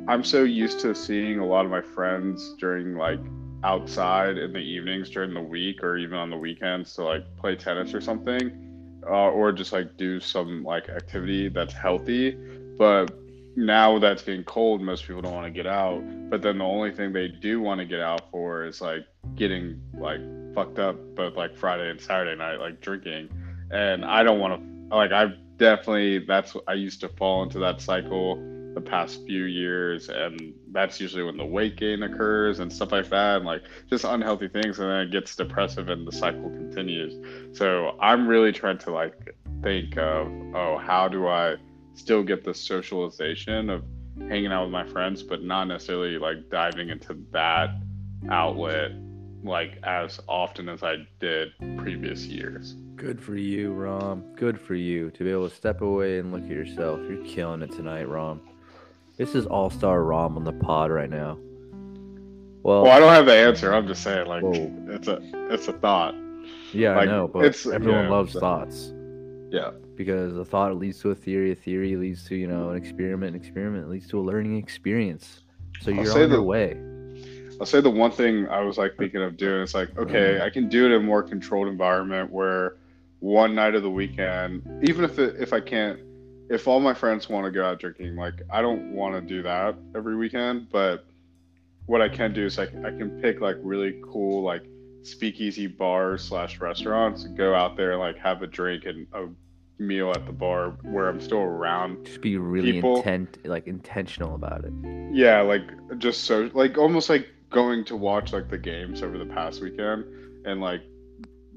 I'm 0.08 0.22
so 0.22 0.44
used 0.44 0.80
to 0.80 0.94
seeing 0.94 1.38
a 1.38 1.46
lot 1.46 1.64
of 1.64 1.70
my 1.70 1.80
friends 1.80 2.54
during 2.58 2.96
like 2.96 3.20
outside 3.64 4.36
in 4.36 4.52
the 4.52 4.58
evenings 4.58 5.08
during 5.08 5.32
the 5.32 5.40
week 5.40 5.82
or 5.82 5.96
even 5.96 6.18
on 6.18 6.28
the 6.30 6.36
weekends 6.36 6.94
to 6.94 7.04
like 7.04 7.24
play 7.36 7.56
tennis 7.56 7.94
or 7.94 8.00
something, 8.00 8.71
uh, 9.06 9.30
or 9.30 9.52
just 9.52 9.72
like 9.72 9.96
do 9.96 10.20
some 10.20 10.62
like 10.64 10.88
activity 10.88 11.48
that's 11.48 11.72
healthy. 11.72 12.36
But 12.78 13.14
now 13.56 13.98
that's 13.98 14.22
getting 14.22 14.44
cold, 14.44 14.80
most 14.80 15.06
people 15.06 15.22
don't 15.22 15.34
want 15.34 15.46
to 15.46 15.50
get 15.50 15.66
out. 15.66 16.02
But 16.30 16.42
then 16.42 16.58
the 16.58 16.64
only 16.64 16.92
thing 16.92 17.12
they 17.12 17.28
do 17.28 17.60
want 17.60 17.80
to 17.80 17.84
get 17.84 18.00
out 18.00 18.30
for 18.30 18.64
is 18.64 18.80
like 18.80 19.06
getting 19.36 19.80
like 19.94 20.20
fucked 20.54 20.78
up, 20.78 20.96
both 21.14 21.36
like 21.36 21.56
Friday 21.56 21.90
and 21.90 22.00
Saturday 22.00 22.36
night, 22.36 22.56
like 22.56 22.80
drinking. 22.80 23.28
And 23.70 24.04
I 24.04 24.22
don't 24.22 24.38
want 24.38 24.60
to 24.60 24.96
like 24.96 25.12
I've 25.12 25.34
definitely 25.58 26.18
that's 26.18 26.56
I 26.66 26.74
used 26.74 27.00
to 27.00 27.08
fall 27.08 27.42
into 27.42 27.58
that 27.60 27.80
cycle 27.80 28.36
the 28.74 28.80
past 28.80 29.24
few 29.26 29.44
years 29.44 30.08
and 30.08 30.54
that's 30.72 31.00
usually 31.00 31.22
when 31.22 31.36
the 31.36 31.44
weight 31.44 31.76
gain 31.76 32.02
occurs 32.02 32.60
and 32.60 32.72
stuff 32.72 32.92
like 32.92 33.08
that 33.08 33.36
and 33.36 33.44
like 33.44 33.62
just 33.88 34.04
unhealthy 34.04 34.48
things 34.48 34.78
and 34.78 34.88
then 34.88 35.00
it 35.00 35.10
gets 35.10 35.36
depressive 35.36 35.88
and 35.88 36.06
the 36.06 36.12
cycle 36.12 36.50
continues 36.50 37.14
so 37.56 37.96
i'm 38.00 38.26
really 38.26 38.52
trying 38.52 38.78
to 38.78 38.90
like 38.90 39.34
think 39.62 39.96
of 39.98 40.26
oh 40.54 40.78
how 40.78 41.06
do 41.06 41.26
i 41.26 41.54
still 41.94 42.22
get 42.22 42.44
the 42.44 42.54
socialization 42.54 43.68
of 43.68 43.84
hanging 44.28 44.52
out 44.52 44.64
with 44.64 44.72
my 44.72 44.86
friends, 44.86 45.22
but 45.22 45.42
not 45.42 45.64
necessarily 45.64 46.18
like 46.18 46.48
diving 46.50 46.88
into 46.90 47.18
that 47.32 47.70
outlet 48.30 48.92
like 49.42 49.78
as 49.82 50.20
often 50.28 50.68
as 50.68 50.82
I 50.82 51.06
did 51.18 51.48
previous 51.76 52.26
years. 52.26 52.74
Good 52.94 53.20
for 53.20 53.34
you, 53.34 53.72
Rom. 53.72 54.22
Good 54.36 54.60
for 54.60 54.74
you 54.74 55.10
to 55.10 55.24
be 55.24 55.30
able 55.30 55.48
to 55.48 55.54
step 55.54 55.80
away 55.80 56.18
and 56.18 56.30
look 56.30 56.44
at 56.44 56.50
yourself. 56.50 57.00
You're 57.08 57.24
killing 57.24 57.62
it 57.62 57.72
tonight, 57.72 58.08
Rom. 58.08 58.40
This 59.16 59.34
is 59.34 59.46
all 59.46 59.70
star 59.70 60.02
Rom 60.02 60.36
on 60.36 60.44
the 60.44 60.52
pod 60.52 60.90
right 60.90 61.10
now. 61.10 61.38
Well, 62.62 62.82
well, 62.82 62.92
I 62.92 63.00
don't 63.00 63.12
have 63.12 63.26
the 63.26 63.34
answer. 63.34 63.74
I'm 63.74 63.86
just 63.86 64.02
saying, 64.02 64.26
like, 64.26 64.42
whoa. 64.42 64.72
it's 64.88 65.08
a 65.08 65.20
it's 65.52 65.68
a 65.68 65.72
thought. 65.72 66.14
Yeah, 66.72 66.96
like, 66.96 67.08
I 67.08 67.10
know, 67.10 67.28
but 67.28 67.44
it's, 67.44 67.66
everyone 67.66 68.04
yeah, 68.04 68.10
loves 68.10 68.32
so, 68.32 68.40
thoughts. 68.40 68.92
Yeah. 69.50 69.70
Because 69.96 70.36
a 70.36 70.44
thought 70.44 70.76
leads 70.76 70.98
to 71.00 71.10
a 71.10 71.14
theory, 71.14 71.52
a 71.52 71.54
theory 71.54 71.96
leads 71.96 72.26
to 72.28 72.36
you 72.36 72.46
know 72.46 72.70
an 72.70 72.76
experiment, 72.76 73.34
an 73.34 73.40
experiment 73.40 73.90
leads 73.90 74.08
to 74.08 74.18
a 74.18 74.22
learning 74.22 74.56
experience. 74.56 75.42
So 75.80 75.90
you're 75.90 76.10
on 76.12 76.30
your 76.30 76.42
way. 76.42 76.80
I'll 77.60 77.66
say 77.66 77.80
the 77.80 77.90
one 77.90 78.10
thing 78.10 78.48
I 78.48 78.60
was 78.60 78.78
like 78.78 78.96
thinking 78.96 79.22
of 79.22 79.36
doing 79.36 79.62
is 79.62 79.74
like, 79.74 79.96
okay, 79.98 80.34
mm-hmm. 80.34 80.42
I 80.42 80.50
can 80.50 80.68
do 80.68 80.86
it 80.86 80.92
in 80.92 81.02
a 81.02 81.04
more 81.04 81.22
controlled 81.22 81.68
environment 81.68 82.32
where 82.32 82.76
one 83.20 83.54
night 83.54 83.74
of 83.74 83.82
the 83.82 83.90
weekend, 83.90 84.62
even 84.82 85.04
if 85.04 85.18
it, 85.18 85.36
if 85.38 85.52
I 85.52 85.60
can't, 85.60 86.00
if 86.52 86.68
all 86.68 86.80
my 86.80 86.92
friends 86.92 87.30
want 87.30 87.46
to 87.46 87.50
go 87.50 87.64
out 87.64 87.80
drinking, 87.80 88.14
like 88.14 88.42
I 88.50 88.60
don't 88.60 88.92
want 88.92 89.14
to 89.14 89.20
do 89.22 89.42
that 89.42 89.74
every 89.96 90.16
weekend, 90.16 90.68
but 90.70 91.06
what 91.86 92.02
I 92.02 92.10
can 92.10 92.34
do 92.34 92.44
is 92.44 92.58
like 92.58 92.74
I 92.84 92.90
can 92.90 93.18
pick 93.22 93.40
like 93.40 93.56
really 93.62 94.00
cool 94.04 94.42
like 94.42 94.62
speakeasy 95.02 95.66
bars 95.66 96.22
slash 96.22 96.60
restaurants, 96.60 97.24
go 97.24 97.54
out 97.54 97.76
there 97.76 97.92
and 97.92 98.00
like 98.00 98.18
have 98.18 98.42
a 98.42 98.46
drink 98.46 98.84
and 98.84 99.06
a 99.14 99.28
meal 99.78 100.10
at 100.10 100.26
the 100.26 100.32
bar 100.32 100.76
where 100.82 101.08
I'm 101.08 101.22
still 101.22 101.40
around. 101.40 102.04
Just 102.04 102.20
be 102.20 102.36
really 102.36 102.72
people. 102.72 102.98
intent, 102.98 103.38
like 103.46 103.66
intentional 103.66 104.34
about 104.34 104.66
it. 104.66 104.72
Yeah, 105.10 105.40
like 105.40 105.62
just 105.98 106.24
so, 106.24 106.50
like 106.52 106.76
almost 106.76 107.08
like 107.08 107.28
going 107.48 107.82
to 107.86 107.96
watch 107.96 108.34
like 108.34 108.50
the 108.50 108.58
games 108.58 109.02
over 109.02 109.16
the 109.16 109.26
past 109.26 109.62
weekend 109.62 110.04
and 110.44 110.60
like 110.60 110.82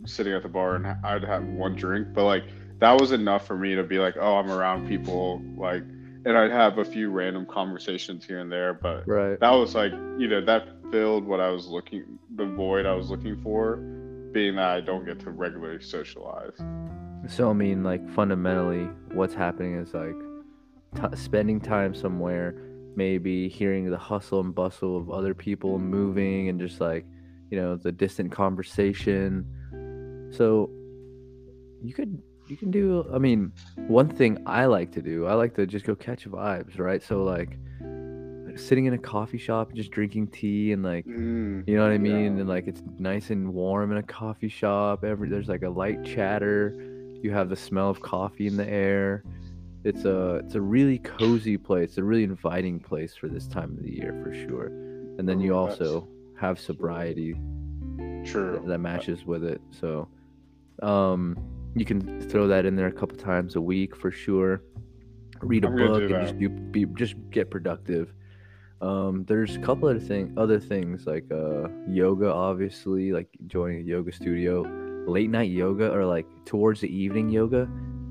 sitting 0.06 0.34
at 0.34 0.41
the 0.41 0.50
bar 0.50 0.76
and 0.76 0.88
I'd 1.04 1.26
have 1.26 1.43
one 1.43 1.76
drink, 1.76 2.14
but 2.14 2.24
like 2.24 2.46
that 2.80 2.99
was 2.99 3.11
enough 3.11 3.47
for 3.47 3.57
me 3.57 3.76
to 3.76 3.84
be 3.84 3.99
like, 3.99 4.15
oh, 4.19 4.36
I'm 4.36 4.51
around 4.51 4.88
people 4.88 5.41
like, 5.57 5.84
and 6.26 6.38
I'd 6.38 6.51
have 6.51 6.78
a 6.78 6.86
few 6.86 7.09
random 7.09 7.45
conversations 7.45 8.26
here 8.26 8.39
and 8.39 8.51
there, 8.51 8.73
but 8.73 9.07
right. 9.07 9.39
that 9.39 9.51
was 9.51 9.76
like, 9.76 9.91
you 10.17 10.28
know, 10.28 10.43
that 10.43 10.67
filled 10.91 11.26
what 11.26 11.39
I 11.39 11.49
was 11.49 11.67
looking, 11.67 12.19
the 12.36 12.45
void 12.45 12.86
I 12.86 12.93
was 12.93 13.09
looking 13.09 13.41
for, 13.41 13.78
being 14.32 14.55
that 14.55 14.69
I 14.69 14.82
don't 14.82 15.05
get 15.05 15.19
to 15.21 15.32
regularly 15.32 15.82
socialize. 15.82 16.57
So 17.28 17.49
I 17.49 17.53
mean, 17.53 17.84
like 17.84 18.07
fundamentally, 18.13 18.88
what's 19.13 19.34
happening 19.34 19.76
is 19.76 19.93
like 19.93 20.15
t- 20.95 21.17
spending 21.17 21.59
time 21.59 21.95
somewhere 21.95 22.55
maybe 22.95 23.49
hearing 23.49 23.89
the 23.89 23.97
hustle 23.97 24.39
and 24.39 24.53
bustle 24.53 24.97
of 24.97 25.09
other 25.09 25.34
people 25.34 25.78
moving 25.80 26.49
and 26.49 26.59
just 26.59 26.80
like 26.80 27.05
you 27.51 27.59
know 27.59 27.76
the 27.76 27.91
distant 27.91 28.32
conversation 28.32 29.45
so 30.32 30.69
you 31.84 31.93
could 31.93 32.21
you 32.48 32.58
can 32.58 32.72
do 32.72 33.06
i 33.14 33.18
mean 33.18 33.52
one 33.88 34.08
thing 34.08 34.38
i 34.46 34.66
like 34.66 34.91
to 34.91 35.02
do 35.02 35.26
i 35.26 35.34
like 35.34 35.54
to 35.56 35.66
just 35.66 35.86
go 35.86 35.96
catch 35.96 36.26
vibes 36.26 36.80
right 36.80 37.02
so 37.04 37.24
like 37.24 37.58
sitting 38.58 38.86
in 38.86 38.93
a 38.93 38.98
coffee 38.98 39.38
shop 39.38 39.74
just 39.74 39.91
drinking 39.91 40.28
tea 40.28 40.72
and 40.72 40.82
like 40.82 41.06
mm, 41.06 41.68
you 41.68 41.76
know 41.76 41.84
what 41.84 41.91
i 41.91 41.98
mean 41.98 42.36
yeah. 42.36 42.41
and 42.41 42.48
like 42.48 42.68
it's 42.68 42.82
nice 43.00 43.30
and 43.30 43.54
warm 43.54 43.91
in 43.91 43.98
a 43.98 44.04
coffee 44.04 44.48
shop 44.48 45.04
every 45.04 45.28
there's 45.28 45.50
like 45.50 45.64
a 45.64 45.70
light 45.70 46.02
chatter 46.06 46.74
you 47.22 47.32
have 47.32 47.50
the 47.50 47.56
smell 47.56 47.89
of 47.89 48.02
coffee 48.02 48.48
in 48.48 48.56
the 48.56 48.68
air 48.68 49.24
it's 49.86 50.04
a 50.04 50.38
it's 50.38 50.56
a 50.56 50.62
really 50.62 50.98
cozy 50.98 51.58
place, 51.58 52.00
a 52.00 52.04
really 52.04 52.24
inviting 52.24 52.80
place 52.80 53.16
for 53.16 53.28
this 53.30 53.48
time 53.48 53.78
of 53.78 53.84
the 53.84 53.91
year 53.91 54.20
for 54.24 54.34
sure. 54.34 54.66
And 55.20 55.30
then 55.30 55.39
you 55.39 55.56
also 55.56 56.08
have 56.38 56.60
sobriety 56.60 57.36
True. 58.26 58.54
That, 58.54 58.66
that 58.66 58.80
matches 58.80 59.26
with 59.26 59.43
it. 59.43 59.62
So 59.70 60.08
um 60.82 61.38
you 61.76 61.86
can 61.86 62.21
throw 62.30 62.47
that 62.47 62.65
in 62.65 62.76
there 62.76 62.88
a 62.88 62.91
couple 62.91 63.17
times 63.17 63.55
a 63.55 63.61
week 63.61 63.95
for 63.95 64.11
sure. 64.11 64.61
Read 65.41 65.65
a 65.65 65.69
book 65.69 66.03
and 66.03 66.26
just 66.26 66.39
do 66.39 66.49
be 66.49 66.86
just 66.97 67.15
get 67.30 67.51
productive. 67.51 68.13
Um, 68.82 69.26
there's 69.26 69.55
a 69.55 69.59
couple 69.59 69.88
other 69.89 69.99
thing 69.99 70.34
other 70.38 70.59
things 70.59 71.05
like 71.05 71.26
uh 71.32 71.69
yoga 71.88 72.32
obviously, 72.32 73.11
like 73.11 73.28
joining 73.47 73.80
a 73.80 73.84
yoga 73.84 74.11
studio, 74.11 74.61
late 75.07 75.30
night 75.30 75.51
yoga 75.51 75.91
or 75.91 76.05
like 76.05 76.26
towards 76.45 76.82
the 76.82 76.89
evening 76.89 77.30
yoga 77.30 77.69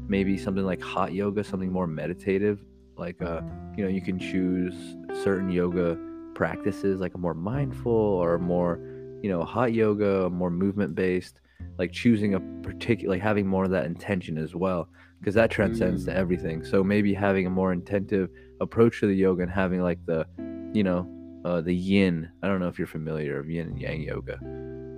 maybe 0.08 0.36
something 0.36 0.64
like 0.64 0.80
hot 0.80 1.12
yoga, 1.12 1.42
something 1.42 1.72
more 1.72 1.86
meditative. 1.86 2.64
Like, 2.96 3.20
uh, 3.22 3.40
you 3.76 3.84
know, 3.84 3.90
you 3.90 4.00
can 4.00 4.18
choose 4.18 4.74
certain 5.22 5.50
yoga 5.50 5.98
practices, 6.34 7.00
like 7.00 7.14
a 7.14 7.18
more 7.18 7.34
mindful 7.34 7.92
or 7.92 8.38
more, 8.38 8.78
you 9.22 9.30
know, 9.30 9.44
hot 9.44 9.72
yoga, 9.72 10.30
more 10.30 10.50
movement 10.50 10.94
based. 10.94 11.40
Like 11.78 11.92
choosing 11.92 12.34
a 12.34 12.40
particular, 12.62 13.14
like 13.14 13.22
having 13.22 13.46
more 13.46 13.64
of 13.64 13.70
that 13.70 13.86
intention 13.86 14.38
as 14.38 14.54
well, 14.54 14.88
because 15.20 15.34
that 15.34 15.50
transcends 15.50 16.02
mm. 16.02 16.06
to 16.06 16.16
everything. 16.16 16.64
So 16.64 16.84
maybe 16.84 17.14
having 17.14 17.46
a 17.46 17.50
more 17.50 17.74
intentive 17.74 18.28
approach 18.60 19.00
to 19.00 19.06
the 19.06 19.14
yoga 19.14 19.42
and 19.42 19.50
having 19.50 19.80
like 19.82 19.98
the, 20.06 20.26
you 20.72 20.84
know, 20.84 21.08
uh, 21.44 21.60
the 21.60 21.74
yin. 21.74 22.30
I 22.42 22.48
don't 22.48 22.60
know 22.60 22.68
if 22.68 22.78
you're 22.78 22.86
familiar 22.86 23.38
of 23.38 23.50
yin 23.50 23.68
and 23.68 23.80
yang 23.80 24.02
yoga. 24.02 24.38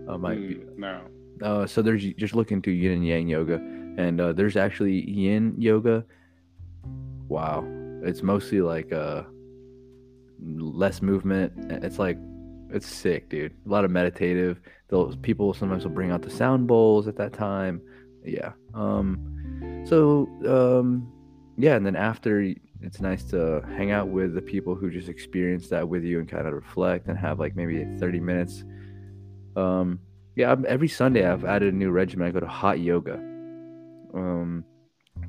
Uh, 0.09 0.19
might 0.19 0.39
mm, 0.39 0.49
be. 0.49 0.81
No. 0.81 1.01
Uh, 1.43 1.67
so 1.67 1.83
there's 1.83 2.05
just 2.15 2.35
look 2.35 2.53
into 2.53 2.71
yin 2.71 2.93
and 2.93 3.07
yang 3.07 3.29
yoga 3.29 3.61
and 3.97 4.21
uh, 4.21 4.33
there's 4.33 4.57
actually 4.57 5.09
yin 5.11 5.55
yoga 5.59 6.05
wow 7.29 7.65
it's 8.03 8.23
mostly 8.23 8.61
like 8.61 8.93
uh 8.93 9.23
less 10.41 11.03
movement 11.03 11.53
it's 11.83 11.99
like 11.99 12.19
it's 12.71 12.87
sick 12.87 13.29
dude 13.29 13.53
a 13.67 13.69
lot 13.69 13.85
of 13.85 13.91
meditative 13.91 14.61
those 14.89 15.17
people 15.17 15.53
sometimes 15.53 15.85
will 15.85 15.93
bring 15.93 16.11
out 16.11 16.23
the 16.23 16.31
sound 16.31 16.67
bowls 16.67 17.09
at 17.09 17.17
that 17.17 17.33
time 17.33 17.81
yeah 18.25 18.53
um 18.75 19.85
so 19.87 20.29
um 20.49 21.11
yeah 21.57 21.77
and 21.77 21.85
then 21.85 21.97
after 21.97 22.53
it's 22.83 23.01
nice 23.01 23.25
to 23.25 23.63
hang 23.77 23.91
out 23.91 24.09
with 24.09 24.35
the 24.35 24.43
people 24.43 24.75
who 24.75 24.91
just 24.91 25.09
experience 25.09 25.69
that 25.69 25.89
with 25.89 26.05
you 26.05 26.19
and 26.21 26.29
kind 26.29 26.47
of 26.47 26.53
reflect 26.53 27.09
and 27.09 27.19
have 27.19 27.39
like 27.39 27.57
maybe 27.57 27.85
30 27.99 28.21
minutes 28.21 28.65
um 29.57 29.99
yeah 30.35 30.55
every 30.67 30.89
sunday 30.89 31.27
i've 31.27 31.45
added 31.45 31.73
a 31.73 31.77
new 31.77 31.91
regimen 31.91 32.29
i 32.29 32.31
go 32.31 32.41
to 32.41 32.47
hot 32.47 32.79
yoga 32.81 33.15
um, 34.17 34.65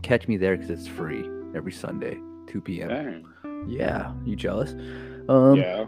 catch 0.02 0.28
me 0.28 0.38
there 0.38 0.56
because 0.56 0.70
it's 0.70 0.88
free 0.88 1.30
every 1.56 1.72
Sunday, 1.72 2.18
2 2.48 2.62
p.m. 2.62 2.90
Dang. 2.90 3.68
Yeah, 3.68 4.14
you 4.26 4.36
jealous? 4.36 4.74
Um, 5.30 5.56
yeah. 5.56 5.86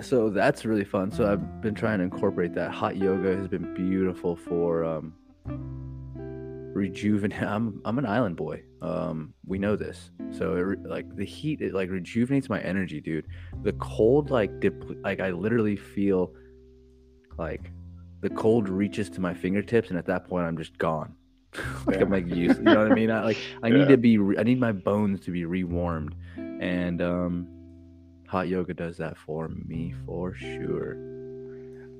So 0.00 0.28
that's 0.30 0.64
really 0.64 0.84
fun. 0.84 1.10
So 1.10 1.30
I've 1.30 1.60
been 1.60 1.74
trying 1.74 1.98
to 1.98 2.04
incorporate 2.04 2.54
that. 2.54 2.72
Hot 2.72 2.96
yoga 2.96 3.36
has 3.36 3.48
been 3.48 3.74
beautiful 3.74 4.34
for 4.34 4.84
um, 4.84 5.14
rejuvenate. 6.74 7.42
I'm 7.42 7.80
I'm 7.84 7.98
an 7.98 8.06
island 8.06 8.36
boy. 8.36 8.62
Um, 8.82 9.34
we 9.46 9.58
know 9.58 9.76
this. 9.76 10.10
So 10.30 10.56
it, 10.56 10.82
like 10.84 11.14
the 11.16 11.24
heat, 11.24 11.60
it 11.60 11.74
like 11.74 11.90
rejuvenates 11.90 12.48
my 12.48 12.60
energy, 12.60 13.00
dude. 13.00 13.26
The 13.62 13.72
cold, 13.74 14.30
like 14.30 14.60
dip, 14.60 14.82
like 15.02 15.20
I 15.20 15.30
literally 15.30 15.76
feel 15.76 16.32
like 17.38 17.70
the 18.20 18.30
cold 18.30 18.68
reaches 18.68 19.08
to 19.10 19.20
my 19.20 19.34
fingertips, 19.34 19.90
and 19.90 19.98
at 19.98 20.06
that 20.06 20.28
point, 20.28 20.46
I'm 20.46 20.56
just 20.56 20.76
gone. 20.78 21.14
like 21.86 22.00
I'm 22.00 22.10
like 22.10 22.26
used. 22.26 22.58
You 22.58 22.64
know 22.64 22.82
what 22.82 22.92
I 22.92 22.94
mean? 22.94 23.10
I 23.10 23.22
like 23.22 23.38
I 23.62 23.68
yeah. 23.68 23.76
need 23.76 23.88
to 23.88 23.96
be. 23.96 24.18
I 24.38 24.42
need 24.42 24.58
my 24.58 24.72
bones 24.72 25.20
to 25.20 25.30
be 25.30 25.44
rewarmed, 25.44 26.14
and 26.36 27.00
um, 27.00 27.48
hot 28.34 28.48
yoga 28.48 28.74
does 28.74 28.96
that 28.96 29.16
for 29.16 29.48
me 29.48 29.94
for 30.04 30.34
sure. 30.34 30.96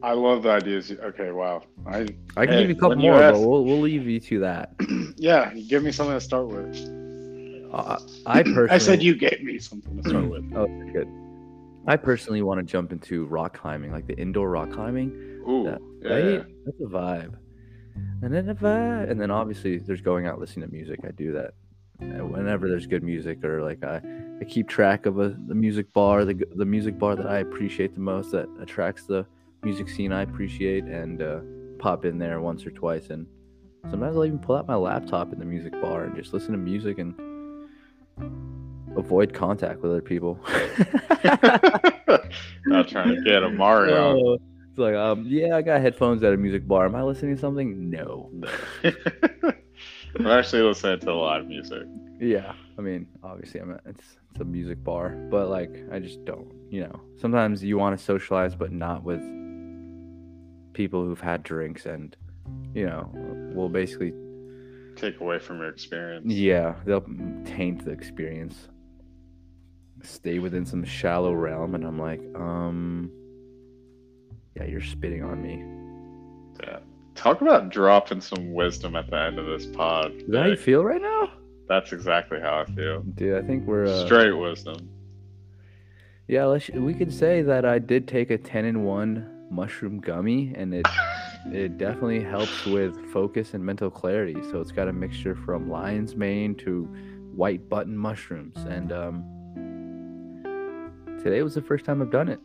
I 0.02 0.14
love 0.14 0.42
the 0.42 0.50
ideas. 0.50 0.90
Okay, 0.90 1.30
wow. 1.30 1.62
I 1.86 2.08
I 2.36 2.44
can 2.44 2.54
hey, 2.54 2.60
give 2.62 2.70
you 2.70 2.76
a 2.76 2.80
couple 2.80 2.96
more, 2.96 3.22
ask, 3.22 3.34
but 3.34 3.48
we'll 3.48 3.64
we'll 3.64 3.80
leave 3.80 4.04
you 4.04 4.18
to 4.18 4.40
that. 4.40 4.74
yeah, 5.16 5.54
give 5.54 5.84
me 5.84 5.92
something 5.92 6.16
to 6.16 6.20
start 6.20 6.48
with. 6.48 7.70
Uh, 7.72 8.00
I 8.26 8.42
personally. 8.42 8.70
I 8.70 8.78
said 8.78 9.00
you 9.00 9.14
gave 9.14 9.44
me 9.44 9.60
something 9.60 10.02
to 10.02 10.08
start 10.08 10.28
with. 10.28 10.52
oh, 10.56 10.66
good. 10.92 11.08
I 11.86 11.96
personally 11.96 12.42
want 12.42 12.58
to 12.58 12.64
jump 12.64 12.90
into 12.90 13.26
rock 13.26 13.56
climbing, 13.56 13.92
like 13.92 14.08
the 14.08 14.18
indoor 14.18 14.50
rock 14.50 14.72
climbing. 14.72 15.12
Ooh, 15.48 15.64
that, 15.66 15.80
yeah, 16.02 16.12
right? 16.12 16.24
yeah. 16.24 16.54
That's 16.64 16.80
a 16.80 16.90
vibe. 16.92 17.36
And 18.22 18.34
then 18.34 18.48
if 18.48 18.64
I, 18.64 19.04
and 19.04 19.20
then 19.20 19.30
obviously 19.30 19.78
there's 19.78 20.00
going 20.00 20.26
out 20.26 20.40
listening 20.40 20.68
to 20.68 20.74
music. 20.74 20.98
I 21.04 21.12
do 21.12 21.30
that 21.34 21.54
whenever 22.00 22.68
there's 22.68 22.88
good 22.88 23.04
music 23.04 23.44
or 23.44 23.62
like 23.62 23.84
I, 23.84 24.00
I 24.40 24.44
keep 24.44 24.68
track 24.68 25.06
of 25.06 25.18
a 25.20 25.36
the 25.46 25.54
music 25.54 25.92
bar, 25.92 26.24
the 26.24 26.34
the 26.56 26.64
music 26.64 26.98
bar 26.98 27.16
that 27.16 27.26
I 27.26 27.38
appreciate 27.38 27.94
the 27.94 28.00
most 28.00 28.32
that 28.32 28.48
attracts 28.60 29.04
the 29.04 29.26
music 29.62 29.88
scene 29.88 30.12
I 30.12 30.22
appreciate, 30.22 30.84
and 30.84 31.22
uh, 31.22 31.40
pop 31.78 32.04
in 32.04 32.18
there 32.18 32.40
once 32.40 32.66
or 32.66 32.70
twice. 32.70 33.10
And 33.10 33.26
sometimes 33.90 34.16
I'll 34.16 34.24
even 34.24 34.38
pull 34.38 34.56
out 34.56 34.66
my 34.66 34.74
laptop 34.74 35.32
in 35.32 35.38
the 35.38 35.44
music 35.44 35.72
bar 35.80 36.04
and 36.04 36.16
just 36.16 36.32
listen 36.32 36.52
to 36.52 36.58
music 36.58 36.98
and 36.98 37.14
avoid 38.96 39.32
contact 39.32 39.80
with 39.80 39.90
other 39.92 40.02
people. 40.02 40.38
Not 42.66 42.88
trying 42.88 43.14
to 43.14 43.22
get 43.24 43.42
a 43.42 43.50
Mario. 43.50 44.34
Uh, 44.34 44.38
it's 44.70 44.78
like, 44.78 44.94
um, 44.94 45.24
yeah, 45.28 45.56
I 45.56 45.62
got 45.62 45.80
headphones 45.80 46.22
at 46.24 46.32
a 46.32 46.36
music 46.36 46.66
bar. 46.66 46.86
Am 46.86 46.94
I 46.94 47.02
listening 47.02 47.36
to 47.36 47.40
something? 47.40 47.90
No. 47.90 48.30
I'm 50.16 50.26
actually 50.26 50.62
listening 50.62 51.00
to 51.00 51.10
a 51.10 51.12
lot 51.12 51.40
of 51.40 51.46
music. 51.46 51.82
Yeah, 52.20 52.52
I 52.78 52.80
mean, 52.82 53.06
obviously, 53.22 53.60
I'm 53.60 53.72
a, 53.72 53.80
it's 53.86 54.16
it's 54.30 54.40
a 54.40 54.44
music 54.44 54.82
bar, 54.84 55.10
but 55.30 55.48
like, 55.48 55.84
I 55.92 55.98
just 55.98 56.24
don't, 56.24 56.52
you 56.70 56.82
know. 56.82 57.00
Sometimes 57.16 57.62
you 57.62 57.76
want 57.78 57.98
to 57.98 58.04
socialize, 58.04 58.54
but 58.54 58.72
not 58.72 59.02
with 59.04 59.20
people 60.72 61.04
who've 61.04 61.20
had 61.20 61.42
drinks 61.42 61.86
and, 61.86 62.16
you 62.74 62.86
know, 62.86 63.08
will 63.54 63.68
basically, 63.68 64.12
Take 64.96 65.20
away 65.20 65.38
from 65.40 65.58
your 65.58 65.68
experience. 65.68 66.24
yeah, 66.32 66.74
they'll 66.84 67.04
taint 67.44 67.84
the 67.84 67.90
experience. 67.90 68.68
Stay 70.02 70.38
within 70.38 70.64
some 70.66 70.84
shallow 70.84 71.32
realm, 71.32 71.74
and 71.74 71.84
I'm 71.84 71.98
like, 71.98 72.20
um, 72.36 73.10
yeah, 74.56 74.64
you're 74.64 74.82
spitting 74.82 75.22
on 75.24 75.42
me. 75.42 75.64
Yeah. 76.62 76.78
Talk 77.14 77.40
about 77.40 77.70
dropping 77.70 78.20
some 78.20 78.52
wisdom 78.52 78.94
at 78.96 79.08
the 79.10 79.16
end 79.16 79.38
of 79.38 79.46
this 79.46 79.66
pod. 79.66 80.12
Is 80.12 80.26
that 80.28 80.42
how 80.42 80.46
you 80.48 80.56
feel 80.56 80.84
right 80.84 81.00
now, 81.00 81.30
That's 81.68 81.92
exactly 81.92 82.40
how 82.40 82.60
I 82.60 82.64
feel. 82.66 83.02
dude? 83.02 83.42
I 83.42 83.46
think 83.46 83.66
we're 83.66 83.86
uh, 83.86 84.06
Straight 84.06 84.32
wisdom. 84.32 84.88
Yeah, 86.28 86.44
let's, 86.46 86.68
we 86.70 86.94
could 86.94 87.12
say 87.12 87.42
that 87.42 87.64
I 87.64 87.78
did 87.78 88.08
take 88.08 88.30
a 88.30 88.38
10 88.38 88.64
in 88.64 88.84
1 88.84 89.48
mushroom 89.50 90.00
gummy 90.00 90.52
and 90.56 90.74
it 90.74 90.86
it 91.52 91.76
definitely 91.76 92.22
helps 92.24 92.64
with 92.64 92.96
focus 93.12 93.52
and 93.52 93.62
mental 93.62 93.90
clarity. 93.90 94.34
So 94.50 94.60
it's 94.60 94.72
got 94.72 94.88
a 94.88 94.92
mixture 94.92 95.34
from 95.34 95.68
lion's 95.70 96.16
mane 96.16 96.54
to 96.56 96.84
white 97.34 97.68
button 97.68 97.96
mushrooms 97.96 98.56
and 98.56 98.92
um 98.92 99.24
today 101.22 101.42
was 101.42 101.54
the 101.54 101.62
first 101.62 101.84
time 101.84 102.00
I've 102.00 102.10
done 102.10 102.28
it. 102.28 102.40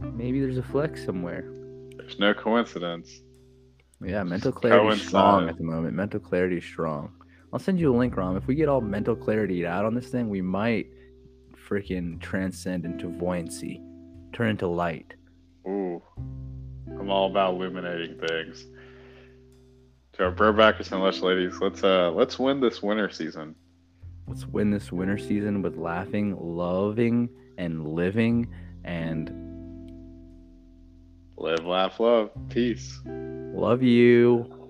Maybe 0.00 0.40
there's 0.40 0.58
a 0.58 0.62
flex 0.62 1.04
somewhere. 1.04 1.50
There's 1.96 2.18
no 2.18 2.34
coincidence. 2.34 3.20
Yeah, 4.04 4.22
mental 4.22 4.52
clarity 4.52 4.88
is 4.88 5.06
strong 5.06 5.48
at 5.48 5.56
the 5.56 5.64
moment. 5.64 5.94
Mental 5.94 6.20
clarity 6.20 6.58
is 6.58 6.64
strong. 6.64 7.12
I'll 7.54 7.60
send 7.60 7.78
you 7.78 7.94
a 7.94 7.96
link, 7.96 8.16
Rom. 8.16 8.36
If 8.36 8.48
we 8.48 8.56
get 8.56 8.68
all 8.68 8.80
mental 8.80 9.14
clarity 9.14 9.64
out 9.64 9.84
on 9.84 9.94
this 9.94 10.08
thing, 10.08 10.28
we 10.28 10.42
might 10.42 10.88
freaking 11.68 12.20
transcend 12.20 12.84
into 12.84 13.06
voyancy, 13.06 13.80
turn 14.32 14.50
into 14.50 14.66
light. 14.66 15.14
Ooh. 15.68 16.02
I'm 16.88 17.08
all 17.08 17.30
about 17.30 17.54
illuminating 17.54 18.18
things. 18.18 18.66
To 20.14 20.24
our 20.24 20.32
bro-backers 20.32 20.90
and 20.90 21.00
lush 21.00 21.20
ladies, 21.20 21.60
let's 21.60 21.84
uh 21.84 22.10
let's 22.10 22.40
win 22.40 22.60
this 22.60 22.82
winter 22.82 23.08
season. 23.08 23.54
Let's 24.26 24.46
win 24.46 24.72
this 24.72 24.90
winter 24.90 25.16
season 25.16 25.62
with 25.62 25.76
laughing, 25.76 26.36
loving, 26.36 27.28
and 27.56 27.86
living. 27.86 28.52
And 28.82 29.30
Live, 31.36 31.64
laugh, 31.64 32.00
love. 32.00 32.30
Peace. 32.48 33.00
love 33.06 33.80
you. 33.80 34.63